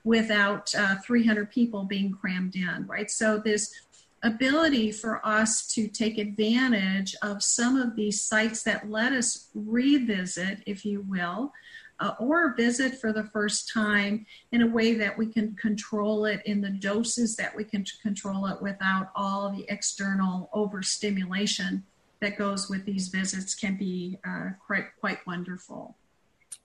without 0.07 0.73
uh, 0.77 0.95
300 1.05 1.51
people 1.51 1.83
being 1.83 2.13
crammed 2.13 2.55
in, 2.55 2.87
right? 2.87 3.11
So 3.11 3.39
this 3.39 3.75
ability 4.23 4.93
for 4.93 5.21
us 5.27 5.67
to 5.75 5.89
take 5.89 6.17
advantage 6.17 7.17
of 7.23 7.43
some 7.43 7.77
of 7.77 7.97
these 7.97 8.23
sites 8.23 8.63
that 8.63 8.89
let 8.89 9.13
us 9.13 9.49
revisit, 9.53 10.61
if 10.65 10.85
you 10.85 11.05
will, 11.09 11.53
uh, 11.99 12.13
or 12.21 12.55
visit 12.55 13.01
for 13.01 13.13
the 13.13 13.25
first 13.25 13.69
time 13.73 14.25
in 14.53 14.63
a 14.63 14.69
way 14.69 14.95
that 14.95 15.19
we 15.19 15.27
can 15.27 15.57
control 15.57 16.25
it 16.25 16.41
in 16.47 16.61
the 16.61 16.71
doses 16.71 17.35
that 17.35 17.57
we 17.57 17.65
can 17.65 17.85
control 18.01 18.47
it 18.47 18.63
without 18.63 19.11
all 19.17 19.51
the 19.51 19.67
external 19.69 20.49
overstimulation 20.53 21.83
that 22.21 22.39
goes 22.39 22.71
with 22.71 22.85
these 22.85 23.09
visits 23.09 23.57
can 23.57 23.77
be 23.77 24.19
uh, 24.25 24.51
quite 24.65 24.85
quite 25.01 25.27
wonderful. 25.27 25.97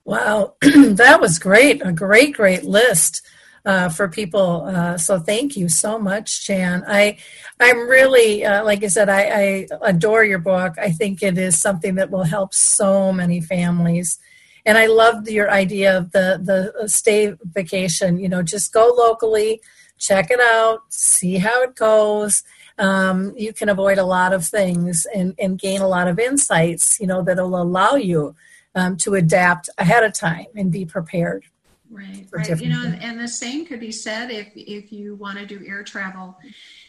Wow, 0.04 0.54
that 0.60 1.20
was 1.20 1.38
great. 1.38 1.84
A 1.84 1.92
great, 1.92 2.34
great 2.34 2.64
list. 2.64 3.22
Uh, 3.64 3.88
for 3.88 4.08
people. 4.08 4.64
Uh, 4.66 4.98
so 4.98 5.20
thank 5.20 5.56
you 5.56 5.68
so 5.68 5.96
much, 5.96 6.44
Jan. 6.44 6.82
I, 6.84 7.16
I'm 7.60 7.88
really, 7.88 8.44
uh, 8.44 8.64
like 8.64 8.82
I 8.82 8.88
said, 8.88 9.08
I, 9.08 9.20
I, 9.22 9.66
adore 9.82 10.24
your 10.24 10.40
book. 10.40 10.74
I 10.78 10.90
think 10.90 11.22
it 11.22 11.38
is 11.38 11.60
something 11.60 11.94
that 11.94 12.10
will 12.10 12.24
help 12.24 12.54
so 12.54 13.12
many 13.12 13.40
families. 13.40 14.18
And 14.66 14.76
I 14.76 14.86
loved 14.86 15.28
your 15.28 15.48
idea 15.48 15.96
of 15.96 16.10
the 16.10 16.40
the 16.42 16.88
stay 16.88 17.34
vacation. 17.44 18.18
You 18.18 18.28
know, 18.28 18.42
just 18.42 18.72
go 18.72 18.92
locally, 18.96 19.60
check 19.96 20.32
it 20.32 20.40
out, 20.40 20.80
see 20.88 21.36
how 21.36 21.62
it 21.62 21.76
goes. 21.76 22.42
Um, 22.78 23.32
you 23.36 23.52
can 23.52 23.68
avoid 23.68 23.98
a 23.98 24.04
lot 24.04 24.32
of 24.32 24.44
things 24.44 25.06
and, 25.14 25.34
and 25.38 25.56
gain 25.56 25.82
a 25.82 25.88
lot 25.88 26.08
of 26.08 26.18
insights. 26.18 26.98
You 26.98 27.06
know, 27.06 27.22
that'll 27.22 27.60
allow 27.60 27.94
you 27.94 28.34
um, 28.74 28.96
to 28.98 29.14
adapt 29.14 29.68
ahead 29.78 30.04
of 30.04 30.12
time 30.12 30.46
and 30.54 30.70
be 30.70 30.84
prepared. 30.84 31.44
Right, 31.90 32.26
right. 32.32 32.60
You 32.60 32.70
know, 32.70 32.84
and 33.02 33.20
the 33.20 33.28
same 33.28 33.66
could 33.66 33.80
be 33.80 33.92
said 33.92 34.30
if 34.30 34.48
if 34.54 34.90
you 34.90 35.14
want 35.14 35.38
to 35.38 35.44
do 35.44 35.62
air 35.66 35.82
travel 35.82 36.38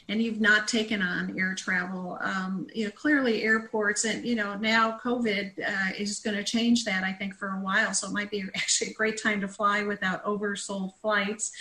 and 0.10 0.22
you've 0.22 0.42
not 0.42 0.68
taken 0.68 1.02
on 1.02 1.38
air 1.38 1.56
travel. 1.56 2.18
Um, 2.22 2.68
you 2.74 2.86
know, 2.86 2.92
clearly 2.92 3.44
airports 3.44 4.06
and 4.06 4.26
you 4.26 4.36
know 4.36 4.56
now 4.56 4.98
COVID 5.04 5.60
uh, 5.60 5.92
is 5.98 6.20
going 6.20 6.38
to 6.38 6.44
change 6.44 6.86
that. 6.86 7.04
I 7.04 7.12
think 7.12 7.36
for 7.36 7.50
a 7.50 7.60
while, 7.60 7.94
so 7.94 8.08
it 8.08 8.14
might 8.14 8.32
be 8.32 8.44
actually 8.56 8.92
a 8.92 8.94
great 8.94 9.22
time 9.22 9.42
to 9.42 9.48
fly 9.48 9.84
without 9.84 10.24
oversold 10.24 10.94
flights. 11.02 11.52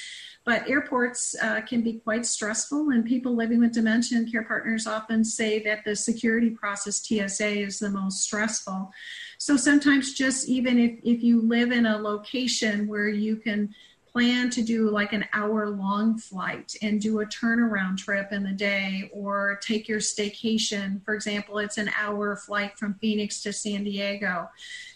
But 0.44 0.68
airports 0.68 1.36
uh, 1.40 1.60
can 1.60 1.82
be 1.82 1.94
quite 1.94 2.26
stressful, 2.26 2.90
and 2.90 3.04
people 3.04 3.34
living 3.34 3.60
with 3.60 3.72
dementia 3.72 4.18
and 4.18 4.30
care 4.30 4.42
partners 4.42 4.88
often 4.88 5.24
say 5.24 5.62
that 5.62 5.84
the 5.84 5.94
security 5.94 6.50
process 6.50 7.00
TSA 7.00 7.60
is 7.60 7.78
the 7.78 7.90
most 7.90 8.22
stressful. 8.22 8.92
So 9.42 9.56
sometimes, 9.56 10.14
just 10.14 10.48
even 10.48 10.78
if, 10.78 11.00
if 11.02 11.20
you 11.20 11.42
live 11.42 11.72
in 11.72 11.84
a 11.84 11.98
location 11.98 12.86
where 12.86 13.08
you 13.08 13.34
can 13.34 13.74
plan 14.06 14.50
to 14.50 14.62
do 14.62 14.88
like 14.88 15.12
an 15.12 15.24
hour 15.32 15.68
long 15.68 16.16
flight 16.16 16.76
and 16.80 17.00
do 17.00 17.18
a 17.22 17.26
turnaround 17.26 17.96
trip 17.96 18.30
in 18.30 18.44
the 18.44 18.52
day 18.52 19.10
or 19.12 19.58
take 19.60 19.88
your 19.88 19.98
staycation. 19.98 21.04
For 21.04 21.12
example, 21.14 21.58
it's 21.58 21.76
an 21.76 21.90
hour 21.98 22.36
flight 22.36 22.78
from 22.78 22.94
Phoenix 23.00 23.42
to 23.42 23.52
San 23.52 23.82
Diego. 23.82 24.48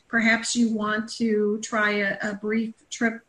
Perhaps 0.06 0.54
you 0.54 0.72
want 0.72 1.08
to 1.14 1.58
try 1.64 1.90
a, 1.94 2.16
a 2.22 2.34
brief 2.34 2.72
trip 2.88 3.22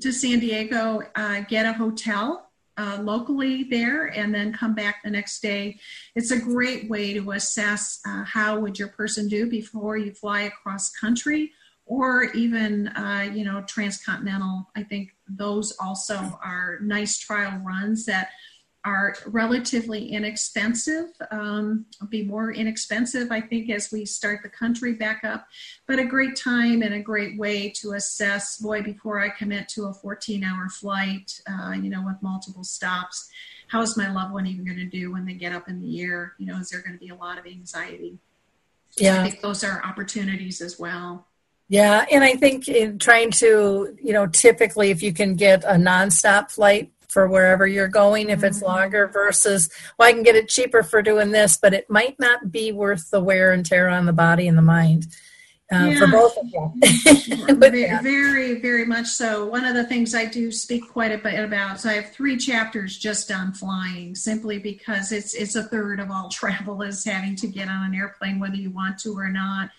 to 0.00 0.12
San 0.12 0.40
Diego, 0.40 1.02
uh, 1.14 1.42
get 1.42 1.66
a 1.66 1.72
hotel 1.72 2.50
uh, 2.76 2.98
locally 3.02 3.64
there, 3.64 4.06
and 4.06 4.34
then 4.34 4.52
come 4.52 4.74
back 4.74 5.02
the 5.02 5.10
next 5.10 5.40
day. 5.40 5.78
It's 6.14 6.30
a 6.30 6.38
great 6.38 6.88
way 6.88 7.12
to 7.14 7.32
assess 7.32 8.00
uh, 8.06 8.24
how 8.24 8.58
would 8.60 8.78
your 8.78 8.88
person 8.88 9.28
do 9.28 9.48
before 9.48 9.96
you 9.96 10.12
fly 10.12 10.42
across 10.42 10.90
country 10.90 11.52
or 11.84 12.24
even 12.32 12.88
uh, 12.88 13.30
you 13.34 13.44
know 13.44 13.62
transcontinental. 13.66 14.70
I 14.76 14.82
think 14.82 15.10
those 15.28 15.76
also 15.80 16.38
are 16.42 16.78
nice 16.80 17.18
trial 17.18 17.60
runs 17.64 18.06
that 18.06 18.30
are 18.84 19.14
relatively 19.26 20.08
inexpensive, 20.08 21.10
um, 21.30 21.86
be 22.08 22.24
more 22.24 22.52
inexpensive, 22.52 23.30
I 23.30 23.40
think, 23.40 23.70
as 23.70 23.92
we 23.92 24.04
start 24.04 24.40
the 24.42 24.48
country 24.48 24.94
back 24.94 25.22
up. 25.22 25.46
But 25.86 26.00
a 26.00 26.04
great 26.04 26.34
time 26.36 26.82
and 26.82 26.94
a 26.94 27.00
great 27.00 27.38
way 27.38 27.70
to 27.76 27.92
assess, 27.92 28.58
boy, 28.58 28.82
before 28.82 29.20
I 29.20 29.28
commit 29.28 29.68
to 29.70 29.84
a 29.84 29.94
14 29.94 30.42
hour 30.42 30.68
flight, 30.68 31.40
uh, 31.48 31.72
you 31.72 31.90
know, 31.90 32.02
with 32.04 32.20
multiple 32.22 32.64
stops, 32.64 33.30
how's 33.68 33.96
my 33.96 34.12
loved 34.12 34.32
one 34.32 34.46
even 34.46 34.64
going 34.64 34.78
to 34.78 34.84
do 34.84 35.12
when 35.12 35.26
they 35.26 35.34
get 35.34 35.54
up 35.54 35.68
in 35.68 35.80
the 35.80 36.00
air? 36.00 36.34
You 36.38 36.46
know, 36.46 36.58
is 36.58 36.70
there 36.70 36.82
going 36.82 36.94
to 36.94 36.98
be 36.98 37.10
a 37.10 37.14
lot 37.14 37.38
of 37.38 37.46
anxiety? 37.46 38.18
Yeah. 38.98 39.20
I 39.20 39.28
think 39.28 39.40
those 39.40 39.62
are 39.62 39.82
opportunities 39.84 40.60
as 40.60 40.78
well. 40.78 41.26
Yeah, 41.68 42.04
and 42.10 42.22
I 42.22 42.34
think 42.34 42.68
in 42.68 42.98
trying 42.98 43.30
to, 43.30 43.96
you 44.02 44.12
know, 44.12 44.26
typically 44.26 44.90
if 44.90 45.02
you 45.02 45.14
can 45.14 45.36
get 45.36 45.64
a 45.64 45.74
nonstop 45.74 46.50
flight 46.50 46.92
for 47.12 47.28
wherever 47.28 47.66
you're 47.66 47.88
going 47.88 48.30
if 48.30 48.42
it's 48.42 48.58
mm-hmm. 48.58 48.66
longer 48.66 49.06
versus 49.08 49.70
well 49.98 50.08
i 50.08 50.12
can 50.12 50.22
get 50.22 50.36
it 50.36 50.48
cheaper 50.48 50.82
for 50.82 51.02
doing 51.02 51.30
this 51.30 51.56
but 51.56 51.74
it 51.74 51.88
might 51.90 52.18
not 52.18 52.50
be 52.50 52.72
worth 52.72 53.10
the 53.10 53.20
wear 53.20 53.52
and 53.52 53.66
tear 53.66 53.88
on 53.88 54.06
the 54.06 54.12
body 54.12 54.48
and 54.48 54.56
the 54.56 54.62
mind 54.62 55.06
uh, 55.72 55.86
yeah. 55.86 55.98
for 55.98 56.06
both 56.06 56.36
of 56.36 56.46
you. 56.52 57.54
very, 57.56 57.88
very, 58.02 58.60
very 58.60 58.84
much 58.84 59.06
so. 59.06 59.46
One 59.46 59.64
of 59.64 59.74
the 59.74 59.84
things 59.84 60.14
I 60.14 60.26
do 60.26 60.52
speak 60.52 60.90
quite 60.90 61.12
a 61.12 61.18
bit 61.18 61.42
about. 61.42 61.80
So 61.80 61.88
I 61.88 61.94
have 61.94 62.10
three 62.10 62.36
chapters 62.36 62.98
just 62.98 63.32
on 63.32 63.52
flying, 63.52 64.14
simply 64.14 64.58
because 64.58 65.12
it's 65.12 65.34
it's 65.34 65.54
a 65.54 65.62
third 65.62 65.98
of 65.98 66.10
all 66.10 66.28
travel 66.32 66.82
is 66.82 67.04
having 67.04 67.36
to 67.36 67.46
get 67.46 67.68
on 67.68 67.86
an 67.86 67.94
airplane, 67.94 68.38
whether 68.38 68.56
you 68.56 68.70
want 68.70 68.98
to 69.00 69.16
or 69.16 69.30
not. 69.30 69.70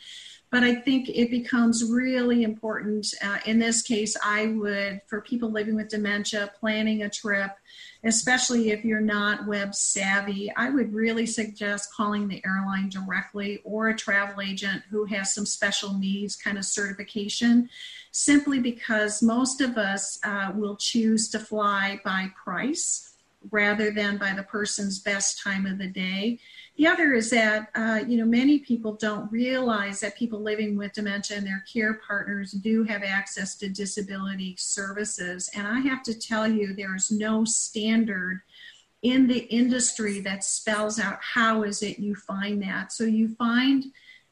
But 0.53 0.63
I 0.63 0.75
think 0.75 1.09
it 1.09 1.31
becomes 1.31 1.83
really 1.83 2.43
important. 2.43 3.07
Uh, 3.23 3.39
in 3.47 3.57
this 3.57 3.81
case, 3.81 4.15
I 4.23 4.45
would, 4.45 5.01
for 5.07 5.19
people 5.19 5.49
living 5.49 5.73
with 5.73 5.89
dementia, 5.89 6.51
planning 6.59 7.01
a 7.01 7.09
trip, 7.09 7.49
especially 8.03 8.69
if 8.69 8.85
you're 8.85 9.01
not 9.01 9.47
web 9.47 9.73
savvy, 9.73 10.53
I 10.55 10.69
would 10.69 10.93
really 10.93 11.25
suggest 11.25 11.91
calling 11.91 12.27
the 12.27 12.39
airline 12.45 12.89
directly 12.89 13.61
or 13.63 13.89
a 13.89 13.97
travel 13.97 14.41
agent 14.41 14.83
who 14.91 15.05
has 15.05 15.33
some 15.33 15.47
special 15.47 15.97
needs 15.97 16.35
kind 16.35 16.59
of 16.59 16.65
certification, 16.65 17.67
simply 18.11 18.59
because 18.59 19.23
most 19.23 19.59
of 19.59 19.79
us 19.79 20.19
uh, 20.23 20.51
will 20.53 20.75
choose 20.75 21.29
to 21.29 21.39
fly 21.39 21.99
by 22.05 22.27
price 22.43 23.15
rather 23.51 23.89
than 23.89 24.17
by 24.17 24.33
the 24.33 24.43
person's 24.43 24.99
best 24.99 25.41
time 25.41 25.65
of 25.65 25.79
the 25.79 25.87
day. 25.87 26.39
The 26.75 26.87
other 26.87 27.13
is 27.13 27.29
that, 27.29 27.69
uh, 27.75 28.01
you 28.07 28.17
know, 28.17 28.25
many 28.25 28.57
people 28.59 28.93
don't 28.93 29.31
realize 29.31 29.99
that 29.99 30.17
people 30.17 30.39
living 30.39 30.75
with 30.75 30.93
dementia 30.93 31.37
and 31.37 31.45
their 31.45 31.63
care 31.71 32.01
partners 32.07 32.51
do 32.51 32.83
have 32.83 33.03
access 33.03 33.55
to 33.57 33.69
disability 33.69 34.55
services. 34.57 35.51
And 35.55 35.67
I 35.67 35.81
have 35.81 36.01
to 36.03 36.19
tell 36.19 36.47
you, 36.47 36.73
there's 36.73 37.11
no 37.11 37.45
standard 37.45 38.41
in 39.03 39.27
the 39.27 39.45
industry 39.53 40.19
that 40.21 40.43
spells 40.43 40.99
out 40.99 41.19
how 41.21 41.61
is 41.63 41.83
it 41.83 41.99
you 41.99 42.15
find 42.15 42.63
that. 42.63 42.91
So 42.91 43.03
you 43.03 43.35
find 43.35 43.85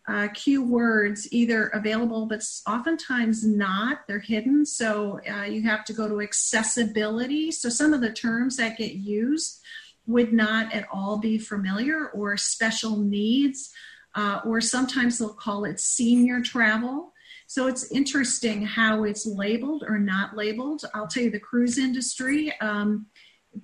uh, 0.08 0.30
keywords 0.30 1.28
either 1.30 1.68
available, 1.68 2.26
but 2.26 2.44
oftentimes 2.68 3.46
not. 3.46 4.08
They're 4.08 4.20
hidden. 4.20 4.66
So 4.66 5.20
uh, 5.30 5.44
you 5.44 5.62
have 5.64 5.86
to 5.86 5.94
go 5.94 6.08
to 6.08 6.22
accessibility. 6.22 7.52
So 7.52 7.70
some 7.70 7.94
of 7.94 8.02
the 8.02 8.12
terms 8.12 8.58
that 8.58 8.78
get 8.78 8.94
used 8.94 9.62
would 10.08 10.34
not 10.34 10.74
at 10.74 10.88
all 10.92 11.18
be 11.18 11.38
familiar 11.38 12.08
or 12.10 12.38
special 12.38 12.98
needs, 12.98 13.72
uh, 14.16 14.42
or 14.46 14.60
sometimes 14.62 15.18
they'll 15.18 15.34
call 15.34 15.66
it 15.66 15.80
senior 15.80 16.42
travel. 16.42 17.14
So 17.48 17.68
it's 17.68 17.92
interesting 17.92 18.66
how 18.66 19.04
it's 19.04 19.26
labeled 19.26 19.84
or 19.88 20.00
not 20.00 20.36
labeled. 20.36 20.84
I'll 20.94 21.08
tell 21.08 21.24
you 21.24 21.32
the 21.32 21.40
cruise 21.40 21.78
industry. 21.78 22.54
Um, 22.62 23.08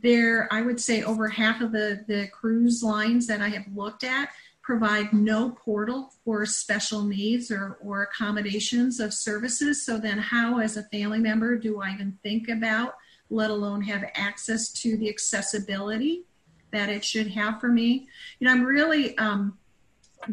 there, 0.01 0.47
I 0.51 0.61
would 0.61 0.79
say 0.79 1.03
over 1.03 1.29
half 1.29 1.61
of 1.61 1.71
the, 1.71 2.03
the 2.07 2.27
cruise 2.27 2.83
lines 2.83 3.27
that 3.27 3.41
I 3.41 3.47
have 3.49 3.65
looked 3.73 4.03
at 4.03 4.29
provide 4.61 5.13
no 5.13 5.51
portal 5.51 6.11
for 6.25 6.45
special 6.45 7.03
needs 7.03 7.49
or, 7.49 7.77
or 7.81 8.03
accommodations 8.03 8.99
of 8.99 9.13
services. 9.13 9.85
So 9.85 9.97
then, 9.97 10.17
how, 10.17 10.59
as 10.59 10.75
a 10.75 10.83
family 10.83 11.19
member, 11.19 11.57
do 11.57 11.81
I 11.81 11.93
even 11.93 12.19
think 12.21 12.49
about, 12.49 12.95
let 13.29 13.49
alone 13.49 13.81
have 13.81 14.03
access 14.15 14.71
to 14.71 14.97
the 14.97 15.09
accessibility 15.09 16.23
that 16.71 16.89
it 16.89 17.03
should 17.03 17.27
have 17.27 17.59
for 17.59 17.69
me. 17.69 18.07
You 18.39 18.45
know, 18.45 18.51
I'm 18.51 18.63
really 18.63 19.17
um, 19.17 19.57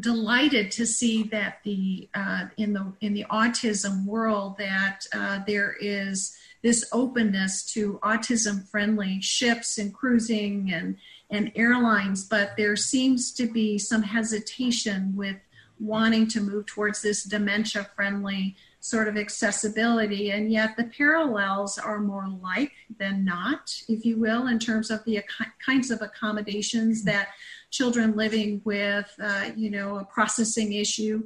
delighted 0.00 0.70
to 0.72 0.86
see 0.86 1.24
that 1.24 1.58
the 1.64 2.08
uh, 2.14 2.46
in 2.56 2.72
the 2.72 2.92
in 3.00 3.14
the 3.14 3.24
autism 3.30 4.04
world 4.04 4.58
that 4.58 5.06
uh, 5.12 5.40
there 5.46 5.76
is 5.80 6.36
this 6.62 6.88
openness 6.92 7.62
to 7.72 7.98
autism 8.02 8.66
friendly 8.68 9.20
ships 9.20 9.78
and 9.78 9.92
cruising 9.92 10.72
and 10.72 10.96
and 11.30 11.52
airlines, 11.56 12.24
but 12.24 12.56
there 12.56 12.76
seems 12.76 13.32
to 13.32 13.46
be 13.46 13.78
some 13.78 14.02
hesitation 14.02 15.14
with 15.16 15.36
wanting 15.80 16.28
to 16.28 16.40
move 16.40 16.66
towards 16.66 17.02
this 17.02 17.24
dementia 17.24 17.88
friendly 17.96 18.56
sort 18.84 19.08
of 19.08 19.16
accessibility, 19.16 20.30
and 20.32 20.52
yet 20.52 20.76
the 20.76 20.84
parallels 20.84 21.78
are 21.78 22.00
more 22.00 22.28
like 22.42 22.72
than 22.98 23.24
not, 23.24 23.74
if 23.88 24.04
you 24.04 24.18
will, 24.18 24.48
in 24.48 24.58
terms 24.58 24.90
of 24.90 25.02
the 25.06 25.22
kinds 25.64 25.90
of 25.90 26.02
accommodations 26.02 27.02
that 27.02 27.28
children 27.70 28.14
living 28.14 28.60
with, 28.64 29.10
uh, 29.22 29.46
you 29.56 29.70
know, 29.70 29.96
a 29.96 30.04
processing 30.04 30.74
issue 30.74 31.22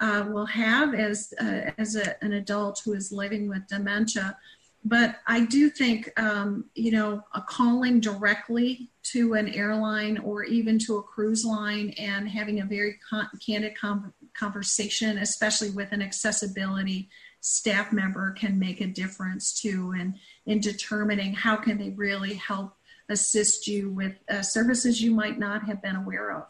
uh, 0.00 0.26
will 0.28 0.44
have 0.44 0.92
as 0.92 1.32
uh, 1.40 1.70
as 1.78 1.96
a, 1.96 2.22
an 2.22 2.34
adult 2.34 2.82
who 2.84 2.92
is 2.92 3.10
living 3.10 3.48
with 3.48 3.66
dementia. 3.68 4.36
But 4.84 5.16
I 5.26 5.46
do 5.46 5.70
think, 5.70 6.12
um, 6.20 6.66
you 6.74 6.92
know, 6.92 7.22
a 7.34 7.40
calling 7.40 8.00
directly 8.00 8.90
to 9.14 9.32
an 9.32 9.48
airline 9.48 10.18
or 10.18 10.44
even 10.44 10.78
to 10.80 10.98
a 10.98 11.02
cruise 11.02 11.44
line 11.44 11.94
and 11.98 12.28
having 12.28 12.60
a 12.60 12.66
very 12.66 12.98
con- 13.08 13.30
candid 13.44 13.74
com- 13.80 14.12
conversation, 14.38 15.18
especially 15.18 15.70
with 15.70 15.92
an 15.92 16.02
accessibility 16.02 17.08
staff 17.40 17.92
member, 17.92 18.32
can 18.32 18.58
make 18.58 18.80
a 18.80 18.86
difference 18.86 19.60
too, 19.60 19.94
and 19.98 20.14
in 20.46 20.60
determining 20.60 21.34
how 21.34 21.56
can 21.56 21.78
they 21.78 21.90
really 21.90 22.34
help 22.34 22.74
assist 23.08 23.66
you 23.66 23.90
with 23.90 24.14
uh, 24.28 24.42
services 24.42 25.00
you 25.00 25.14
might 25.14 25.38
not 25.38 25.64
have 25.64 25.82
been 25.82 25.96
aware 25.96 26.30
of. 26.32 26.46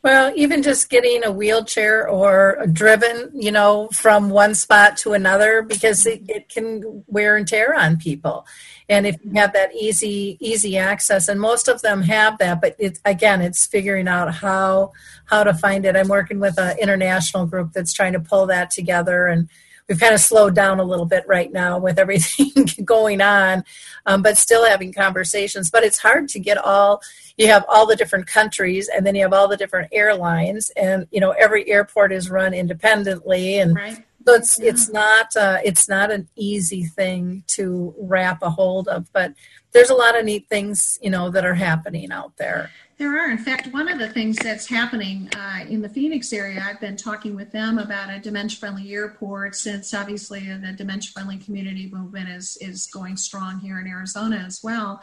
Well, 0.00 0.32
even 0.36 0.62
just 0.62 0.90
getting 0.90 1.24
a 1.24 1.32
wheelchair 1.32 2.08
or 2.08 2.64
driven, 2.72 3.30
you 3.34 3.50
know, 3.50 3.88
from 3.92 4.30
one 4.30 4.54
spot 4.54 4.96
to 4.98 5.12
another 5.12 5.62
because 5.62 6.06
it, 6.06 6.22
it, 6.28 6.48
can 6.48 7.02
wear 7.08 7.36
and 7.36 7.48
tear 7.48 7.74
on 7.74 7.96
people. 7.96 8.46
And 8.88 9.08
if 9.08 9.16
you 9.24 9.32
have 9.34 9.52
that 9.54 9.74
easy, 9.74 10.36
easy 10.40 10.78
access, 10.78 11.26
and 11.26 11.40
most 11.40 11.66
of 11.66 11.82
them 11.82 12.02
have 12.02 12.38
that, 12.38 12.60
but 12.60 12.76
it, 12.78 13.00
again, 13.04 13.42
it's 13.42 13.66
figuring 13.66 14.06
out 14.06 14.34
how 14.34 14.92
how 15.24 15.42
to 15.42 15.52
find 15.52 15.84
it. 15.84 15.96
I'm 15.96 16.08
working 16.08 16.38
with 16.38 16.58
an 16.58 16.78
international 16.78 17.46
group 17.46 17.72
that's 17.72 17.92
trying 17.92 18.12
to 18.12 18.20
pull 18.20 18.46
that 18.46 18.70
together 18.70 19.26
and 19.26 19.48
we've 19.88 19.98
kind 19.98 20.14
of 20.14 20.20
slowed 20.20 20.54
down 20.54 20.80
a 20.80 20.84
little 20.84 21.06
bit 21.06 21.24
right 21.26 21.50
now 21.52 21.78
with 21.78 21.98
everything 21.98 22.52
going 22.84 23.20
on, 23.20 23.64
um, 24.06 24.22
but 24.22 24.36
still 24.36 24.66
having 24.66 24.92
conversations. 24.92 25.70
But 25.70 25.84
it's 25.84 25.98
hard 25.98 26.28
to 26.30 26.38
get 26.38 26.58
all. 26.58 27.00
You 27.36 27.46
have 27.48 27.64
all 27.68 27.86
the 27.86 27.96
different 27.96 28.26
countries, 28.26 28.88
and 28.88 29.06
then 29.06 29.14
you 29.14 29.22
have 29.22 29.32
all 29.32 29.48
the 29.48 29.56
different 29.56 29.88
airlines, 29.92 30.70
and 30.76 31.06
you 31.10 31.20
know 31.20 31.30
every 31.32 31.68
airport 31.70 32.12
is 32.12 32.30
run 32.30 32.52
independently, 32.52 33.58
and 33.58 33.76
right. 33.76 34.04
so 34.26 34.34
it's 34.34 34.58
yeah. 34.58 34.68
it's 34.68 34.90
not 34.90 35.34
uh, 35.36 35.58
it's 35.64 35.88
not 35.88 36.10
an 36.10 36.28
easy 36.36 36.84
thing 36.84 37.44
to 37.48 37.94
wrap 37.98 38.42
a 38.42 38.50
hold 38.50 38.88
of. 38.88 39.10
But 39.12 39.34
there's 39.72 39.90
a 39.90 39.94
lot 39.94 40.18
of 40.18 40.24
neat 40.24 40.48
things 40.48 40.98
you 41.02 41.10
know 41.10 41.30
that 41.30 41.44
are 41.44 41.54
happening 41.54 42.12
out 42.12 42.36
there. 42.36 42.70
There 42.98 43.16
are. 43.16 43.30
In 43.30 43.38
fact, 43.38 43.72
one 43.72 43.88
of 43.88 44.00
the 44.00 44.08
things 44.08 44.36
that's 44.38 44.66
happening 44.66 45.30
uh, 45.36 45.64
in 45.68 45.80
the 45.80 45.88
Phoenix 45.88 46.32
area, 46.32 46.60
I've 46.60 46.80
been 46.80 46.96
talking 46.96 47.36
with 47.36 47.52
them 47.52 47.78
about 47.78 48.12
a 48.12 48.18
dementia 48.18 48.58
friendly 48.58 48.92
airport 48.92 49.54
since 49.54 49.94
obviously 49.94 50.40
the 50.40 50.72
dementia 50.72 51.12
friendly 51.12 51.36
community 51.36 51.88
movement 51.92 52.28
is, 52.28 52.58
is 52.60 52.88
going 52.88 53.16
strong 53.16 53.60
here 53.60 53.78
in 53.78 53.86
Arizona 53.86 54.42
as 54.44 54.64
well. 54.64 55.00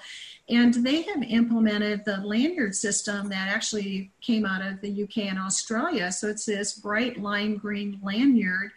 And 0.49 0.73
they 0.73 1.03
have 1.03 1.23
implemented 1.23 2.03
the 2.03 2.17
lanyard 2.17 2.75
system 2.75 3.29
that 3.29 3.47
actually 3.47 4.11
came 4.19 4.45
out 4.45 4.61
of 4.61 4.81
the 4.81 5.03
UK 5.03 5.29
and 5.29 5.39
Australia. 5.39 6.11
So 6.11 6.27
it's 6.27 6.45
this 6.45 6.73
bright 6.73 7.21
lime 7.21 7.55
green 7.55 8.01
lanyard 8.03 8.71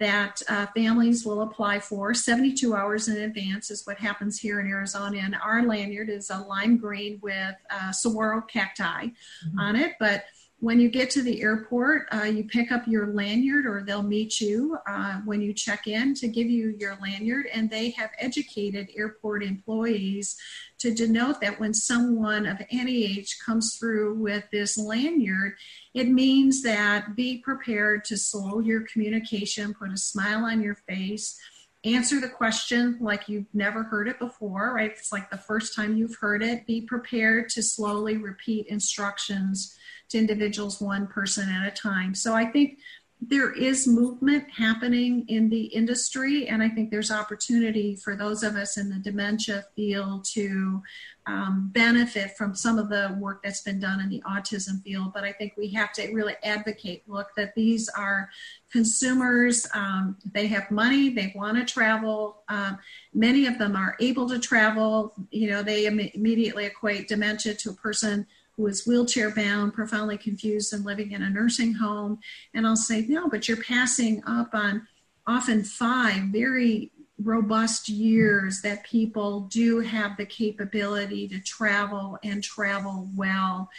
that 0.00 0.42
uh, 0.48 0.66
families 0.74 1.24
will 1.24 1.42
apply 1.42 1.78
for 1.78 2.14
72 2.14 2.74
hours 2.74 3.08
in 3.08 3.18
advance 3.18 3.70
is 3.70 3.86
what 3.86 3.98
happens 3.98 4.38
here 4.38 4.60
in 4.60 4.66
Arizona. 4.66 5.18
And 5.18 5.36
our 5.36 5.62
lanyard 5.62 6.08
is 6.08 6.30
a 6.30 6.38
lime 6.38 6.76
green 6.76 7.20
with 7.22 7.54
uh, 7.70 7.92
saguaro 7.92 8.40
cacti 8.42 9.06
mm-hmm. 9.06 9.58
on 9.58 9.76
it. 9.76 9.92
But 10.00 10.24
when 10.64 10.80
you 10.80 10.88
get 10.88 11.10
to 11.10 11.20
the 11.20 11.42
airport, 11.42 12.06
uh, 12.10 12.22
you 12.22 12.42
pick 12.42 12.72
up 12.72 12.88
your 12.88 13.08
lanyard 13.08 13.66
or 13.66 13.82
they'll 13.82 14.02
meet 14.02 14.40
you 14.40 14.78
uh, 14.88 15.20
when 15.26 15.42
you 15.42 15.52
check 15.52 15.86
in 15.86 16.14
to 16.14 16.26
give 16.26 16.48
you 16.48 16.74
your 16.78 16.96
lanyard. 17.02 17.46
And 17.52 17.68
they 17.68 17.90
have 17.90 18.08
educated 18.18 18.88
airport 18.96 19.44
employees 19.44 20.38
to 20.78 20.94
denote 20.94 21.42
that 21.42 21.60
when 21.60 21.74
someone 21.74 22.46
of 22.46 22.62
any 22.70 23.04
age 23.04 23.36
comes 23.44 23.76
through 23.78 24.14
with 24.14 24.44
this 24.52 24.78
lanyard, 24.78 25.56
it 25.92 26.08
means 26.08 26.62
that 26.62 27.14
be 27.14 27.36
prepared 27.36 28.06
to 28.06 28.16
slow 28.16 28.60
your 28.60 28.86
communication, 28.90 29.74
put 29.74 29.92
a 29.92 29.98
smile 29.98 30.46
on 30.46 30.62
your 30.62 30.76
face, 30.88 31.38
answer 31.84 32.20
the 32.20 32.28
question 32.28 32.96
like 33.02 33.28
you've 33.28 33.52
never 33.52 33.82
heard 33.82 34.08
it 34.08 34.18
before, 34.18 34.72
right? 34.74 34.92
It's 34.92 35.12
like 35.12 35.28
the 35.28 35.36
first 35.36 35.76
time 35.76 35.98
you've 35.98 36.16
heard 36.16 36.42
it. 36.42 36.66
Be 36.66 36.80
prepared 36.80 37.50
to 37.50 37.62
slowly 37.62 38.16
repeat 38.16 38.68
instructions 38.68 39.76
individuals 40.14 40.80
one 40.80 41.06
person 41.06 41.48
at 41.48 41.66
a 41.66 41.70
time. 41.70 42.14
So 42.14 42.34
I 42.34 42.46
think 42.46 42.78
there 43.20 43.52
is 43.52 43.86
movement 43.86 44.44
happening 44.50 45.24
in 45.28 45.48
the 45.48 45.64
industry, 45.66 46.48
and 46.48 46.62
I 46.62 46.68
think 46.68 46.90
there's 46.90 47.10
opportunity 47.10 47.96
for 47.96 48.16
those 48.16 48.42
of 48.42 48.56
us 48.56 48.76
in 48.76 48.90
the 48.90 48.98
dementia 48.98 49.64
field 49.74 50.26
to 50.34 50.82
um, 51.26 51.70
benefit 51.72 52.36
from 52.36 52.54
some 52.54 52.78
of 52.78 52.90
the 52.90 53.16
work 53.18 53.42
that's 53.42 53.62
been 53.62 53.80
done 53.80 54.00
in 54.00 54.10
the 54.10 54.22
autism 54.26 54.82
field. 54.82 55.12
But 55.14 55.24
I 55.24 55.32
think 55.32 55.54
we 55.56 55.68
have 55.70 55.92
to 55.94 56.12
really 56.12 56.34
advocate 56.42 57.04
look, 57.06 57.28
that 57.36 57.54
these 57.54 57.88
are 57.96 58.28
consumers, 58.70 59.66
um, 59.72 60.16
they 60.32 60.46
have 60.48 60.70
money, 60.70 61.08
they 61.08 61.32
want 61.34 61.56
to 61.56 61.64
travel. 61.64 62.42
Um, 62.48 62.78
many 63.14 63.46
of 63.46 63.58
them 63.58 63.74
are 63.74 63.96
able 64.00 64.28
to 64.28 64.38
travel. 64.38 65.14
You 65.30 65.50
know, 65.50 65.62
they 65.62 65.86
Im- 65.86 66.00
immediately 66.00 66.66
equate 66.66 67.08
dementia 67.08 67.54
to 67.54 67.70
a 67.70 67.74
person 67.74 68.26
who 68.56 68.66
is 68.66 68.86
wheelchair 68.86 69.30
bound, 69.30 69.74
profoundly 69.74 70.18
confused, 70.18 70.72
and 70.72 70.84
living 70.84 71.12
in 71.12 71.22
a 71.22 71.30
nursing 71.30 71.74
home. 71.74 72.20
And 72.54 72.66
I'll 72.66 72.76
say, 72.76 73.04
no, 73.08 73.28
but 73.28 73.48
you're 73.48 73.62
passing 73.62 74.22
up 74.26 74.54
on 74.54 74.86
often 75.26 75.64
five 75.64 76.24
very 76.24 76.90
robust 77.18 77.88
years 77.88 78.60
that 78.62 78.84
people 78.84 79.42
do 79.42 79.80
have 79.80 80.16
the 80.16 80.26
capability 80.26 81.28
to 81.28 81.40
travel 81.40 82.18
and 82.22 82.42
travel 82.42 83.08
well. 83.16 83.70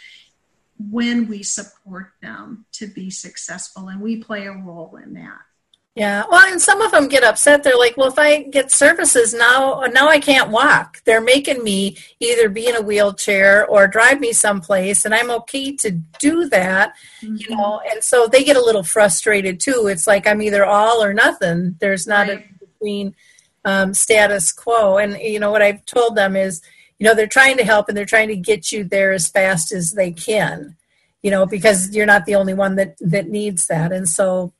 when 0.78 1.26
we 1.26 1.42
support 1.42 2.12
them 2.20 2.66
to 2.72 2.86
be 2.86 3.10
successful, 3.10 3.88
and 3.88 4.00
we 4.00 4.16
play 4.16 4.46
a 4.46 4.52
role 4.52 4.98
in 5.02 5.14
that. 5.14 5.40
Yeah, 5.96 6.24
well, 6.30 6.44
and 6.52 6.60
some 6.60 6.82
of 6.82 6.92
them 6.92 7.08
get 7.08 7.24
upset. 7.24 7.62
They're 7.62 7.78
like, 7.78 7.96
"Well, 7.96 8.08
if 8.08 8.18
I 8.18 8.42
get 8.42 8.70
services 8.70 9.32
now, 9.32 9.82
now 9.92 10.08
I 10.08 10.20
can't 10.20 10.50
walk. 10.50 11.02
They're 11.04 11.22
making 11.22 11.64
me 11.64 11.96
either 12.20 12.50
be 12.50 12.68
in 12.68 12.76
a 12.76 12.82
wheelchair 12.82 13.66
or 13.66 13.88
drive 13.88 14.20
me 14.20 14.34
someplace, 14.34 15.06
and 15.06 15.14
I'm 15.14 15.30
okay 15.30 15.74
to 15.76 15.92
do 16.20 16.50
that, 16.50 16.92
mm-hmm. 17.22 17.36
you 17.36 17.56
know." 17.56 17.80
And 17.90 18.04
so 18.04 18.26
they 18.26 18.44
get 18.44 18.58
a 18.58 18.62
little 18.62 18.82
frustrated 18.82 19.58
too. 19.58 19.86
It's 19.86 20.06
like 20.06 20.26
I'm 20.26 20.42
either 20.42 20.66
all 20.66 21.02
or 21.02 21.14
nothing. 21.14 21.76
There's 21.80 22.06
not 22.06 22.28
right. 22.28 22.44
a 22.44 22.56
between 22.76 23.14
um, 23.64 23.94
status 23.94 24.52
quo. 24.52 24.98
And 24.98 25.16
you 25.20 25.40
know 25.40 25.50
what 25.50 25.62
I've 25.62 25.84
told 25.86 26.16
them 26.16 26.36
is, 26.36 26.62
you 26.98 27.04
know, 27.04 27.14
they're 27.14 27.26
trying 27.26 27.56
to 27.58 27.64
help 27.64 27.88
and 27.88 27.96
they're 27.96 28.04
trying 28.04 28.28
to 28.28 28.36
get 28.36 28.72
you 28.72 28.84
there 28.84 29.12
as 29.12 29.28
fast 29.28 29.72
as 29.72 29.92
they 29.92 30.12
can, 30.12 30.76
you 31.22 31.30
know, 31.30 31.46
because 31.46 31.94
you're 31.94 32.06
not 32.06 32.26
the 32.26 32.34
only 32.34 32.54
one 32.54 32.76
that 32.76 32.96
that 33.00 33.28
needs 33.28 33.66
that. 33.66 33.92
And 33.92 34.08
so 34.08 34.52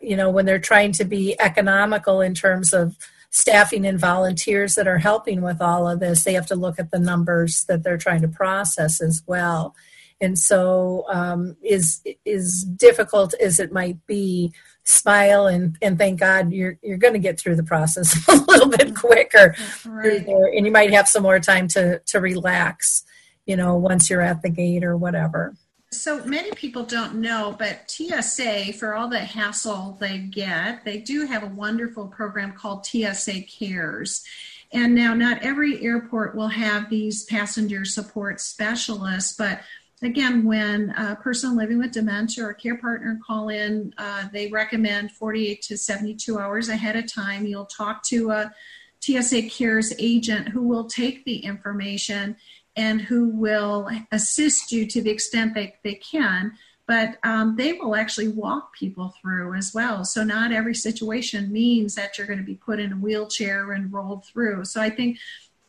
you 0.00 0.16
know 0.16 0.30
when 0.30 0.46
they're 0.46 0.58
trying 0.58 0.92
to 0.92 1.04
be 1.04 1.36
economical 1.40 2.20
in 2.20 2.34
terms 2.34 2.72
of 2.72 2.96
staffing 3.30 3.86
and 3.86 3.98
volunteers 3.98 4.74
that 4.74 4.86
are 4.86 4.98
helping 4.98 5.40
with 5.40 5.60
all 5.60 5.88
of 5.88 6.00
this 6.00 6.24
they 6.24 6.34
have 6.34 6.46
to 6.46 6.56
look 6.56 6.78
at 6.78 6.90
the 6.90 6.98
numbers 6.98 7.64
that 7.64 7.82
they're 7.82 7.98
trying 7.98 8.20
to 8.22 8.28
process 8.28 9.00
as 9.00 9.22
well 9.26 9.74
and 10.20 10.38
so 10.38 11.04
um, 11.08 11.56
is 11.62 12.00
is 12.24 12.62
difficult 12.64 13.34
as 13.34 13.58
it 13.58 13.72
might 13.72 14.06
be 14.06 14.52
smile 14.84 15.46
and 15.46 15.76
and 15.80 15.98
thank 15.98 16.18
god 16.18 16.52
you're 16.52 16.78
you're 16.82 16.98
going 16.98 17.12
to 17.12 17.20
get 17.20 17.38
through 17.38 17.54
the 17.54 17.62
process 17.62 18.16
a 18.28 18.34
little 18.48 18.68
bit 18.68 18.94
quicker 18.96 19.54
right. 19.86 20.26
and 20.26 20.66
you 20.66 20.72
might 20.72 20.92
have 20.92 21.08
some 21.08 21.22
more 21.22 21.38
time 21.38 21.68
to 21.68 22.00
to 22.00 22.20
relax 22.20 23.04
you 23.46 23.56
know 23.56 23.76
once 23.76 24.10
you're 24.10 24.20
at 24.20 24.42
the 24.42 24.50
gate 24.50 24.84
or 24.84 24.96
whatever 24.96 25.54
so 26.02 26.24
many 26.24 26.50
people 26.50 26.82
don't 26.82 27.14
know, 27.14 27.54
but 27.56 27.88
TSA, 27.88 28.72
for 28.72 28.94
all 28.94 29.08
the 29.08 29.20
hassle 29.20 29.96
they 30.00 30.18
get, 30.18 30.84
they 30.84 30.98
do 30.98 31.26
have 31.26 31.44
a 31.44 31.54
wonderful 31.54 32.08
program 32.08 32.52
called 32.52 32.84
TSA 32.84 33.42
Cares. 33.42 34.24
And 34.72 34.96
now, 34.96 35.14
not 35.14 35.42
every 35.42 35.80
airport 35.84 36.34
will 36.34 36.48
have 36.48 36.90
these 36.90 37.24
passenger 37.26 37.84
support 37.84 38.40
specialists, 38.40 39.34
but 39.36 39.60
again, 40.02 40.42
when 40.44 40.90
a 40.90 41.14
person 41.14 41.56
living 41.56 41.78
with 41.78 41.92
dementia 41.92 42.46
or 42.46 42.50
a 42.50 42.54
care 42.54 42.78
partner 42.78 43.20
call 43.24 43.48
in, 43.48 43.94
uh, 43.96 44.26
they 44.32 44.48
recommend 44.48 45.12
48 45.12 45.62
to 45.62 45.78
72 45.78 46.36
hours 46.36 46.68
ahead 46.68 46.96
of 46.96 47.06
time. 47.06 47.46
You'll 47.46 47.66
talk 47.66 48.02
to 48.04 48.30
a 48.30 48.52
TSA 48.98 49.42
Cares 49.50 49.92
agent 50.00 50.48
who 50.48 50.62
will 50.66 50.84
take 50.84 51.24
the 51.24 51.38
information 51.38 52.36
and 52.76 53.00
who 53.02 53.28
will 53.28 53.88
assist 54.10 54.72
you 54.72 54.86
to 54.86 55.02
the 55.02 55.10
extent 55.10 55.54
they, 55.54 55.74
they 55.82 55.94
can 55.94 56.52
but 56.86 57.16
um, 57.22 57.56
they 57.56 57.74
will 57.74 57.94
actually 57.94 58.28
walk 58.28 58.74
people 58.74 59.14
through 59.20 59.54
as 59.54 59.72
well. 59.72 60.04
So, 60.04 60.24
not 60.24 60.52
every 60.52 60.74
situation 60.74 61.52
means 61.52 61.94
that 61.94 62.18
you're 62.18 62.26
going 62.26 62.40
to 62.40 62.44
be 62.44 62.56
put 62.56 62.80
in 62.80 62.92
a 62.92 62.96
wheelchair 62.96 63.72
and 63.72 63.92
rolled 63.92 64.24
through. 64.26 64.64
So, 64.64 64.80
I 64.80 64.90
think 64.90 65.18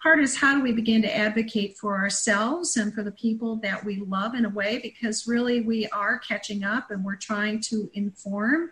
part 0.01 0.19
is 0.19 0.35
how 0.35 0.55
do 0.55 0.61
we 0.61 0.73
begin 0.73 1.01
to 1.03 1.15
advocate 1.15 1.77
for 1.77 1.97
ourselves 1.97 2.75
and 2.75 2.93
for 2.93 3.03
the 3.03 3.11
people 3.11 3.55
that 3.57 3.85
we 3.85 3.97
love 4.01 4.35
in 4.35 4.43
a 4.43 4.49
way, 4.49 4.79
because 4.79 5.25
really 5.27 5.61
we 5.61 5.87
are 5.87 6.19
catching 6.19 6.63
up 6.63 6.91
and 6.91 7.05
we're 7.05 7.15
trying 7.15 7.61
to 7.61 7.89
inform 7.93 8.71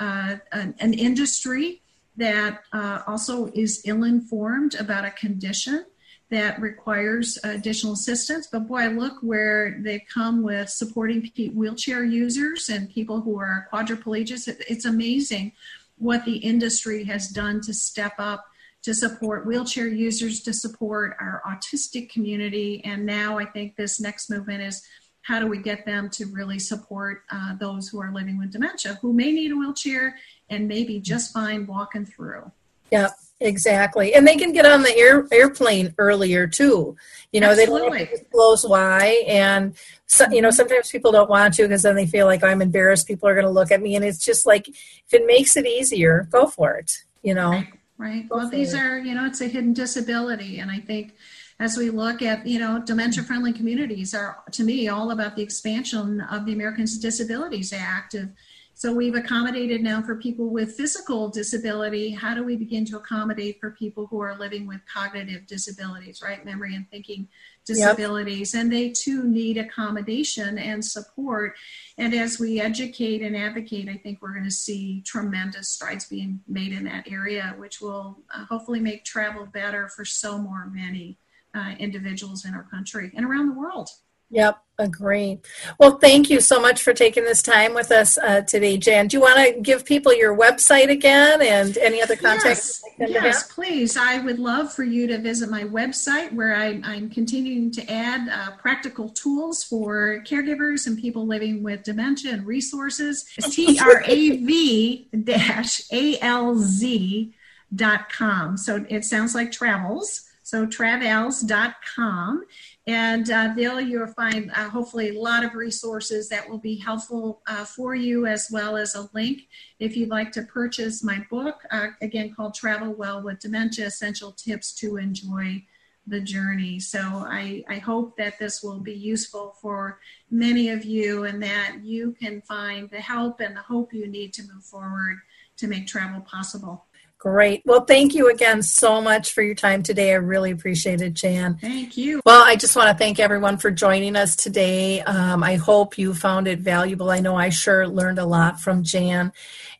uh, 0.00 0.36
an, 0.50 0.74
an, 0.80 0.94
industry 0.94 1.82
that 2.16 2.62
uh, 2.72 3.02
also 3.06 3.46
is 3.54 3.82
ill 3.84 4.02
informed 4.02 4.74
about 4.74 5.04
a 5.04 5.10
condition 5.12 5.84
that 6.32 6.58
requires 6.62 7.38
additional 7.44 7.92
assistance. 7.92 8.48
But 8.50 8.66
boy, 8.66 8.88
look 8.88 9.18
where 9.20 9.78
they've 9.80 10.02
come 10.08 10.42
with 10.42 10.70
supporting 10.70 11.30
wheelchair 11.54 12.04
users 12.04 12.70
and 12.70 12.90
people 12.90 13.20
who 13.20 13.38
are 13.38 13.68
quadriplegics. 13.70 14.48
It's 14.66 14.86
amazing 14.86 15.52
what 15.98 16.24
the 16.24 16.36
industry 16.36 17.04
has 17.04 17.28
done 17.28 17.60
to 17.60 17.74
step 17.74 18.14
up 18.18 18.46
to 18.80 18.94
support 18.94 19.46
wheelchair 19.46 19.86
users, 19.86 20.40
to 20.40 20.54
support 20.54 21.16
our 21.20 21.42
autistic 21.46 22.08
community. 22.10 22.82
And 22.82 23.04
now 23.04 23.38
I 23.38 23.44
think 23.44 23.76
this 23.76 24.00
next 24.00 24.30
movement 24.30 24.62
is 24.62 24.82
how 25.20 25.38
do 25.38 25.46
we 25.46 25.58
get 25.58 25.84
them 25.84 26.08
to 26.10 26.24
really 26.26 26.58
support 26.58 27.24
uh, 27.30 27.56
those 27.56 27.88
who 27.88 28.00
are 28.00 28.12
living 28.12 28.38
with 28.38 28.50
dementia 28.50 28.98
who 29.02 29.12
may 29.12 29.32
need 29.32 29.52
a 29.52 29.56
wheelchair 29.56 30.16
and 30.48 30.66
maybe 30.66 30.98
just 30.98 31.32
fine 31.32 31.66
walking 31.66 32.06
through. 32.06 32.50
Yeah, 32.90 33.10
exactly. 33.42 34.14
And 34.14 34.26
they 34.26 34.36
can 34.36 34.52
get 34.52 34.66
on 34.66 34.82
the 34.82 34.96
air, 34.96 35.26
airplane 35.32 35.94
earlier 35.98 36.46
too. 36.46 36.96
You 37.32 37.40
know, 37.40 37.50
Absolutely. 37.50 37.80
they 37.80 37.88
don't 37.88 37.98
have 37.98 38.08
to 38.10 38.16
disclose 38.16 38.64
why. 38.66 39.24
And, 39.26 39.74
so, 40.06 40.28
you 40.30 40.42
know, 40.42 40.48
mm-hmm. 40.48 40.56
sometimes 40.56 40.90
people 40.90 41.10
don't 41.10 41.30
want 41.30 41.54
to 41.54 41.62
because 41.62 41.82
then 41.82 41.96
they 41.96 42.06
feel 42.06 42.26
like 42.26 42.44
I'm 42.44 42.60
embarrassed. 42.60 43.08
People 43.08 43.28
are 43.28 43.34
going 43.34 43.46
to 43.46 43.50
look 43.50 43.70
at 43.70 43.80
me. 43.80 43.96
And 43.96 44.04
it's 44.04 44.24
just 44.24 44.44
like, 44.44 44.68
if 44.68 45.12
it 45.12 45.26
makes 45.26 45.56
it 45.56 45.66
easier, 45.66 46.28
go 46.30 46.46
for 46.46 46.74
it, 46.74 47.04
you 47.22 47.34
know. 47.34 47.50
Right. 47.50 47.72
right. 47.96 48.26
Well, 48.30 48.48
these 48.50 48.74
it. 48.74 48.80
are, 48.80 48.98
you 48.98 49.14
know, 49.14 49.24
it's 49.24 49.40
a 49.40 49.48
hidden 49.48 49.72
disability. 49.72 50.58
And 50.58 50.70
I 50.70 50.80
think 50.80 51.14
as 51.58 51.78
we 51.78 51.88
look 51.88 52.20
at, 52.20 52.46
you 52.46 52.58
know, 52.58 52.82
dementia 52.84 53.22
friendly 53.22 53.52
communities 53.52 54.14
are, 54.14 54.42
to 54.50 54.64
me, 54.64 54.88
all 54.88 55.12
about 55.12 55.36
the 55.36 55.42
expansion 55.42 56.20
of 56.20 56.44
the 56.44 56.52
Americans 56.52 56.94
with 56.94 57.02
Disabilities 57.02 57.72
Act 57.72 58.14
of 58.14 58.30
so 58.74 58.92
we've 58.92 59.14
accommodated 59.14 59.82
now 59.82 60.02
for 60.02 60.16
people 60.16 60.50
with 60.50 60.74
physical 60.74 61.28
disability. 61.28 62.10
How 62.10 62.34
do 62.34 62.42
we 62.42 62.56
begin 62.56 62.84
to 62.86 62.96
accommodate 62.96 63.60
for 63.60 63.70
people 63.70 64.06
who 64.06 64.20
are 64.20 64.36
living 64.36 64.66
with 64.66 64.80
cognitive 64.92 65.46
disabilities, 65.46 66.20
right? 66.22 66.44
Memory 66.44 66.74
and 66.74 66.88
thinking 66.90 67.28
disabilities. 67.64 68.54
Yep. 68.54 68.62
And 68.62 68.72
they 68.72 68.90
too 68.90 69.24
need 69.24 69.58
accommodation 69.58 70.58
and 70.58 70.84
support. 70.84 71.54
And 71.98 72.14
as 72.14 72.40
we 72.40 72.60
educate 72.60 73.22
and 73.22 73.36
advocate, 73.36 73.88
I 73.88 73.96
think 73.96 74.20
we're 74.20 74.32
going 74.32 74.44
to 74.44 74.50
see 74.50 75.02
tremendous 75.06 75.68
strides 75.68 76.06
being 76.06 76.40
made 76.48 76.72
in 76.72 76.84
that 76.84 77.06
area, 77.08 77.54
which 77.58 77.80
will 77.80 78.18
uh, 78.34 78.46
hopefully 78.46 78.80
make 78.80 79.04
travel 79.04 79.46
better 79.46 79.88
for 79.88 80.04
so 80.04 80.38
more 80.38 80.70
many 80.74 81.18
uh, 81.54 81.74
individuals 81.78 82.44
in 82.44 82.54
our 82.54 82.64
country 82.64 83.12
and 83.14 83.24
around 83.24 83.48
the 83.48 83.58
world. 83.58 83.90
Yep, 84.30 84.62
agree. 84.82 85.38
Well, 85.78 85.98
thank 85.98 86.28
you 86.30 86.40
so 86.40 86.60
much 86.60 86.82
for 86.82 86.92
taking 86.92 87.24
this 87.24 87.42
time 87.42 87.74
with 87.74 87.90
us 87.90 88.18
uh, 88.18 88.42
today, 88.42 88.76
Jan. 88.76 89.08
Do 89.08 89.16
you 89.16 89.20
want 89.20 89.36
to 89.38 89.60
give 89.60 89.84
people 89.84 90.14
your 90.14 90.36
website 90.36 90.90
again 90.90 91.40
and 91.42 91.76
any 91.78 92.02
other 92.02 92.16
contacts? 92.16 92.82
Yes, 92.98 93.10
yes 93.10 93.52
please. 93.52 93.96
I 93.96 94.18
would 94.18 94.38
love 94.38 94.72
for 94.72 94.84
you 94.84 95.06
to 95.06 95.18
visit 95.18 95.50
my 95.50 95.64
website 95.64 96.32
where 96.32 96.54
I, 96.54 96.80
am 96.84 97.10
continuing 97.10 97.70
to 97.72 97.90
add 97.90 98.28
uh, 98.28 98.56
practical 98.56 99.08
tools 99.08 99.64
for 99.64 100.22
caregivers 100.26 100.86
and 100.86 100.98
people 100.98 101.26
living 101.26 101.62
with 101.62 101.82
dementia 101.82 102.32
and 102.32 102.46
resources. 102.46 103.24
T 103.50 103.78
R 103.80 104.02
A 104.06 104.36
V 104.36 105.08
dash 105.24 105.82
A 105.92 106.18
L 106.20 106.56
Z 106.58 107.32
dot 107.74 108.10
com. 108.10 108.56
So 108.56 108.84
it 108.88 109.04
sounds 109.04 109.34
like 109.34 109.52
travels. 109.52 110.28
So 110.42 110.66
travels.com 110.66 112.44
and 112.86 113.30
uh, 113.30 113.52
there 113.56 113.80
you'll 113.80 114.06
find 114.08 114.50
uh, 114.50 114.68
hopefully 114.68 115.10
a 115.10 115.20
lot 115.20 115.44
of 115.44 115.54
resources 115.54 116.28
that 116.28 116.48
will 116.48 116.58
be 116.58 116.76
helpful 116.76 117.40
uh, 117.46 117.64
for 117.64 117.94
you, 117.94 118.26
as 118.26 118.48
well 118.50 118.76
as 118.76 118.94
a 118.94 119.08
link 119.14 119.48
if 119.78 119.96
you'd 119.96 120.08
like 120.08 120.32
to 120.32 120.42
purchase 120.42 121.04
my 121.04 121.24
book, 121.30 121.62
uh, 121.70 121.88
again 122.00 122.34
called 122.34 122.54
Travel 122.54 122.92
Well 122.92 123.22
with 123.22 123.38
Dementia 123.38 123.86
Essential 123.86 124.32
Tips 124.32 124.72
to 124.76 124.96
Enjoy 124.96 125.64
the 126.06 126.20
Journey. 126.20 126.80
So 126.80 126.98
I, 127.00 127.62
I 127.68 127.76
hope 127.76 128.16
that 128.16 128.38
this 128.38 128.62
will 128.62 128.80
be 128.80 128.94
useful 128.94 129.54
for 129.60 130.00
many 130.30 130.70
of 130.70 130.84
you 130.84 131.24
and 131.24 131.40
that 131.42 131.76
you 131.82 132.16
can 132.18 132.42
find 132.42 132.90
the 132.90 133.00
help 133.00 133.40
and 133.40 133.56
the 133.56 133.60
hope 133.60 133.94
you 133.94 134.08
need 134.08 134.32
to 134.34 134.42
move 134.42 134.64
forward 134.64 135.18
to 135.58 135.68
make 135.68 135.86
travel 135.86 136.20
possible. 136.22 136.86
Great. 137.22 137.62
Well, 137.64 137.84
thank 137.84 138.16
you 138.16 138.30
again 138.30 138.64
so 138.64 139.00
much 139.00 139.32
for 139.32 139.42
your 139.42 139.54
time 139.54 139.84
today. 139.84 140.10
I 140.10 140.16
really 140.16 140.50
appreciate 140.50 141.00
it, 141.00 141.14
Jan. 141.14 141.56
Thank 141.56 141.96
you. 141.96 142.20
Well, 142.26 142.42
I 142.44 142.56
just 142.56 142.74
want 142.74 142.88
to 142.88 142.96
thank 142.96 143.20
everyone 143.20 143.58
for 143.58 143.70
joining 143.70 144.16
us 144.16 144.34
today. 144.34 145.02
Um, 145.02 145.44
I 145.44 145.54
hope 145.54 145.98
you 145.98 146.14
found 146.14 146.48
it 146.48 146.58
valuable. 146.58 147.10
I 147.10 147.20
know 147.20 147.36
I 147.36 147.50
sure 147.50 147.86
learned 147.86 148.18
a 148.18 148.24
lot 148.24 148.60
from 148.60 148.82
Jan, 148.82 149.30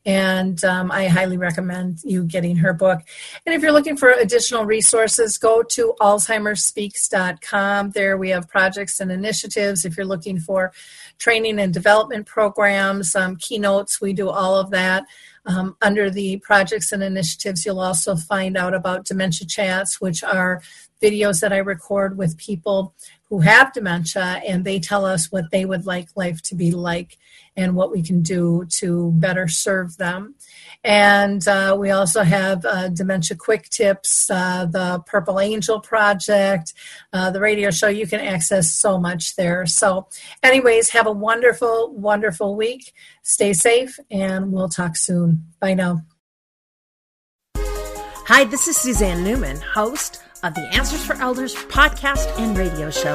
and 0.06 0.62
um, 0.62 0.92
I 0.92 1.08
highly 1.08 1.36
recommend 1.36 1.98
you 2.04 2.22
getting 2.22 2.58
her 2.58 2.72
book. 2.72 3.00
And 3.44 3.56
if 3.56 3.60
you're 3.60 3.72
looking 3.72 3.96
for 3.96 4.10
additional 4.10 4.64
resources, 4.64 5.36
go 5.36 5.64
to 5.64 5.96
alzheimersspeaks.com. 6.00 7.90
There 7.90 8.16
we 8.16 8.30
have 8.30 8.48
projects 8.48 9.00
and 9.00 9.10
initiatives. 9.10 9.84
If 9.84 9.96
you're 9.96 10.06
looking 10.06 10.38
for 10.38 10.70
training 11.18 11.58
and 11.58 11.74
development 11.74 12.26
programs, 12.26 13.16
um, 13.16 13.34
keynotes, 13.34 14.00
we 14.00 14.12
do 14.12 14.28
all 14.28 14.54
of 14.54 14.70
that. 14.70 15.06
Um, 15.44 15.76
under 15.82 16.08
the 16.08 16.36
projects 16.38 16.92
and 16.92 17.02
initiatives, 17.02 17.66
you'll 17.66 17.80
also 17.80 18.14
find 18.14 18.56
out 18.56 18.74
about 18.74 19.04
dementia 19.04 19.46
chats, 19.46 20.00
which 20.00 20.22
are 20.22 20.62
videos 21.02 21.40
that 21.40 21.52
I 21.52 21.58
record 21.58 22.16
with 22.16 22.38
people 22.38 22.94
who 23.28 23.40
have 23.40 23.72
dementia, 23.72 24.40
and 24.46 24.64
they 24.64 24.78
tell 24.78 25.04
us 25.04 25.32
what 25.32 25.50
they 25.50 25.64
would 25.64 25.84
like 25.84 26.08
life 26.14 26.40
to 26.42 26.54
be 26.54 26.70
like 26.70 27.18
and 27.56 27.74
what 27.74 27.90
we 27.90 28.02
can 28.02 28.22
do 28.22 28.66
to 28.78 29.12
better 29.12 29.48
serve 29.48 29.96
them. 29.96 30.34
And 30.84 31.46
uh, 31.46 31.76
we 31.78 31.90
also 31.90 32.22
have 32.22 32.64
uh, 32.64 32.88
Dementia 32.88 33.36
Quick 33.36 33.68
Tips, 33.68 34.30
uh, 34.30 34.66
the 34.66 35.02
Purple 35.06 35.38
Angel 35.38 35.80
Project, 35.80 36.72
uh, 37.12 37.30
the 37.30 37.40
radio 37.40 37.70
show. 37.70 37.88
You 37.88 38.06
can 38.06 38.20
access 38.20 38.74
so 38.74 38.98
much 38.98 39.36
there. 39.36 39.64
So, 39.66 40.08
anyways, 40.42 40.90
have 40.90 41.06
a 41.06 41.12
wonderful, 41.12 41.92
wonderful 41.94 42.56
week. 42.56 42.92
Stay 43.22 43.52
safe, 43.52 43.98
and 44.10 44.52
we'll 44.52 44.68
talk 44.68 44.96
soon. 44.96 45.44
Bye 45.60 45.74
now. 45.74 46.02
Hi, 48.26 48.44
this 48.44 48.66
is 48.66 48.76
Suzanne 48.76 49.22
Newman, 49.22 49.60
host 49.60 50.22
of 50.42 50.54
the 50.54 50.62
Answers 50.74 51.04
for 51.04 51.14
Elders 51.14 51.54
podcast 51.54 52.38
and 52.38 52.56
radio 52.56 52.90
show. 52.90 53.14